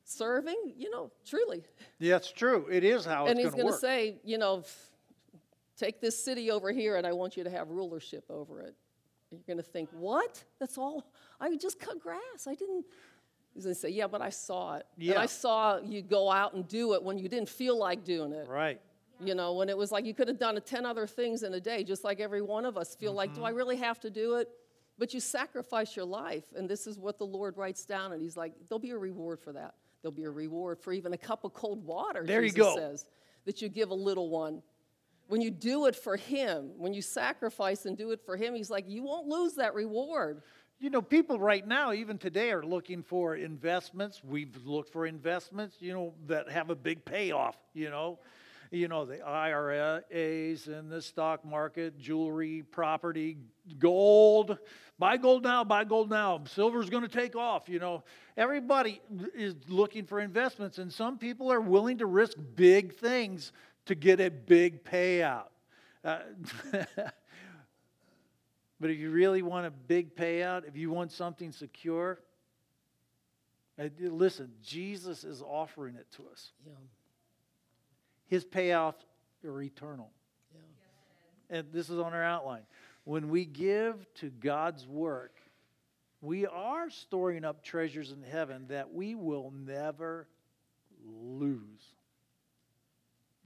serving, 0.04 0.72
you 0.76 0.88
know, 0.90 1.10
truly. 1.26 1.64
Yeah, 1.98 2.14
it's 2.14 2.30
true. 2.30 2.68
It 2.70 2.84
is 2.84 3.04
how 3.04 3.26
and 3.26 3.40
it's 3.40 3.54
going 3.54 3.66
to 3.66 3.72
to 3.72 3.78
say, 3.78 4.18
you 4.22 4.38
know, 4.38 4.62
take 5.76 6.00
this 6.00 6.22
city 6.22 6.52
over 6.52 6.70
here 6.70 6.94
and 6.94 7.04
I 7.04 7.12
want 7.12 7.36
you 7.36 7.42
to 7.42 7.50
have 7.50 7.70
rulership 7.70 8.24
over 8.30 8.60
it. 8.60 8.76
You're 9.30 9.40
going 9.46 9.56
to 9.56 9.62
think, 9.62 9.88
what? 9.92 10.42
That's 10.58 10.78
all? 10.78 11.10
I 11.40 11.54
just 11.56 11.80
cut 11.80 12.00
grass. 12.00 12.46
I 12.46 12.54
didn't. 12.54 12.84
He's 13.54 13.64
going 13.64 13.74
to 13.74 13.80
say, 13.80 13.88
yeah, 13.88 14.06
but 14.06 14.20
I 14.20 14.30
saw 14.30 14.76
it. 14.76 14.86
Yeah. 14.98 15.14
And 15.14 15.22
I 15.22 15.26
saw 15.26 15.78
you 15.78 16.02
go 16.02 16.30
out 16.30 16.54
and 16.54 16.68
do 16.68 16.94
it 16.94 17.02
when 17.02 17.18
you 17.18 17.28
didn't 17.28 17.48
feel 17.48 17.78
like 17.78 18.04
doing 18.04 18.32
it. 18.32 18.46
Right. 18.48 18.80
You 19.18 19.34
know, 19.34 19.54
when 19.54 19.70
it 19.70 19.76
was 19.76 19.90
like 19.90 20.04
you 20.04 20.12
could 20.12 20.28
have 20.28 20.38
done 20.38 20.60
10 20.60 20.84
other 20.84 21.06
things 21.06 21.42
in 21.42 21.54
a 21.54 21.60
day, 21.60 21.82
just 21.82 22.04
like 22.04 22.20
every 22.20 22.42
one 22.42 22.66
of 22.66 22.76
us 22.76 22.94
feel 22.94 23.10
mm-hmm. 23.10 23.16
like, 23.16 23.34
do 23.34 23.44
I 23.44 23.48
mm-hmm. 23.48 23.56
really 23.56 23.76
have 23.76 23.98
to 24.00 24.10
do 24.10 24.34
it? 24.36 24.48
But 24.98 25.14
you 25.14 25.20
sacrifice 25.20 25.96
your 25.96 26.04
life. 26.04 26.44
And 26.54 26.68
this 26.68 26.86
is 26.86 26.98
what 26.98 27.18
the 27.18 27.26
Lord 27.26 27.56
writes 27.56 27.84
down. 27.84 28.12
And 28.12 28.20
he's 28.20 28.36
like, 28.36 28.52
there'll 28.68 28.78
be 28.78 28.90
a 28.90 28.98
reward 28.98 29.40
for 29.40 29.52
that. 29.52 29.74
There'll 30.02 30.14
be 30.14 30.24
a 30.24 30.30
reward 30.30 30.78
for 30.78 30.92
even 30.92 31.14
a 31.14 31.18
cup 31.18 31.44
of 31.44 31.54
cold 31.54 31.84
water, 31.84 32.24
there 32.24 32.42
Jesus 32.42 32.58
you 32.58 32.62
go. 32.62 32.76
says, 32.76 33.06
that 33.46 33.62
you 33.62 33.68
give 33.68 33.90
a 33.90 33.94
little 33.94 34.28
one 34.28 34.62
when 35.28 35.40
you 35.40 35.50
do 35.50 35.86
it 35.86 35.96
for 35.96 36.16
Him, 36.16 36.70
when 36.76 36.94
you 36.94 37.02
sacrifice 37.02 37.86
and 37.86 37.96
do 37.96 38.10
it 38.10 38.20
for 38.24 38.36
Him, 38.36 38.54
He's 38.54 38.70
like, 38.70 38.84
you 38.88 39.02
won't 39.02 39.26
lose 39.26 39.54
that 39.54 39.74
reward. 39.74 40.42
You 40.78 40.90
know, 40.90 41.00
people 41.00 41.38
right 41.38 41.66
now, 41.66 41.92
even 41.92 42.18
today, 42.18 42.50
are 42.50 42.62
looking 42.62 43.02
for 43.02 43.34
investments. 43.34 44.22
We've 44.22 44.54
looked 44.64 44.92
for 44.92 45.06
investments, 45.06 45.76
you 45.80 45.94
know, 45.94 46.14
that 46.26 46.50
have 46.50 46.68
a 46.70 46.74
big 46.74 47.04
payoff, 47.04 47.56
you 47.72 47.90
know. 47.90 48.18
You 48.72 48.88
know, 48.88 49.04
the 49.04 49.22
IRAs 49.22 50.66
and 50.66 50.90
the 50.90 51.00
stock 51.00 51.44
market, 51.44 51.98
jewelry, 51.98 52.64
property, 52.68 53.38
gold. 53.78 54.58
Buy 54.98 55.16
gold 55.18 55.44
now, 55.44 55.62
buy 55.62 55.84
gold 55.84 56.10
now. 56.10 56.42
Silver's 56.46 56.90
going 56.90 57.04
to 57.04 57.08
take 57.08 57.36
off, 57.36 57.68
you 57.68 57.78
know. 57.78 58.02
Everybody 58.36 59.00
is 59.34 59.54
looking 59.68 60.04
for 60.04 60.20
investments, 60.20 60.78
and 60.78 60.92
some 60.92 61.16
people 61.16 61.50
are 61.50 61.60
willing 61.60 61.98
to 61.98 62.06
risk 62.06 62.36
big 62.56 62.96
things 62.96 63.52
to 63.86 63.94
get 63.94 64.20
a 64.20 64.30
big 64.30 64.84
payout. 64.84 65.48
Uh, 66.04 66.18
but 68.80 68.90
if 68.90 68.98
you 68.98 69.10
really 69.10 69.42
want 69.42 69.66
a 69.66 69.70
big 69.70 70.14
payout, 70.14 70.68
if 70.68 70.76
you 70.76 70.90
want 70.90 71.10
something 71.12 71.50
secure, 71.52 72.20
uh, 73.78 73.88
listen, 73.98 74.52
Jesus 74.62 75.24
is 75.24 75.42
offering 75.42 75.96
it 75.96 76.06
to 76.16 76.24
us. 76.30 76.52
Yeah. 76.66 76.72
His 78.26 78.44
payouts 78.44 79.04
are 79.44 79.62
eternal. 79.62 80.10
Yeah. 80.54 81.58
And 81.58 81.72
this 81.72 81.90
is 81.90 81.98
on 81.98 82.12
our 82.12 82.24
outline. 82.24 82.62
When 83.04 83.28
we 83.28 83.44
give 83.44 84.06
to 84.14 84.30
God's 84.30 84.86
work, 84.86 85.38
we 86.20 86.46
are 86.46 86.90
storing 86.90 87.44
up 87.44 87.62
treasures 87.62 88.10
in 88.10 88.22
heaven 88.22 88.66
that 88.68 88.92
we 88.92 89.14
will 89.14 89.52
never 89.52 90.26
lose. 91.04 91.94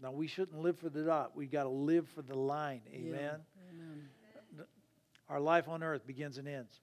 Now, 0.02 0.12
we 0.12 0.26
shouldn't 0.26 0.58
live 0.58 0.78
for 0.78 0.88
the 0.88 1.02
dot. 1.02 1.32
We've 1.34 1.50
got 1.50 1.64
to 1.64 1.68
live 1.68 2.08
for 2.14 2.22
the 2.22 2.34
line. 2.34 2.80
Amen? 2.92 3.12
Yeah. 3.12 3.74
Amen. 3.74 4.08
Our 5.28 5.40
life 5.40 5.68
on 5.68 5.82
earth 5.82 6.06
begins 6.06 6.38
and 6.38 6.48
ends. 6.48 6.80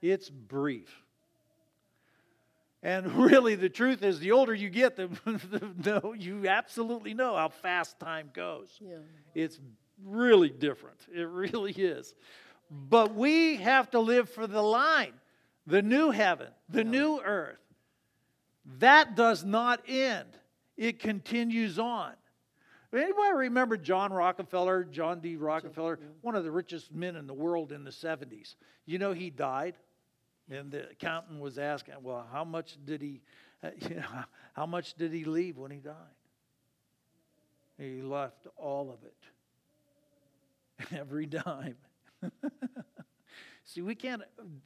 It's 0.00 0.30
brief. 0.30 0.94
And 2.82 3.12
really, 3.16 3.54
the 3.54 3.68
truth 3.68 4.02
is, 4.02 4.20
the 4.20 4.32
older 4.32 4.54
you 4.54 4.70
get, 4.70 4.96
the, 4.96 5.08
the, 5.24 6.00
the 6.00 6.12
you 6.16 6.48
absolutely 6.48 7.14
know 7.14 7.36
how 7.36 7.48
fast 7.48 7.98
time 7.98 8.30
goes. 8.32 8.78
Yeah. 8.80 8.98
It's 9.34 9.58
really 10.04 10.50
different. 10.50 10.98
It 11.12 11.28
really 11.28 11.72
is. 11.72 12.14
But 12.70 13.14
we 13.14 13.56
have 13.56 13.90
to 13.90 14.00
live 14.00 14.30
for 14.30 14.46
the 14.46 14.62
line, 14.62 15.14
the 15.66 15.82
new 15.82 16.10
heaven, 16.10 16.48
the 16.68 16.84
yeah. 16.84 16.90
new 16.90 17.20
earth. 17.20 17.58
That 18.78 19.16
does 19.16 19.44
not 19.44 19.80
end 19.88 20.28
it 20.78 21.00
continues 21.00 21.78
on. 21.78 22.12
Anybody 22.94 23.34
remember 23.34 23.76
John 23.76 24.12
Rockefeller, 24.12 24.84
John 24.84 25.20
D. 25.20 25.36
Rockefeller, 25.36 25.98
one 26.22 26.34
of 26.34 26.44
the 26.44 26.50
richest 26.50 26.94
men 26.94 27.16
in 27.16 27.26
the 27.26 27.34
world 27.34 27.70
in 27.72 27.84
the 27.84 27.90
70s? 27.90 28.54
You 28.86 28.98
know, 28.98 29.12
he 29.12 29.28
died. 29.28 29.76
And 30.50 30.70
the 30.70 30.88
accountant 30.88 31.40
was 31.40 31.58
asking, 31.58 31.96
well, 32.02 32.26
how 32.32 32.44
much 32.44 32.78
did 32.86 33.02
he, 33.02 33.20
you 33.90 33.96
know, 33.96 34.24
how 34.54 34.64
much 34.64 34.94
did 34.94 35.12
he 35.12 35.24
leave 35.24 35.58
when 35.58 35.70
he 35.70 35.76
died? 35.76 35.94
He 37.76 38.00
left 38.00 38.46
all 38.56 38.90
of 38.90 38.98
it, 39.04 39.14
every 40.98 41.26
dime. 41.26 41.76
See, 43.68 43.82
we 43.82 43.94
can't, 43.94 44.22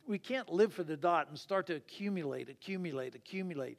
we 0.06 0.16
can't 0.16 0.48
live 0.48 0.72
for 0.72 0.84
the 0.84 0.96
dot 0.96 1.26
and 1.28 1.36
start 1.36 1.66
to 1.66 1.74
accumulate, 1.74 2.48
accumulate, 2.48 3.16
accumulate. 3.16 3.78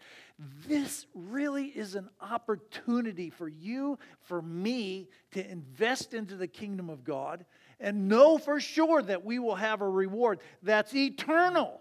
This 0.68 1.06
really 1.16 1.68
is 1.68 1.96
an 1.96 2.10
opportunity 2.20 3.30
for 3.30 3.48
you, 3.48 3.98
for 4.20 4.42
me, 4.42 5.08
to 5.32 5.50
invest 5.50 6.14
into 6.14 6.36
the 6.36 6.48
kingdom 6.48 6.90
of 6.90 7.06
God 7.06 7.46
and 7.80 8.10
know 8.10 8.38
for 8.38 8.60
sure 8.60 9.02
that 9.02 9.24
we 9.24 9.40
will 9.40 9.56
have 9.56 9.80
a 9.80 9.88
reward 9.88 10.42
that's 10.62 10.94
eternal. 10.94 11.80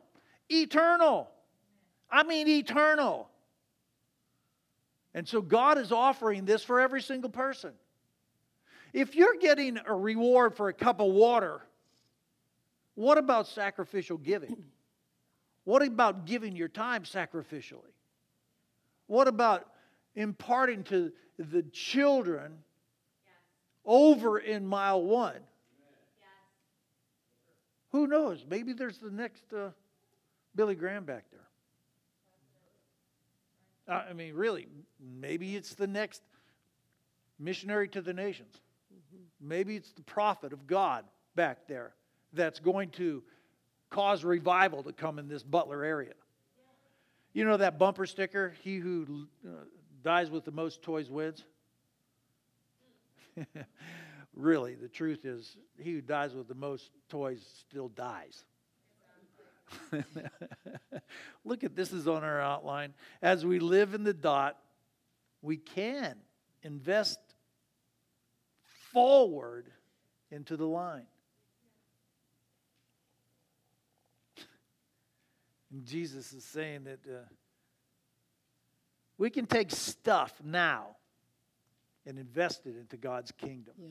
Eternal. 0.49 1.29
I 2.09 2.23
mean, 2.23 2.47
eternal. 2.47 3.29
And 5.15 5.27
so 5.27 5.43
God 5.43 5.79
is 5.79 5.91
offering 5.91 6.45
this 6.45 6.63
for 6.63 6.81
every 6.81 7.03
single 7.03 7.31
person. 7.31 7.73
If 8.93 9.17
you're 9.17 9.37
getting 9.41 9.81
a 9.85 9.95
reward 9.97 10.55
for 10.55 10.69
a 10.69 10.73
cup 10.73 11.01
of 11.01 11.13
water, 11.13 11.63
what 12.95 13.19
about 13.19 13.47
sacrificial 13.49 14.19
giving? 14.19 14.65
What 15.65 15.83
about 15.83 16.27
giving 16.27 16.57
your 16.57 16.69
time 16.69 17.05
sacrificially? 17.05 17.95
What 19.07 19.29
about 19.29 19.67
imparting 20.15 20.85
to 20.85 21.13
the 21.39 21.63
children 21.63 22.59
over 23.85 24.39
in 24.39 24.67
mile 24.67 25.03
one? 25.03 25.41
Who 27.93 28.07
knows? 28.07 28.45
Maybe 28.49 28.73
there's 28.73 28.99
the 28.99 29.11
next 29.11 29.45
uh, 29.53 29.71
Billy 30.57 30.75
Graham 30.75 31.05
back 31.05 31.27
there. 31.31 31.41
I 34.09 34.15
mean, 34.15 34.35
really, 34.35 34.67
maybe 34.99 35.57
it's 35.57 35.75
the 35.75 35.87
next 35.87 36.23
missionary 37.39 37.89
to 37.89 38.01
the 38.01 38.15
nations. 38.15 38.61
Maybe 39.41 39.77
it's 39.77 39.93
the 39.93 40.03
prophet 40.03 40.53
of 40.53 40.67
God 40.67 41.05
back 41.35 41.67
there 41.67 41.95
that's 42.33 42.59
going 42.61 42.91
to 42.91 43.23
cause 43.91 44.25
revival 44.25 44.83
to 44.83 44.93
come 44.93 45.19
in 45.19 45.29
this 45.29 45.43
Butler 45.43 45.85
area. 45.85 46.15
You 47.33 47.45
know 47.45 47.57
that 47.57 47.79
bumper 47.79 48.07
sticker, 48.07 48.55
he 48.63 48.77
who 48.77 49.27
uh, 49.47 49.51
dies 50.03 50.31
with 50.31 50.45
the 50.45 50.51
most 50.51 50.83
toys 50.83 51.11
wins? 51.11 51.45
really, 54.35 54.75
the 54.75 54.89
truth 54.89 55.25
is, 55.25 55.57
he 55.79 55.93
who 55.93 56.01
dies 56.01 56.35
with 56.35 56.49
the 56.49 56.55
most 56.55 56.91
toys 57.09 57.43
still 57.61 57.89
dies. 57.89 58.45
Look 61.45 61.65
at 61.65 61.75
this 61.75 61.93
is 61.93 62.07
on 62.07 62.23
our 62.25 62.41
outline. 62.41 62.93
As 63.23 63.47
we 63.47 63.59
live 63.59 63.95
in 63.95 64.05
the 64.05 64.13
dot, 64.13 64.59
we 65.41 65.57
can 65.57 66.17
invest 66.63 67.19
forward 68.93 69.71
into 70.31 70.57
the 70.57 70.67
line. 70.67 71.07
And 75.73 75.87
Jesus 75.87 76.33
is 76.33 76.45
saying 76.45 76.85
that 76.85 77.01
uh, 77.09 77.25
we 79.19 79.31
can 79.31 79.47
take 79.47 79.71
stuff 79.71 80.33
now 80.45 80.97
and 82.07 82.19
invest 82.19 82.67
it 82.67 82.77
into 82.77 82.97
God's 82.97 83.33
kingdom. 83.33 83.75
Yeah. 83.81 83.89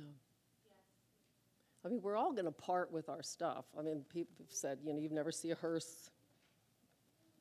I 1.84 1.88
mean, 1.88 2.02
we're 2.02 2.16
all 2.16 2.32
going 2.32 2.46
to 2.46 2.52
part 2.52 2.92
with 2.92 3.10
our 3.10 3.24
stuff. 3.24 3.66
I 3.78 3.82
mean, 3.82 4.06
people 4.14 4.36
have 4.40 4.52
said, 4.52 4.78
you 4.84 4.94
know, 4.94 5.00
you've 5.00 5.12
never 5.12 5.32
see 5.32 5.50
a 5.50 5.56
hearse, 5.56 6.12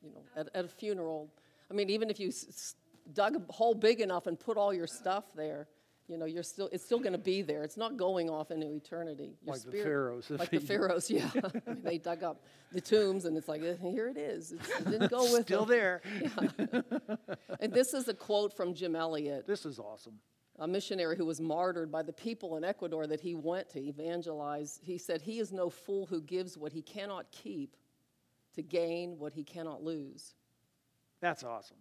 you 0.01 0.09
know, 0.09 0.23
at, 0.35 0.49
at 0.55 0.65
a 0.65 0.67
funeral. 0.67 1.29
I 1.69 1.75
mean, 1.75 1.89
even 1.91 2.09
if 2.09 2.19
you 2.19 2.29
s- 2.29 2.75
dug 3.13 3.35
a 3.35 3.53
hole 3.53 3.75
big 3.75 4.01
enough 4.01 4.25
and 4.25 4.39
put 4.39 4.57
all 4.57 4.73
your 4.73 4.87
stuff 4.87 5.25
there, 5.35 5.67
you 6.11 6.17
know, 6.17 6.25
you're 6.25 6.43
still 6.43 6.67
it's 6.73 6.83
still 6.83 6.99
going 6.99 7.13
to 7.13 7.17
be 7.17 7.41
there. 7.41 7.63
It's 7.63 7.77
not 7.77 7.95
going 7.95 8.29
off 8.29 8.51
into 8.51 8.67
eternity. 8.67 9.37
Your 9.41 9.53
like 9.53 9.61
spirit, 9.61 9.77
the 9.77 9.83
pharaohs. 9.83 10.29
Like 10.29 10.49
the 10.49 10.59
pharaohs, 10.71 11.09
yeah. 11.09 11.29
I 11.35 11.69
mean, 11.69 11.83
they 11.83 11.97
dug 11.97 12.21
up 12.21 12.43
the 12.73 12.81
tombs, 12.81 13.23
and 13.23 13.37
it's 13.37 13.47
like 13.47 13.61
eh, 13.63 13.75
here 13.81 14.09
it 14.09 14.17
is. 14.17 14.51
It's, 14.51 14.69
it 14.69 14.91
didn't 14.91 15.09
go 15.09 15.23
with 15.31 15.43
still 15.43 15.65
them. 15.65 15.77
there. 15.77 16.01
Yeah. 16.21 16.81
and 17.59 17.73
this 17.73 17.93
is 17.93 18.07
a 18.09 18.13
quote 18.13 18.55
from 18.55 18.73
Jim 18.73 18.95
Elliot. 18.95 19.47
This 19.47 19.65
is 19.65 19.79
awesome. 19.79 20.19
A 20.59 20.67
missionary 20.67 21.15
who 21.15 21.25
was 21.25 21.39
martyred 21.39 21.91
by 21.91 22.03
the 22.03 22.13
people 22.13 22.57
in 22.57 22.63
Ecuador 22.63 23.07
that 23.07 23.21
he 23.21 23.33
went 23.33 23.69
to 23.69 23.79
evangelize. 23.79 24.79
He 24.83 24.97
said, 24.97 25.21
"He 25.21 25.39
is 25.39 25.53
no 25.53 25.69
fool 25.69 26.05
who 26.05 26.21
gives 26.21 26.57
what 26.57 26.73
he 26.73 26.81
cannot 26.81 27.31
keep 27.31 27.77
to 28.55 28.61
gain 28.61 29.17
what 29.17 29.33
he 29.33 29.43
cannot 29.43 29.81
lose." 29.81 30.35
That's 31.21 31.43
awesome 31.43 31.77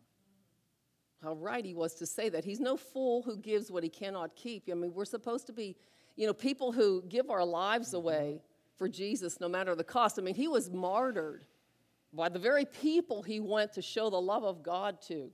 how 1.22 1.34
right 1.34 1.64
he 1.64 1.74
was 1.74 1.94
to 1.94 2.06
say 2.06 2.28
that. 2.30 2.44
He's 2.44 2.60
no 2.60 2.76
fool 2.76 3.22
who 3.22 3.36
gives 3.36 3.70
what 3.70 3.82
he 3.82 3.88
cannot 3.88 4.34
keep. 4.34 4.68
I 4.70 4.74
mean, 4.74 4.94
we're 4.94 5.04
supposed 5.04 5.46
to 5.46 5.52
be, 5.52 5.76
you 6.16 6.26
know, 6.26 6.32
people 6.32 6.72
who 6.72 7.02
give 7.08 7.30
our 7.30 7.44
lives 7.44 7.94
away 7.94 8.40
for 8.76 8.88
Jesus 8.88 9.40
no 9.40 9.48
matter 9.48 9.74
the 9.74 9.84
cost. 9.84 10.18
I 10.18 10.22
mean, 10.22 10.34
he 10.34 10.48
was 10.48 10.70
martyred 10.70 11.44
by 12.12 12.28
the 12.28 12.38
very 12.38 12.64
people 12.64 13.22
he 13.22 13.38
went 13.38 13.74
to 13.74 13.82
show 13.82 14.10
the 14.10 14.20
love 14.20 14.44
of 14.44 14.62
God 14.62 15.00
to. 15.02 15.30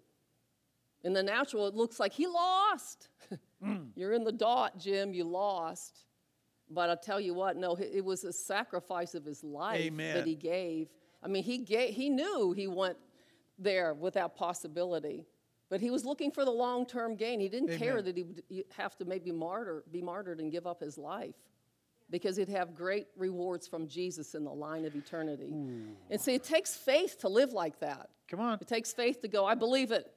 In 1.05 1.13
the 1.13 1.23
natural, 1.23 1.69
it 1.69 1.75
looks 1.75 2.01
like 2.01 2.13
he 2.13 2.27
lost. 2.27 3.09
Mm. 3.65 3.89
You're 3.95 4.13
in 4.13 4.23
the 4.23 4.33
dot, 4.33 4.79
Jim, 4.79 5.15
you 5.15 5.25
lost. 5.25 6.05
But 6.69 6.91
I'll 6.91 6.97
tell 6.97 7.19
you 7.19 7.33
what, 7.33 7.57
no, 7.57 7.75
it 7.75 8.05
was 8.05 8.23
a 8.25 8.33
sacrifice 8.33 9.15
of 9.15 9.25
his 9.25 9.43
life 9.43 9.81
Amen. 9.81 10.15
that 10.15 10.27
he 10.27 10.35
gave. 10.35 10.89
I 11.23 11.29
mean, 11.29 11.43
he, 11.43 11.57
gave, 11.57 11.95
he 11.95 12.11
knew 12.11 12.53
he 12.53 12.67
went 12.67 12.99
there 13.59 13.95
without 13.95 14.37
possibility. 14.37 15.27
But 15.69 15.81
he 15.81 15.91
was 15.91 16.05
looking 16.05 16.31
for 16.31 16.45
the 16.45 16.51
long 16.51 16.87
term 16.87 17.17
gain. 17.17 17.41
He 17.41 17.49
didn't 17.49 17.71
Amen. 17.71 17.79
care 17.79 18.03
that 18.03 18.17
he 18.17 18.23
would 18.23 18.43
have 18.77 18.97
to 18.99 19.05
maybe 19.05 19.33
martyr, 19.33 19.85
be 19.91 20.01
martyred 20.01 20.41
and 20.41 20.53
give 20.53 20.67
up 20.67 20.81
his 20.81 20.97
life 20.97 21.35
because 22.11 22.37
he'd 22.37 22.49
have 22.49 22.75
great 22.75 23.09
rewards 23.17 23.67
from 23.67 23.89
Jesus 23.89 24.35
in 24.35 24.45
the 24.45 24.53
line 24.53 24.85
of 24.85 24.95
eternity. 24.95 25.53
Ooh. 25.53 25.97
And 26.11 26.21
see, 26.21 26.35
it 26.35 26.45
takes 26.45 26.77
faith 26.77 27.19
to 27.21 27.29
live 27.29 27.53
like 27.53 27.81
that. 27.81 28.11
Come 28.29 28.41
on. 28.41 28.59
It 28.61 28.69
takes 28.69 28.93
faith 28.93 29.21
to 29.23 29.29
go, 29.29 29.45
I 29.45 29.55
believe 29.55 29.91
it. 29.91 30.13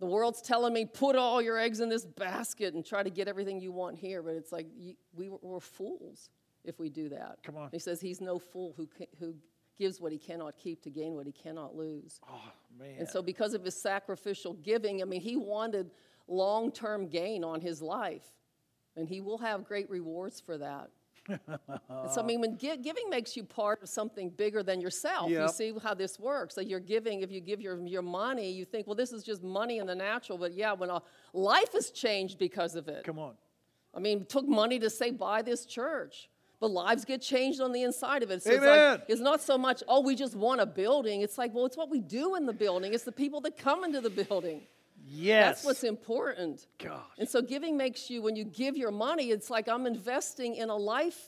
The 0.00 0.06
world's 0.06 0.42
telling 0.42 0.72
me, 0.72 0.84
put 0.84 1.16
all 1.16 1.42
your 1.42 1.58
eggs 1.58 1.80
in 1.80 1.88
this 1.88 2.04
basket 2.04 2.74
and 2.74 2.84
try 2.84 3.02
to 3.02 3.10
get 3.10 3.26
everything 3.26 3.60
you 3.60 3.72
want 3.72 3.98
here. 3.98 4.22
But 4.22 4.34
it's 4.34 4.52
like, 4.52 4.66
we, 5.12 5.28
we're 5.42 5.60
fools 5.60 6.30
if 6.64 6.78
we 6.78 6.88
do 6.88 7.08
that. 7.08 7.38
Come 7.42 7.56
on. 7.56 7.70
He 7.72 7.78
says 7.78 8.00
he's 8.00 8.20
no 8.20 8.38
fool 8.38 8.74
who, 8.76 8.88
who 9.18 9.34
gives 9.78 10.00
what 10.00 10.12
he 10.12 10.18
cannot 10.18 10.56
keep 10.56 10.82
to 10.82 10.90
gain 10.90 11.14
what 11.14 11.26
he 11.26 11.32
cannot 11.32 11.76
lose. 11.76 12.20
Oh, 12.28 12.52
man. 12.78 12.96
And 12.98 13.08
so, 13.08 13.22
because 13.22 13.54
of 13.54 13.64
his 13.64 13.80
sacrificial 13.80 14.54
giving, 14.54 15.00
I 15.00 15.04
mean, 15.04 15.20
he 15.20 15.36
wanted 15.36 15.90
long 16.26 16.72
term 16.72 17.08
gain 17.08 17.44
on 17.44 17.60
his 17.60 17.80
life. 17.80 18.24
And 18.96 19.08
he 19.08 19.20
will 19.20 19.38
have 19.38 19.64
great 19.64 19.88
rewards 19.88 20.40
for 20.40 20.58
that. 20.58 20.90
so, 21.28 22.20
I 22.20 22.22
mean, 22.22 22.40
when 22.40 22.56
giving 22.56 23.08
makes 23.10 23.36
you 23.36 23.44
part 23.44 23.82
of 23.82 23.88
something 23.88 24.30
bigger 24.30 24.62
than 24.62 24.80
yourself, 24.80 25.30
yep. 25.30 25.42
you 25.42 25.48
see 25.48 25.72
how 25.82 25.94
this 25.94 26.18
works. 26.18 26.54
So, 26.54 26.60
you're 26.60 26.80
giving, 26.80 27.20
if 27.20 27.30
you 27.30 27.40
give 27.40 27.60
your, 27.60 27.78
your 27.86 28.02
money, 28.02 28.50
you 28.50 28.64
think, 28.64 28.86
well, 28.86 28.96
this 28.96 29.12
is 29.12 29.22
just 29.22 29.42
money 29.42 29.78
in 29.78 29.86
the 29.86 29.94
natural. 29.94 30.38
But 30.38 30.54
yeah, 30.54 30.72
when 30.72 30.90
a 30.90 31.00
life 31.32 31.72
has 31.74 31.90
changed 31.90 32.38
because 32.38 32.74
of 32.74 32.88
it. 32.88 33.04
Come 33.04 33.18
on. 33.18 33.34
I 33.94 34.00
mean, 34.00 34.26
took 34.26 34.46
money 34.46 34.78
to 34.80 34.90
say, 34.90 35.10
buy 35.10 35.42
this 35.42 35.64
church 35.64 36.28
but 36.60 36.70
lives 36.70 37.04
get 37.04 37.22
changed 37.22 37.60
on 37.60 37.72
the 37.72 37.82
inside 37.82 38.22
of 38.22 38.30
it. 38.30 38.42
So 38.42 38.50
Amen. 38.50 38.62
it's, 38.62 39.00
like, 39.00 39.04
it's 39.08 39.20
not 39.20 39.40
so 39.40 39.56
much, 39.56 39.82
oh, 39.88 40.00
we 40.00 40.14
just 40.14 40.34
want 40.34 40.60
a 40.60 40.66
building. 40.66 41.22
It's 41.22 41.38
like, 41.38 41.54
well, 41.54 41.66
it's 41.66 41.76
what 41.76 41.90
we 41.90 42.00
do 42.00 42.34
in 42.34 42.46
the 42.46 42.52
building. 42.52 42.94
It's 42.94 43.04
the 43.04 43.12
people 43.12 43.40
that 43.42 43.56
come 43.56 43.84
into 43.84 44.00
the 44.00 44.10
building. 44.10 44.62
Yes. 45.06 45.56
That's 45.56 45.64
what's 45.64 45.84
important. 45.84 46.66
Gosh. 46.78 47.00
And 47.18 47.28
so 47.28 47.40
giving 47.40 47.76
makes 47.76 48.10
you, 48.10 48.22
when 48.22 48.36
you 48.36 48.44
give 48.44 48.76
your 48.76 48.90
money, 48.90 49.30
it's 49.30 49.50
like 49.50 49.68
I'm 49.68 49.86
investing 49.86 50.56
in 50.56 50.68
a 50.68 50.76
life 50.76 51.18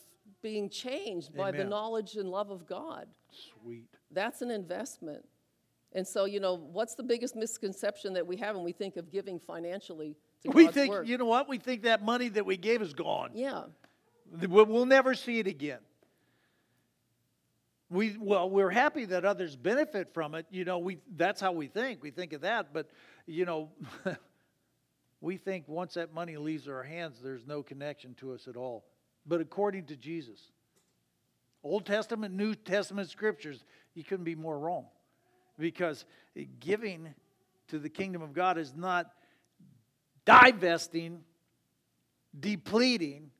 being 0.42 0.68
changed 0.68 1.36
by 1.36 1.50
the 1.50 1.64
knowledge 1.64 2.16
and 2.16 2.28
love 2.28 2.50
of 2.50 2.66
God. 2.66 3.06
Sweet. 3.30 3.88
That's 4.10 4.42
an 4.42 4.50
investment. 4.50 5.24
And 5.92 6.06
so, 6.06 6.24
you 6.24 6.40
know, 6.40 6.54
what's 6.54 6.94
the 6.94 7.02
biggest 7.02 7.34
misconception 7.36 8.14
that 8.14 8.26
we 8.26 8.36
have 8.36 8.54
when 8.54 8.64
we 8.64 8.72
think 8.72 8.96
of 8.96 9.10
giving 9.10 9.38
financially? 9.38 10.16
we 10.44 10.64
God's 10.64 10.74
think, 10.74 10.92
work? 10.92 11.06
you 11.06 11.18
know 11.18 11.26
what? 11.26 11.48
We 11.48 11.58
think 11.58 11.82
that 11.82 12.04
money 12.04 12.28
that 12.28 12.46
we 12.46 12.56
gave 12.56 12.80
is 12.80 12.94
gone. 12.94 13.30
Yeah. 13.34 13.64
We'll 14.30 14.86
never 14.86 15.14
see 15.14 15.38
it 15.38 15.46
again. 15.46 15.80
We, 17.90 18.16
well, 18.20 18.48
we're 18.48 18.70
happy 18.70 19.04
that 19.06 19.24
others 19.24 19.56
benefit 19.56 20.14
from 20.14 20.36
it. 20.36 20.46
You 20.50 20.64
know, 20.64 20.78
we, 20.78 20.98
that's 21.16 21.40
how 21.40 21.50
we 21.50 21.66
think. 21.66 22.02
We 22.02 22.12
think 22.12 22.32
of 22.32 22.42
that. 22.42 22.72
But, 22.72 22.88
you 23.26 23.44
know, 23.44 23.70
we 25.20 25.36
think 25.36 25.66
once 25.66 25.94
that 25.94 26.14
money 26.14 26.36
leaves 26.36 26.68
our 26.68 26.84
hands, 26.84 27.18
there's 27.20 27.46
no 27.46 27.64
connection 27.64 28.14
to 28.20 28.32
us 28.32 28.46
at 28.46 28.56
all. 28.56 28.84
But 29.26 29.40
according 29.40 29.86
to 29.86 29.96
Jesus, 29.96 30.40
Old 31.64 31.84
Testament, 31.84 32.32
New 32.32 32.54
Testament 32.54 33.10
scriptures, 33.10 33.64
you 33.94 34.04
couldn't 34.04 34.24
be 34.24 34.36
more 34.36 34.58
wrong. 34.58 34.86
Because 35.58 36.04
giving 36.60 37.12
to 37.68 37.78
the 37.80 37.88
kingdom 37.88 38.22
of 38.22 38.32
God 38.32 38.56
is 38.56 38.72
not 38.74 39.10
divesting, 40.24 41.20
depleting, 42.38 43.30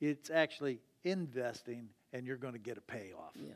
it's 0.00 0.30
actually 0.30 0.80
investing 1.04 1.88
and 2.12 2.26
you're 2.26 2.36
going 2.36 2.54
to 2.54 2.58
get 2.58 2.78
a 2.78 2.80
payoff. 2.80 3.32
Yeah. 3.34 3.50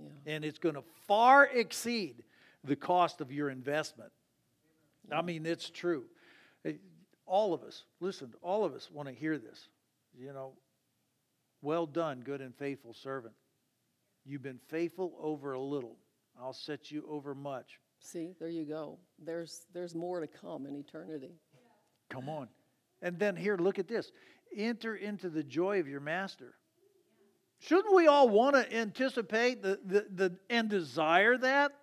Yeah. 0.00 0.34
And 0.34 0.44
it's 0.44 0.58
going 0.58 0.76
to 0.76 0.84
far 1.06 1.46
exceed 1.46 2.22
the 2.64 2.76
cost 2.76 3.20
of 3.20 3.32
your 3.32 3.50
investment. 3.50 4.10
I 5.10 5.22
mean, 5.22 5.46
it's 5.46 5.70
true. 5.70 6.04
All 7.26 7.52
of 7.52 7.62
us, 7.62 7.84
listen, 8.00 8.32
all 8.42 8.64
of 8.64 8.74
us 8.74 8.90
want 8.90 9.08
to 9.08 9.14
hear 9.14 9.38
this. 9.38 9.68
You 10.18 10.32
know, 10.32 10.52
well 11.62 11.86
done, 11.86 12.20
good 12.20 12.40
and 12.40 12.54
faithful 12.54 12.94
servant. 12.94 13.34
You've 14.24 14.42
been 14.42 14.60
faithful 14.68 15.14
over 15.20 15.52
a 15.52 15.60
little. 15.60 15.96
I'll 16.40 16.52
set 16.52 16.90
you 16.90 17.04
over 17.08 17.34
much. 17.34 17.80
See, 18.00 18.34
there 18.38 18.48
you 18.48 18.64
go. 18.64 18.98
There's, 19.18 19.66
there's 19.72 19.94
more 19.94 20.20
to 20.20 20.26
come 20.26 20.66
in 20.66 20.76
eternity. 20.76 21.32
Come 22.08 22.28
on. 22.28 22.48
And 23.02 23.18
then 23.18 23.36
here, 23.36 23.56
look 23.56 23.78
at 23.78 23.88
this 23.88 24.12
enter 24.56 24.94
into 24.94 25.28
the 25.28 25.42
joy 25.42 25.80
of 25.80 25.88
your 25.88 26.00
master. 26.00 26.54
Shouldn't 27.60 27.94
we 27.94 28.06
all 28.06 28.28
want 28.28 28.54
to 28.54 28.76
anticipate 28.76 29.62
the, 29.62 29.78
the, 29.84 30.06
the, 30.14 30.36
and 30.48 30.68
desire 30.68 31.36
that? 31.38 31.72
Uh, 31.72 31.74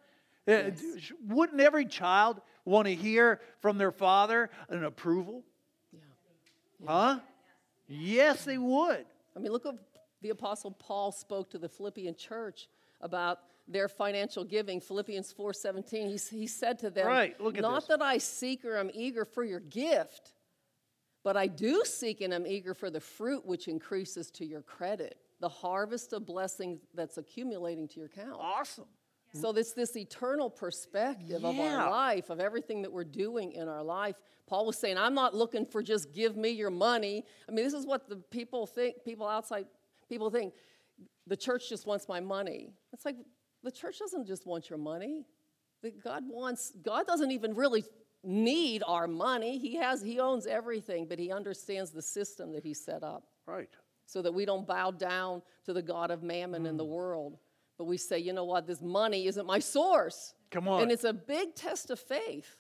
Yes. 0.48 1.12
Wouldn't 1.28 1.60
every 1.60 1.86
child 1.86 2.40
want 2.66 2.88
to 2.88 2.94
hear 2.94 3.42
from 3.62 3.78
their 3.78 3.92
father 3.92 4.50
an 4.70 4.84
approval? 4.84 5.44
Yeah. 5.92 6.88
Huh? 6.88 7.20
Yes, 7.88 8.46
they 8.46 8.58
would. 8.58 9.06
I 9.36 9.40
mean, 9.40 9.52
look 9.52 9.66
what 9.66 9.78
the 10.22 10.30
Apostle 10.30 10.72
Paul 10.72 11.12
spoke 11.12 11.50
to 11.52 11.58
the 11.58 11.68
Philippian 11.68 12.16
church 12.16 12.70
about 13.02 13.40
their 13.68 13.88
financial 13.88 14.44
giving. 14.44 14.80
Philippians 14.80 15.34
4.17, 15.34 16.10
he, 16.32 16.38
he 16.38 16.48
said 16.48 16.78
to 16.80 16.90
them, 16.90 17.08
Right, 17.08 17.40
look 17.42 17.56
at 17.58 17.62
Not 17.62 17.82
this. 17.82 17.88
that 17.88 18.02
I 18.02 18.20
seek 18.20 18.64
or 18.66 18.78
I'm 18.78 18.92
eager 18.94 19.26
for 19.26 19.44
your 19.44 19.60
gift, 19.60 20.34
but 21.26 21.36
I 21.36 21.48
do 21.48 21.82
seek 21.84 22.22
and 22.22 22.32
I'm 22.32 22.46
eager 22.46 22.76
for 22.76 22.92
the 22.92 23.00
fruit 23.00 23.44
which 23.48 23.68
increases 23.68 24.30
to 24.32 24.46
your 24.46 24.62
credit, 24.62 25.18
the 25.40 25.50
harvest 25.50 26.14
of 26.14 26.24
blessing 26.24 26.80
that's 26.94 27.18
accumulating 27.18 27.88
to 27.90 27.96
your 27.96 28.06
account. 28.06 28.38
Awesome. 28.40 28.86
So 29.34 29.50
it's 29.50 29.74
this 29.74 29.98
eternal 29.98 30.50
perspective 30.52 31.44
of 31.44 31.60
our 31.60 31.90
life, 31.90 32.30
of 32.30 32.40
everything 32.40 32.84
that 32.84 32.94
we're 32.94 33.04
doing 33.04 33.54
in 33.54 33.68
our 33.68 33.84
life. 33.84 34.16
Paul 34.48 34.68
was 34.68 34.78
saying, 34.78 34.98
I'm 34.98 35.16
not 35.16 35.34
looking 35.36 35.66
for 35.66 35.82
just 35.82 36.14
give 36.14 36.38
me 36.38 36.52
your 36.52 36.70
money. 36.70 37.26
I 37.50 37.52
mean, 37.52 37.66
this 37.66 37.74
is 37.74 37.88
what 37.88 38.08
the 38.08 38.18
people 38.18 38.68
think, 38.68 39.04
people 39.04 39.28
outside, 39.28 39.66
people 40.08 40.30
think, 40.30 40.54
the 41.28 41.36
church 41.36 41.68
just 41.68 41.88
wants 41.88 42.08
my 42.08 42.20
money. 42.20 42.70
It's 42.94 43.04
like 43.04 43.18
the 43.64 43.72
church 43.72 43.98
doesn't 43.98 44.28
just 44.28 44.46
want 44.46 44.70
your 44.70 44.80
money. 44.80 45.26
God 46.04 46.24
wants, 46.28 46.72
God 46.84 47.08
doesn't 47.08 47.32
even 47.32 47.56
really 47.56 47.84
need 48.26 48.84
our 48.88 49.08
money. 49.08 49.58
He 49.58 49.76
has, 49.76 50.02
he 50.02 50.20
owns 50.20 50.46
everything, 50.46 51.06
but 51.06 51.20
he 51.20 51.32
understands 51.32 51.92
the 51.92 52.02
system 52.02 52.52
that 52.54 52.64
he 52.64 52.74
set 52.74 53.04
up 53.04 53.24
Right. 53.46 53.70
so 54.06 54.22
that 54.22 54.34
we 54.34 54.46
don't 54.46 54.68
bow 54.68 54.92
down 54.92 55.42
to 55.66 55.74
the 55.74 55.82
God 55.82 56.12
of 56.12 56.24
mammon 56.24 56.66
in 56.66 56.78
the 56.78 56.86
mm. 56.86 56.90
world. 56.90 57.38
But 57.78 57.86
we 57.86 57.98
say, 57.98 58.20
you 58.20 58.34
know 58.34 58.46
what, 58.46 58.68
this 58.68 58.82
money 58.82 59.28
isn't 59.28 59.46
my 59.46 59.60
source. 59.60 60.34
Come 60.50 60.68
on. 60.68 60.82
And 60.82 60.92
it's 60.92 61.04
a 61.04 61.14
big 61.14 61.56
test 61.56 61.90
of 61.90 62.00
faith. 62.00 62.58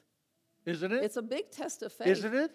Isn't 0.66 0.92
it? 0.92 1.04
It's 1.04 1.18
a 1.18 1.22
big 1.22 1.52
test 1.52 1.84
of 1.84 1.94
faith. 1.94 2.08
Isn't 2.08 2.34
it? 2.34 2.52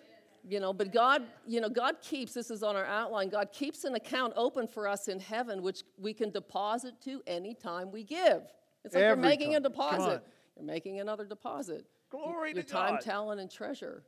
You 0.48 0.58
know, 0.58 0.72
but 0.72 0.92
God, 0.92 1.22
you 1.46 1.60
know, 1.60 1.68
God 1.68 1.96
keeps, 2.02 2.32
this 2.32 2.50
is 2.50 2.62
on 2.62 2.74
our 2.74 2.86
outline, 2.86 3.28
God 3.28 3.52
keeps 3.52 3.84
an 3.84 3.94
account 3.94 4.32
open 4.36 4.66
for 4.66 4.88
us 4.88 5.08
in 5.08 5.20
heaven, 5.20 5.62
which 5.62 5.82
we 5.98 6.14
can 6.14 6.30
deposit 6.30 6.94
to 7.04 7.22
anytime 7.26 7.92
we 7.92 8.04
give. 8.04 8.42
It's 8.84 8.94
like 8.94 9.04
Every 9.04 9.22
you're 9.22 9.30
making 9.30 9.54
a 9.54 9.60
time. 9.60 9.66
On. 9.66 9.70
deposit. 9.70 10.22
You're 10.56 10.66
making 10.66 11.00
another 11.00 11.24
deposit. 11.24 11.84
Glory 12.10 12.52
Your 12.52 12.62
to 12.62 12.68
time, 12.68 12.94
God. 12.94 13.00
talent, 13.02 13.40
and 13.40 13.50
treasure. 13.50 14.02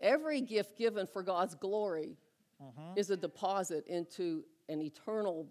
Every 0.00 0.40
gift 0.40 0.76
given 0.76 1.06
for 1.06 1.22
God's 1.22 1.54
glory 1.54 2.16
Mm-hmm. 2.62 2.96
is 2.96 3.10
a 3.10 3.16
deposit 3.16 3.84
into 3.88 4.44
an 4.68 4.80
eternal 4.80 5.48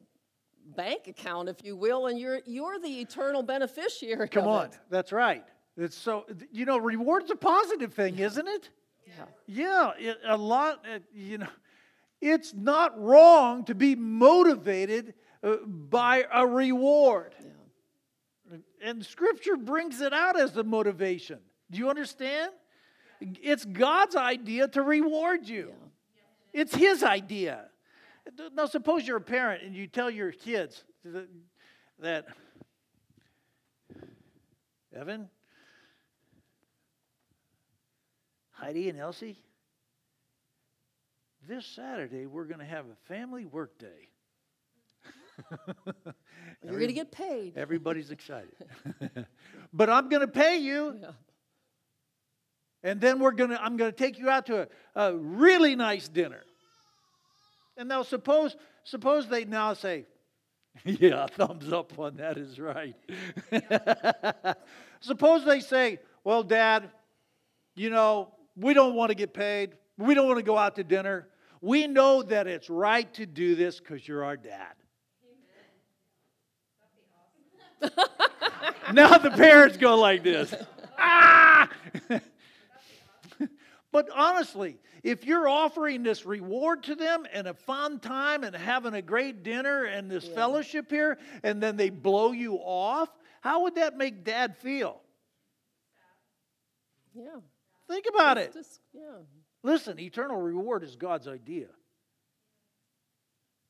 bank 0.78 1.08
account, 1.08 1.49
if 1.49 1.58
you 1.62 1.76
will, 1.76 2.08
and 2.08 2.18
you're 2.18 2.39
you're 2.45 2.80
the 2.80 3.02
eternal 3.02 3.43
beneficiary. 3.43 4.30
Come 4.30 4.47
on. 4.47 4.68
it. 4.68 4.80
That's 4.89 5.12
right. 5.12 5.43
It's 5.76 5.97
so, 5.97 6.26
you 6.54 6.64
know, 6.64 6.78
reward's 6.78 7.30
a 7.30 7.36
positive 7.36 7.93
thing, 7.93 8.18
isn't 8.18 8.47
it? 8.47 8.70
Yeah. 9.06 9.26
Yeah, 9.45 9.91
it, 10.12 10.18
a 10.26 10.38
lot, 10.38 10.86
uh, 10.89 10.99
you 11.14 11.39
know, 11.39 11.47
it's 12.22 12.54
not 12.54 12.97
wrong 12.97 13.66
to 13.66 13.76
be 13.76 13.95
motivated 13.95 15.14
uh, 15.43 15.56
by 15.66 16.26
a 16.32 16.47
reward. 16.47 17.36
Yeah. 17.41 18.58
And 18.84 19.06
scripture 19.06 19.58
brings 19.58 19.99
it 19.99 20.14
out 20.14 20.39
as 20.39 20.54
the 20.54 20.64
motivation. 20.64 21.39
Do 21.72 21.78
you 21.78 21.89
understand? 21.89 22.51
It's 23.22 23.65
God's 23.65 24.15
idea 24.15 24.67
to 24.69 24.82
reward 24.82 25.47
you. 25.47 25.74
It's 26.53 26.76
his 26.76 27.01
idea. 27.01 27.65
Now, 28.53 28.65
suppose 28.65 29.07
you're 29.07 29.17
a 29.17 29.22
parent 29.22 29.63
and 29.63 29.76
you 29.76 29.88
tell 29.88 30.09
your 30.09 30.32
kids 30.32 30.84
that, 31.05 31.28
that 31.99 32.26
Evan, 34.95 35.30
Heidi, 38.51 38.89
and 38.89 38.99
Elsie, 38.99 39.38
this 41.47 41.65
Saturday 41.65 42.26
we're 42.26 42.45
going 42.45 42.59
to 42.59 42.65
have 42.65 42.86
a 42.86 42.95
family 43.07 43.45
work 43.45 43.78
day. 43.80 44.09
You're 46.63 46.74
going 46.74 46.88
to 46.88 46.93
get 46.93 47.11
paid. 47.11 47.57
Everybody's 47.57 48.11
excited. 48.11 48.53
but 49.74 49.89
I'm 49.89 50.09
going 50.09 50.22
to 50.22 50.28
pay 50.28 50.57
you. 50.57 50.99
Yeah. 51.01 51.09
And 52.84 53.00
then 53.00 53.20
we're 53.20 53.32
gonna, 53.32 53.60
I'm 53.62 53.78
gonna 53.78 53.92
take 53.92 54.18
you 54.18 54.30
out 54.30 54.48
to 54.48 54.68
a, 54.96 55.02
a 55.08 55.16
really 55.16 55.76
nice 55.76 56.08
dinner. 56.08 56.42
And 57.78 57.88
now 57.88 58.04
suppose, 58.04 58.56
suppose 58.84 59.28
they 59.28 59.46
now 59.46 59.74
say, 59.74 60.06
yeah, 60.86 61.28
thumbs 61.28 61.72
up 61.72 61.98
on 62.00 62.18
that 62.18 62.38
is 62.38 62.60
right. 62.60 62.96
suppose 65.02 65.46
they 65.46 65.60
say, 65.60 66.00
well, 66.24 66.44
Dad, 66.44 66.90
you 67.76 67.90
know, 67.90 68.34
we 68.56 68.74
don't 68.74 68.96
want 68.96 69.10
to 69.10 69.16
get 69.16 69.34
paid. 69.34 69.72
We 69.98 70.14
don't 70.14 70.28
want 70.28 70.40
to 70.40 70.46
go 70.46 70.58
out 70.58 70.76
to 70.76 70.84
dinner. 70.84 71.28
We 71.62 71.88
know 71.88 72.24
that 72.24 72.48
it's 72.48 72.70
right 72.70 73.12
to 73.16 73.26
do 73.26 73.56
this 73.56 73.80
because 73.80 74.08
you're 74.08 74.24
our 74.24 74.38
dad. 74.38 74.74
now 78.94 79.18
the 79.18 79.32
parents 79.32 79.78
go 79.78 79.96
like 79.98 80.24
this. 80.24 80.54
ah! 80.98 81.70
But 83.92 84.10
honestly, 84.16 84.78
if 85.04 85.26
you're 85.26 85.50
offering 85.50 86.04
this 86.04 86.26
reward 86.26 86.84
to 86.84 86.96
them 86.96 87.26
and 87.34 87.48
a 87.48 87.54
fun 87.54 88.00
time 88.00 88.44
and 88.44 88.56
having 88.56 88.94
a 88.94 89.02
great 89.02 89.44
dinner 89.44 89.84
and 89.84 90.10
this 90.10 90.26
fellowship 90.28 90.89
here, 90.89 91.18
and 91.44 91.62
then 91.62 91.76
they 91.76 91.89
blow 91.89 92.32
you 92.32 92.56
off, 92.56 93.10
how 93.42 93.64
would 93.64 93.76
that 93.76 93.98
make 93.98 94.24
dad 94.24 94.56
feel? 94.58 95.02
Yeah. 97.14 97.39
Think 97.89 98.06
about 98.14 98.38
it. 98.38 98.54
Just, 98.54 98.80
yeah. 98.94 99.24
Listen, 99.64 100.00
eternal 100.00 100.38
reward 100.38 100.84
is 100.84 100.96
God's 100.96 101.28
idea. 101.28 101.68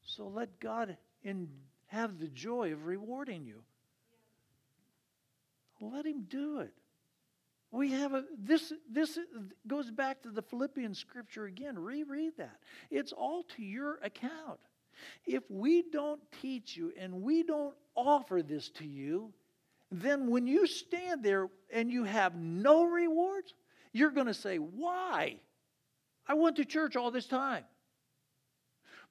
So 0.03 0.27
let 0.27 0.59
God 0.59 0.97
in, 1.23 1.49
have 1.87 2.19
the 2.19 2.27
joy 2.27 2.73
of 2.73 2.85
rewarding 2.85 3.45
you. 3.45 3.63
Let 5.79 6.05
Him 6.05 6.25
do 6.29 6.59
it. 6.59 6.73
We 7.71 7.91
have 7.91 8.13
a 8.13 8.25
this 8.37 8.73
this 8.91 9.17
goes 9.65 9.89
back 9.89 10.21
to 10.23 10.29
the 10.29 10.41
Philippians 10.41 10.99
scripture 10.99 11.45
again. 11.45 11.79
Reread 11.79 12.33
that. 12.37 12.57
It's 12.89 13.13
all 13.13 13.43
to 13.55 13.63
your 13.63 13.97
account. 14.03 14.59
If 15.25 15.43
we 15.49 15.83
don't 15.89 16.19
teach 16.41 16.75
you 16.75 16.91
and 16.97 17.21
we 17.21 17.43
don't 17.43 17.73
offer 17.95 18.43
this 18.43 18.69
to 18.71 18.85
you, 18.85 19.33
then 19.89 20.29
when 20.29 20.47
you 20.47 20.67
stand 20.67 21.23
there 21.23 21.49
and 21.71 21.89
you 21.89 22.03
have 22.03 22.35
no 22.35 22.83
rewards, 22.83 23.53
you're 23.93 24.11
going 24.11 24.27
to 24.27 24.33
say, 24.33 24.57
"Why? 24.57 25.39
I 26.27 26.33
went 26.33 26.57
to 26.57 26.65
church 26.65 26.97
all 26.97 27.09
this 27.09 27.27
time." 27.27 27.63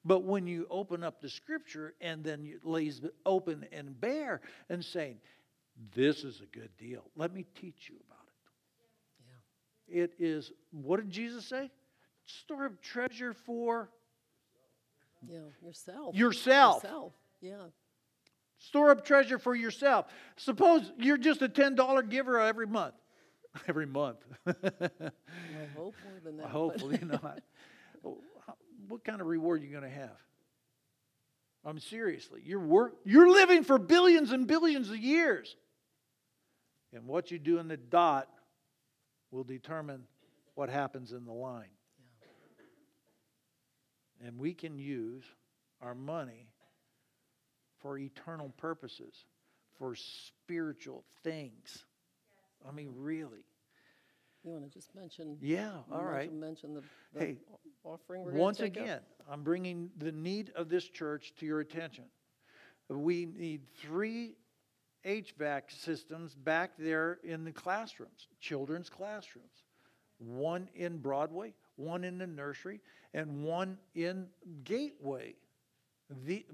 But 0.05 0.23
when 0.23 0.45
you 0.45 0.67
open 0.69 1.03
up 1.03 1.19
the 1.19 1.29
scripture 1.29 1.95
and 1.99 2.23
then 2.23 2.43
you 2.43 2.59
lays 2.63 3.01
open 3.25 3.65
and 3.71 3.99
bare 3.99 4.41
and 4.69 4.85
saying, 4.85 5.19
"This 5.95 6.23
is 6.23 6.41
a 6.41 6.45
good 6.45 6.75
deal. 6.77 7.09
Let 7.15 7.33
me 7.33 7.47
teach 7.55 7.89
you 7.89 7.97
it." 9.91 10.13
Is 10.19 10.51
what 10.71 10.97
did 10.99 11.09
Jesus 11.09 11.45
say? 11.45 11.69
Store 12.25 12.65
up 12.65 12.81
treasure 12.81 13.33
for 13.33 13.91
Yeah. 15.27 15.39
Yourself. 15.61 16.15
yourself. 16.15 16.83
Yourself. 16.83 17.13
Yeah. 17.41 17.67
Store 18.57 18.91
up 18.91 19.03
treasure 19.03 19.39
for 19.39 19.55
yourself. 19.55 20.05
Suppose 20.37 20.91
you're 20.97 21.17
just 21.17 21.41
a 21.41 21.49
$10 21.49 22.03
giver 22.03 22.39
every 22.39 22.67
month. 22.67 22.95
Every 23.67 23.85
month. 23.85 24.19
I 24.47 24.53
hope 25.75 25.95
more 26.05 26.19
than 26.23 26.37
that. 26.37 26.47
Hopefully 26.51 26.99
not. 27.03 27.41
What 28.87 29.03
kind 29.03 29.19
of 29.19 29.27
reward 29.27 29.59
are 29.61 29.65
you 29.65 29.71
going 29.71 29.83
to 29.83 29.89
have? 29.89 30.15
I'm 31.65 31.79
seriously. 31.79 32.41
You're 32.45 32.59
work, 32.61 32.93
you're 33.03 33.29
living 33.29 33.63
for 33.65 33.77
billions 33.77 34.31
and 34.31 34.47
billions 34.47 34.89
of 34.89 34.97
years. 34.97 35.55
And 36.93 37.07
what 37.07 37.29
you 37.29 37.39
do 37.39 37.57
in 37.59 37.67
the 37.67 37.75
dot 37.77 38.29
will 39.31 39.43
determine 39.43 40.03
what 40.55 40.69
happens 40.69 41.11
in 41.11 41.25
the 41.25 41.31
line. 41.33 41.69
And 44.23 44.37
we 44.37 44.53
can 44.53 44.77
use 44.77 45.23
our 45.81 45.95
money 45.95 46.47
for 47.79 47.97
eternal 47.97 48.49
purposes, 48.57 49.25
for 49.79 49.95
spiritual 49.95 51.03
things. 51.23 51.85
I 52.67 52.71
mean, 52.71 52.93
really. 52.95 53.45
You 54.43 54.51
want 54.51 54.63
to 54.63 54.69
just 54.69 54.93
mention? 54.95 55.37
Yeah, 55.41 55.71
you 55.87 55.93
all 55.93 55.99
want 56.01 56.05
right. 56.05 56.29
to 56.29 56.35
Mention 56.35 56.73
the, 56.75 56.83
the 57.13 57.19
Hey, 57.19 57.37
offering 57.83 58.23
we're 58.23 58.33
Once 58.33 58.57
to 58.57 58.63
take 58.63 58.77
up? 58.77 58.83
again, 58.83 58.99
I'm 59.31 59.43
bringing 59.43 59.89
the 59.97 60.11
need 60.11 60.51
of 60.55 60.69
this 60.69 60.83
church 60.87 61.33
to 61.39 61.45
your 61.45 61.59
attention. 61.59 62.05
We 62.89 63.25
need 63.25 63.61
three 63.81 64.35
HVAC 65.05 65.63
systems 65.69 66.35
back 66.35 66.71
there 66.77 67.19
in 67.23 67.43
the 67.43 67.51
classrooms, 67.51 68.27
children's 68.39 68.89
classrooms. 68.89 69.63
One 70.19 70.69
in 70.75 70.99
Broadway, 70.99 71.53
one 71.75 72.03
in 72.03 72.17
the 72.17 72.27
nursery, 72.27 72.79
and 73.13 73.43
one 73.43 73.77
in 73.95 74.27
Gateway. 74.63 75.35
The, 76.25 76.45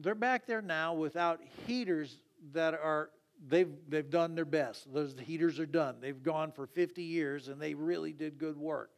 they're 0.00 0.14
back 0.14 0.46
there 0.46 0.60
now 0.60 0.92
without 0.94 1.40
heaters 1.66 2.18
that 2.52 2.74
are 2.74 3.10
they've 3.48 3.72
they've 3.88 4.10
done 4.10 4.34
their 4.34 4.44
best. 4.44 4.92
Those 4.92 5.14
heaters 5.18 5.58
are 5.58 5.66
done. 5.66 5.96
They've 6.00 6.22
gone 6.22 6.52
for 6.52 6.66
50 6.66 7.02
years 7.02 7.48
and 7.48 7.60
they 7.60 7.74
really 7.74 8.12
did 8.12 8.38
good 8.38 8.56
work. 8.56 8.90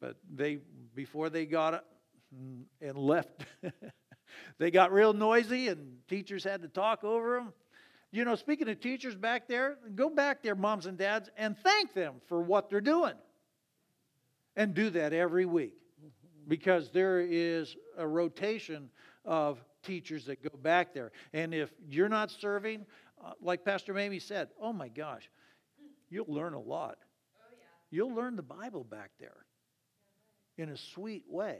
But 0.00 0.16
they 0.32 0.58
before 0.94 1.30
they 1.30 1.46
got 1.46 1.84
and 2.80 2.96
left, 2.96 3.44
they 4.58 4.70
got 4.70 4.92
real 4.92 5.12
noisy 5.12 5.68
and 5.68 5.98
teachers 6.08 6.44
had 6.44 6.62
to 6.62 6.68
talk 6.68 7.02
over 7.04 7.36
them. 7.36 7.52
You 8.10 8.24
know, 8.24 8.36
speaking 8.36 8.68
of 8.68 8.80
teachers 8.80 9.14
back 9.14 9.48
there, 9.48 9.76
go 9.94 10.08
back 10.08 10.42
there, 10.42 10.54
moms 10.54 10.86
and 10.86 10.96
dads, 10.96 11.28
and 11.36 11.56
thank 11.58 11.92
them 11.92 12.14
for 12.26 12.40
what 12.40 12.70
they're 12.70 12.80
doing. 12.80 13.14
And 14.56 14.74
do 14.74 14.90
that 14.90 15.12
every 15.12 15.44
week 15.44 15.74
because 16.48 16.90
there 16.90 17.20
is 17.20 17.76
a 17.96 18.06
rotation 18.06 18.90
of 19.24 19.62
teachers 19.82 20.24
that 20.24 20.42
go 20.42 20.56
back 20.58 20.94
there. 20.94 21.12
And 21.32 21.54
if 21.54 21.70
you're 21.88 22.08
not 22.08 22.30
serving, 22.30 22.86
uh, 23.24 23.32
like 23.40 23.64
Pastor 23.64 23.94
Mamie 23.94 24.18
said, 24.18 24.48
oh 24.60 24.72
my 24.72 24.88
gosh, 24.88 25.30
you'll 26.08 26.32
learn 26.32 26.54
a 26.54 26.60
lot. 26.60 26.98
You'll 27.90 28.14
learn 28.14 28.36
the 28.36 28.42
Bible 28.42 28.84
back 28.84 29.10
there 29.20 29.44
in 30.56 30.70
a 30.70 30.76
sweet 30.76 31.24
way. 31.28 31.58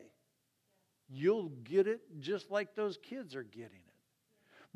You'll 1.09 1.51
get 1.65 1.87
it 1.87 2.01
just 2.21 2.51
like 2.51 2.75
those 2.75 2.99
kids 2.99 3.35
are 3.35 3.45
getting 3.45 3.81
it. 3.87 3.88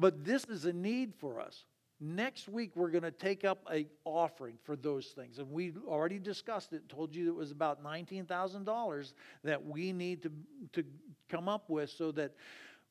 But 0.02 0.24
this 0.24 0.44
is 0.46 0.64
a 0.64 0.72
need 0.72 1.14
for 1.14 1.38
us. 1.38 1.64
Next 2.00 2.48
week 2.48 2.72
we're 2.74 2.90
going 2.90 3.04
to 3.04 3.12
take 3.12 3.44
up 3.44 3.64
a 3.72 3.86
offering 4.04 4.54
for 4.64 4.74
those 4.74 5.06
things, 5.06 5.38
and 5.38 5.48
we 5.52 5.72
already 5.86 6.18
discussed 6.18 6.72
it. 6.72 6.88
Told 6.88 7.14
you 7.14 7.28
it 7.28 7.36
was 7.36 7.52
about 7.52 7.84
nineteen 7.84 8.24
thousand 8.24 8.64
dollars 8.64 9.14
that 9.44 9.64
we 9.64 9.92
need 9.92 10.24
to 10.24 10.32
to 10.72 10.84
come 11.28 11.48
up 11.48 11.70
with, 11.70 11.88
so 11.88 12.10
that 12.10 12.34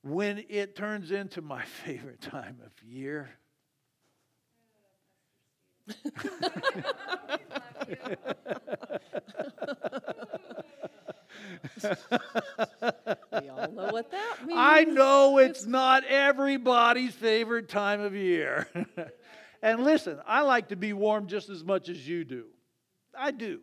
when 0.03 0.45
it 0.47 0.78
turns 0.78 1.12
into 1.12 1.41
my 1.41 1.66
favorite 1.84 2.22
time 2.22 2.55
of 2.66 2.72
year, 2.82 3.30
We 13.41 13.49
all 13.49 13.72
know 13.72 13.89
what 13.91 14.12
that 14.12 14.38
means. 14.45 14.59
I 14.59 14.84
know 14.84 15.30
it's 15.41 15.65
not 15.65 16.03
everybody's 16.05 17.13
favorite 17.13 17.69
time 17.69 18.01
of 18.01 18.15
year. 18.15 18.67
and 19.61 19.83
listen, 19.83 20.19
I 20.25 20.41
like 20.41 20.69
to 20.69 20.75
be 20.75 20.93
warm 20.93 21.27
just 21.27 21.49
as 21.49 21.63
much 21.63 21.89
as 21.89 22.07
you 22.07 22.23
do. 22.23 22.45
I 23.17 23.31
do. 23.31 23.59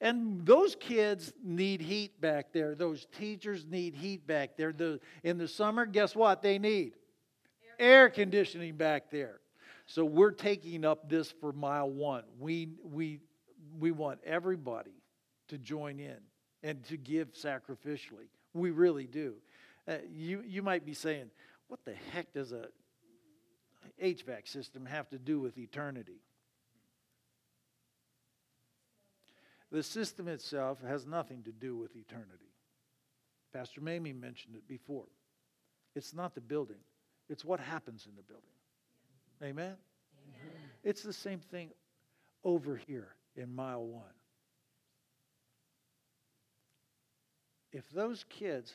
And 0.00 0.44
those 0.44 0.76
kids 0.76 1.32
need 1.42 1.80
heat 1.80 2.20
back 2.20 2.52
there. 2.52 2.74
Those 2.74 3.06
teachers 3.18 3.66
need 3.66 3.94
heat 3.94 4.26
back 4.26 4.56
there. 4.56 4.72
The, 4.72 5.00
in 5.22 5.38
the 5.38 5.48
summer, 5.48 5.86
guess 5.86 6.14
what 6.14 6.42
they 6.42 6.58
need? 6.58 6.92
Air 7.78 8.10
conditioning 8.10 8.76
back 8.76 9.10
there. 9.10 9.40
So 9.86 10.04
we're 10.04 10.32
taking 10.32 10.84
up 10.84 11.08
this 11.08 11.32
for 11.40 11.52
mile 11.52 11.88
one. 11.88 12.24
We, 12.38 12.70
we, 12.82 13.20
we 13.78 13.90
want 13.90 14.20
everybody 14.24 15.02
to 15.48 15.58
join 15.58 16.00
in 16.00 16.18
and 16.62 16.82
to 16.84 16.96
give 16.96 17.32
sacrificially. 17.32 18.28
We 18.52 18.70
really 18.70 19.06
do. 19.06 19.34
Uh, 19.88 19.98
you, 20.12 20.42
you 20.46 20.62
might 20.62 20.84
be 20.84 20.94
saying, 20.94 21.30
what 21.68 21.84
the 21.84 21.94
heck 22.12 22.32
does 22.32 22.52
a 22.52 22.66
HVAC 24.02 24.48
system 24.48 24.86
have 24.86 25.08
to 25.10 25.18
do 25.18 25.40
with 25.40 25.58
eternity? 25.58 26.20
The 29.70 29.82
system 29.82 30.28
itself 30.28 30.78
has 30.86 31.06
nothing 31.06 31.42
to 31.44 31.52
do 31.52 31.76
with 31.76 31.96
eternity. 31.96 32.52
Pastor 33.52 33.80
Mamie 33.80 34.12
mentioned 34.12 34.54
it 34.54 34.66
before. 34.68 35.06
It's 35.94 36.14
not 36.14 36.34
the 36.34 36.40
building, 36.40 36.76
it's 37.28 37.44
what 37.44 37.60
happens 37.60 38.06
in 38.06 38.16
the 38.16 38.22
building. 38.22 38.44
Amen? 39.42 39.76
It's 40.82 41.02
the 41.02 41.12
same 41.12 41.40
thing 41.40 41.70
over 42.44 42.76
here 42.86 43.08
in 43.34 43.54
mile 43.54 43.84
one. 43.84 44.04
If 47.72 47.90
those 47.90 48.24
kids 48.28 48.74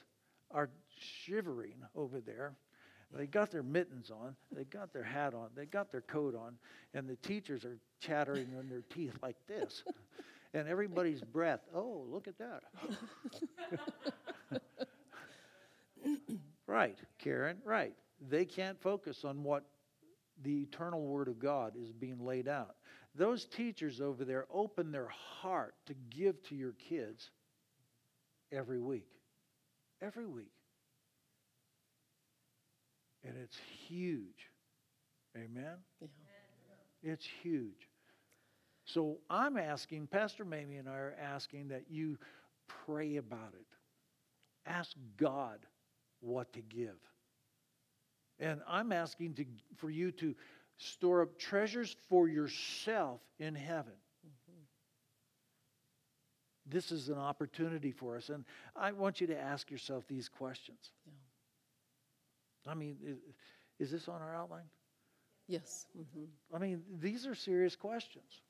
are 0.52 0.70
shivering 1.02 1.76
over 1.96 2.20
there, 2.20 2.56
they 3.14 3.28
got 3.28 3.52
their 3.52 3.64
mittens 3.64 4.10
on, 4.10 4.36
they 4.52 4.64
got 4.64 4.94
their 4.94 5.04
hat 5.04 5.34
on, 5.34 5.50
they 5.56 5.66
got 5.66 5.92
their 5.92 6.02
coat 6.02 6.34
on, 6.36 6.56
and 6.94 7.08
the 7.10 7.18
teachers 7.18 7.66
are 7.66 7.78
chattering 8.00 8.48
in 8.58 8.70
their 8.70 8.84
teeth 8.90 9.14
like 9.22 9.36
this. 9.48 9.84
And 10.54 10.68
everybody's 10.68 11.22
breath, 11.22 11.62
oh, 11.74 12.06
look 12.10 12.28
at 12.28 12.38
that. 12.38 12.64
right, 16.68 16.98
Karen, 17.20 17.58
right. 17.64 17.94
They 18.30 18.46
can't 18.46 18.82
focus 18.82 19.24
on 19.24 19.44
what 19.44 19.64
the 20.44 20.62
eternal 20.62 21.02
Word 21.02 21.28
of 21.28 21.40
God 21.40 21.74
is 21.82 21.92
being 21.92 22.20
laid 22.26 22.48
out. 22.48 22.76
Those 23.16 23.46
teachers 23.46 24.02
over 24.02 24.24
there 24.26 24.46
open 24.54 24.92
their 24.92 25.08
heart 25.08 25.76
to 25.86 25.94
give 26.10 26.42
to 26.44 26.56
your 26.56 26.74
kids 26.74 27.30
every 28.52 28.80
week. 28.80 29.08
Every 30.02 30.28
week. 30.28 30.52
It's 33.42 33.58
huge. 33.88 34.52
Amen? 35.36 35.78
Yeah. 36.02 36.08
It's 37.12 37.26
huge. 37.42 37.88
So 38.86 39.18
I'm 39.30 39.58
asking, 39.58 40.08
Pastor 40.08 40.44
Mamie 40.46 40.78
and 40.78 40.90
I 40.90 40.94
are 40.94 41.16
asking 41.22 41.70
that 41.70 41.86
you 41.90 42.18
pray 42.68 43.18
about 43.18 43.54
it. 43.54 43.66
Ask 44.66 44.96
God 45.18 45.60
what 46.20 46.52
to 46.54 46.62
give. 46.62 46.98
And 48.40 48.62
I'm 48.68 48.92
asking 48.92 49.36
to, 49.36 49.46
for 49.78 49.90
you 49.90 50.12
to 50.14 50.36
store 50.78 51.22
up 51.22 51.38
treasures 51.38 51.96
for 52.10 52.28
yourself 52.28 53.22
in 53.40 53.56
heaven. 53.56 53.94
Mm-hmm. 54.26 54.62
This 56.68 56.92
is 56.92 57.10
an 57.10 57.18
opportunity 57.18 57.92
for 57.92 58.18
us. 58.18 58.30
And 58.30 58.46
I 58.76 58.92
want 58.92 59.22
you 59.22 59.28
to 59.28 59.40
ask 59.40 59.72
yourself 59.72 60.08
these 60.08 60.28
questions. 60.28 60.92
I 62.68 62.74
mean, 62.74 62.98
is, 63.04 63.18
is 63.80 63.92
this 63.92 64.08
on 64.08 64.22
our 64.22 64.36
outline? 64.36 64.66
Yes. 65.48 65.88
mhm. 65.98 66.28
I 66.54 66.60
mean, 66.60 66.82
these 67.00 67.26
are 67.26 67.36
serious 67.36 67.76
questions. 67.76 68.42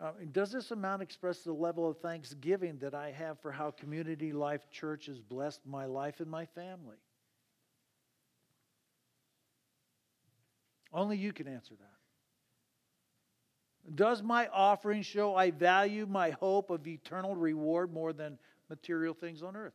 Uh, 0.00 0.12
does 0.32 0.50
this 0.50 0.70
amount 0.70 1.02
express 1.02 1.40
the 1.40 1.52
level 1.52 1.88
of 1.88 1.98
thanksgiving 1.98 2.78
that 2.78 2.94
I 2.94 3.10
have 3.10 3.38
for 3.40 3.52
how 3.52 3.70
Community 3.70 4.32
Life 4.32 4.70
Church 4.70 5.06
has 5.06 5.20
blessed 5.20 5.60
my 5.66 5.84
life 5.84 6.20
and 6.20 6.30
my 6.30 6.46
family? 6.46 6.96
Only 10.92 11.18
you 11.18 11.32
can 11.32 11.46
answer 11.46 11.74
that. 11.74 11.86
Does 13.94 14.22
my 14.22 14.48
offering 14.48 15.02
show 15.02 15.34
I 15.34 15.50
value 15.50 16.06
my 16.06 16.30
hope 16.30 16.70
of 16.70 16.86
eternal 16.86 17.34
reward 17.34 17.92
more 17.92 18.12
than 18.12 18.38
material 18.68 19.14
things 19.14 19.42
on 19.42 19.56
earth? 19.56 19.74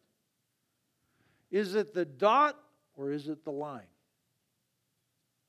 Is 1.51 1.75
it 1.75 1.93
the 1.93 2.05
dot 2.05 2.57
or 2.95 3.11
is 3.11 3.27
it 3.27 3.43
the 3.43 3.51
line? 3.51 3.87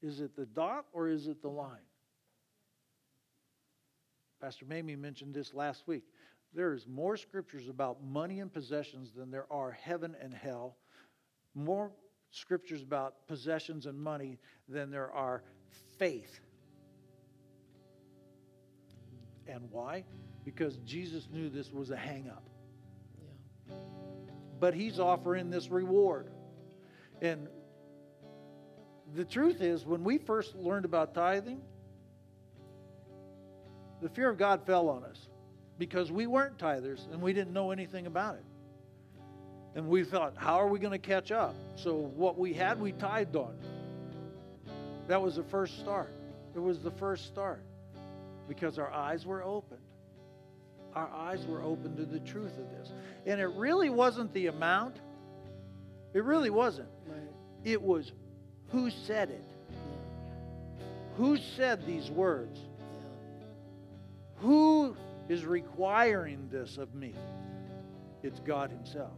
Is 0.03 0.20
it 0.20 0.36
the 0.36 0.47
dot 0.47 0.86
or 0.92 1.09
is 1.09 1.26
it 1.26 1.42
the 1.42 1.49
line? 1.49 1.80
Pastor 4.40 4.66
Mamie 4.66 4.97
mentioned 4.97 5.34
this 5.34 5.55
last 5.55 5.86
week. 5.86 6.05
There 6.55 6.72
is 6.72 6.86
more 6.86 7.16
scriptures 7.16 7.68
about 7.68 8.03
money 8.05 8.40
and 8.40 8.53
possessions 8.53 9.12
than 9.12 9.30
there 9.30 9.47
are 9.51 9.70
heaven 9.70 10.14
and 10.20 10.32
hell. 10.32 10.76
More 11.55 11.90
scriptures 12.30 12.82
about 12.82 13.26
possessions 13.26 13.86
and 13.86 13.99
money 13.99 14.38
than 14.68 14.90
there 14.90 15.11
are 15.12 15.42
faith. 15.99 16.40
And 19.47 19.70
why? 19.70 20.05
Because 20.44 20.76
Jesus 20.78 21.28
knew 21.32 21.49
this 21.49 21.72
was 21.72 21.90
a 21.90 21.97
hang 21.97 22.28
up. 22.28 22.49
Yeah. 23.68 23.76
But 24.61 24.74
he's 24.74 24.99
offering 24.99 25.51
this 25.51 25.70
reward. 25.70 26.30
And 27.23 27.49
the 29.14 29.25
truth 29.25 29.61
is, 29.61 29.85
when 29.85 30.05
we 30.05 30.19
first 30.19 30.55
learned 30.55 30.85
about 30.85 31.14
tithing, 31.14 31.61
the 34.03 34.09
fear 34.09 34.29
of 34.29 34.37
God 34.37 34.67
fell 34.67 34.89
on 34.89 35.05
us 35.05 35.29
because 35.79 36.12
we 36.12 36.27
weren't 36.27 36.59
tithers 36.59 37.11
and 37.12 37.21
we 37.23 37.33
didn't 37.33 37.53
know 37.53 37.71
anything 37.71 38.07
about 38.07 38.35
it. 38.35 38.45
And 39.75 39.89
we 39.89 40.05
thought, 40.05 40.35
how 40.37 40.61
are 40.61 40.69
we 40.69 40.79
going 40.79 40.93
to 40.93 40.99
catch 40.99 41.31
up? 41.31 41.55
So 41.77 41.95
what 41.95 42.39
we 42.39 42.55
had, 42.55 42.81
we 42.81 42.93
tithed 42.93 43.37
on. 43.37 43.55
That 45.07 45.21
was 45.21 45.37
the 45.37 45.45
first 45.45 45.79
start. 45.79 46.12
It 46.55 46.59
was 46.59 46.81
the 46.81 46.91
first 46.91 47.27
start 47.27 47.62
because 48.49 48.79
our 48.79 48.91
eyes 48.91 49.27
were 49.27 49.43
opened. 49.43 49.81
Our 50.95 51.09
eyes 51.09 51.45
were 51.47 51.62
open 51.62 51.95
to 51.97 52.07
the 52.07 52.21
truth 52.21 52.57
of 52.59 52.71
this. 52.71 52.91
And 53.27 53.39
it 53.39 53.49
really 53.49 53.91
wasn't 53.91 54.33
the 54.33 54.47
amount, 54.47 54.97
it 56.17 56.25
really 56.25 56.49
wasn't. 56.49 56.89
It 57.62 57.83
was 57.83 58.11
who 58.69 58.89
said 58.89 59.29
it. 59.29 59.45
Who 61.19 61.37
said 61.37 61.87
these 61.87 62.11
words? 62.11 62.59
Who 64.37 64.97
is 65.29 65.45
requiring 65.45 66.49
this 66.51 66.79
of 66.79 66.95
me? 66.95 67.14
It's 68.23 68.41
God 68.41 68.71
Himself. 68.71 69.12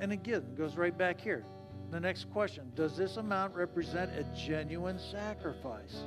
And 0.00 0.10
again, 0.10 0.42
it 0.42 0.56
goes 0.56 0.76
right 0.76 0.96
back 0.98 1.20
here. 1.20 1.44
The 1.92 2.00
next 2.00 2.28
question 2.32 2.72
Does 2.74 2.96
this 2.96 3.16
amount 3.16 3.54
represent 3.54 4.10
a 4.18 4.24
genuine 4.36 4.98
sacrifice? 4.98 5.98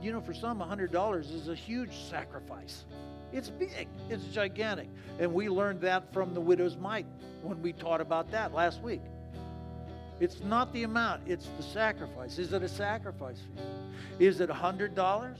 You 0.00 0.12
know, 0.12 0.20
for 0.20 0.34
some, 0.34 0.60
$100 0.60 1.34
is 1.34 1.48
a 1.48 1.54
huge 1.56 1.92
sacrifice. 2.08 2.84
It's 3.32 3.50
big, 3.50 3.88
it's 4.08 4.24
gigantic. 4.24 4.88
And 5.18 5.32
we 5.32 5.48
learned 5.48 5.80
that 5.82 6.12
from 6.12 6.34
the 6.34 6.40
widow's 6.40 6.76
mite 6.76 7.06
when 7.42 7.60
we 7.62 7.72
taught 7.72 8.00
about 8.00 8.30
that 8.30 8.54
last 8.54 8.82
week. 8.82 9.02
It's 10.20 10.40
not 10.40 10.72
the 10.72 10.82
amount, 10.82 11.22
it's 11.26 11.48
the 11.56 11.62
sacrifice. 11.62 12.38
Is 12.38 12.52
it 12.52 12.62
a 12.62 12.68
sacrifice 12.68 13.38
for 13.40 13.62
you? 13.62 14.28
Is 14.28 14.40
it 14.40 14.50
$100? 14.50 15.36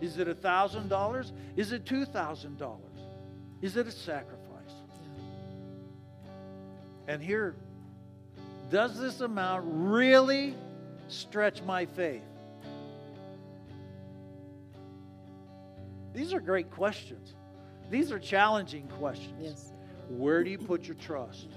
Is 0.00 0.18
it 0.18 0.28
$1,000? 0.28 1.32
Is 1.56 1.72
it 1.72 1.84
$2,000? 1.84 2.78
Is 3.60 3.76
it 3.76 3.86
a 3.86 3.90
sacrifice? 3.90 4.38
And 7.08 7.22
here, 7.22 7.56
does 8.70 8.98
this 8.98 9.20
amount 9.20 9.64
really 9.66 10.54
stretch 11.08 11.62
my 11.62 11.86
faith? 11.86 12.22
These 16.18 16.34
are 16.34 16.40
great 16.40 16.68
questions. 16.72 17.36
These 17.90 18.10
are 18.10 18.18
challenging 18.18 18.88
questions. 18.88 19.40
Yes. 19.40 19.72
Where 20.08 20.42
do 20.42 20.50
you 20.50 20.58
put 20.58 20.88
your 20.88 20.96
trust? 20.96 21.50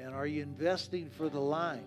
And 0.00 0.14
are 0.14 0.26
you 0.26 0.42
investing 0.42 1.10
for 1.10 1.28
the 1.28 1.38
line? 1.38 1.84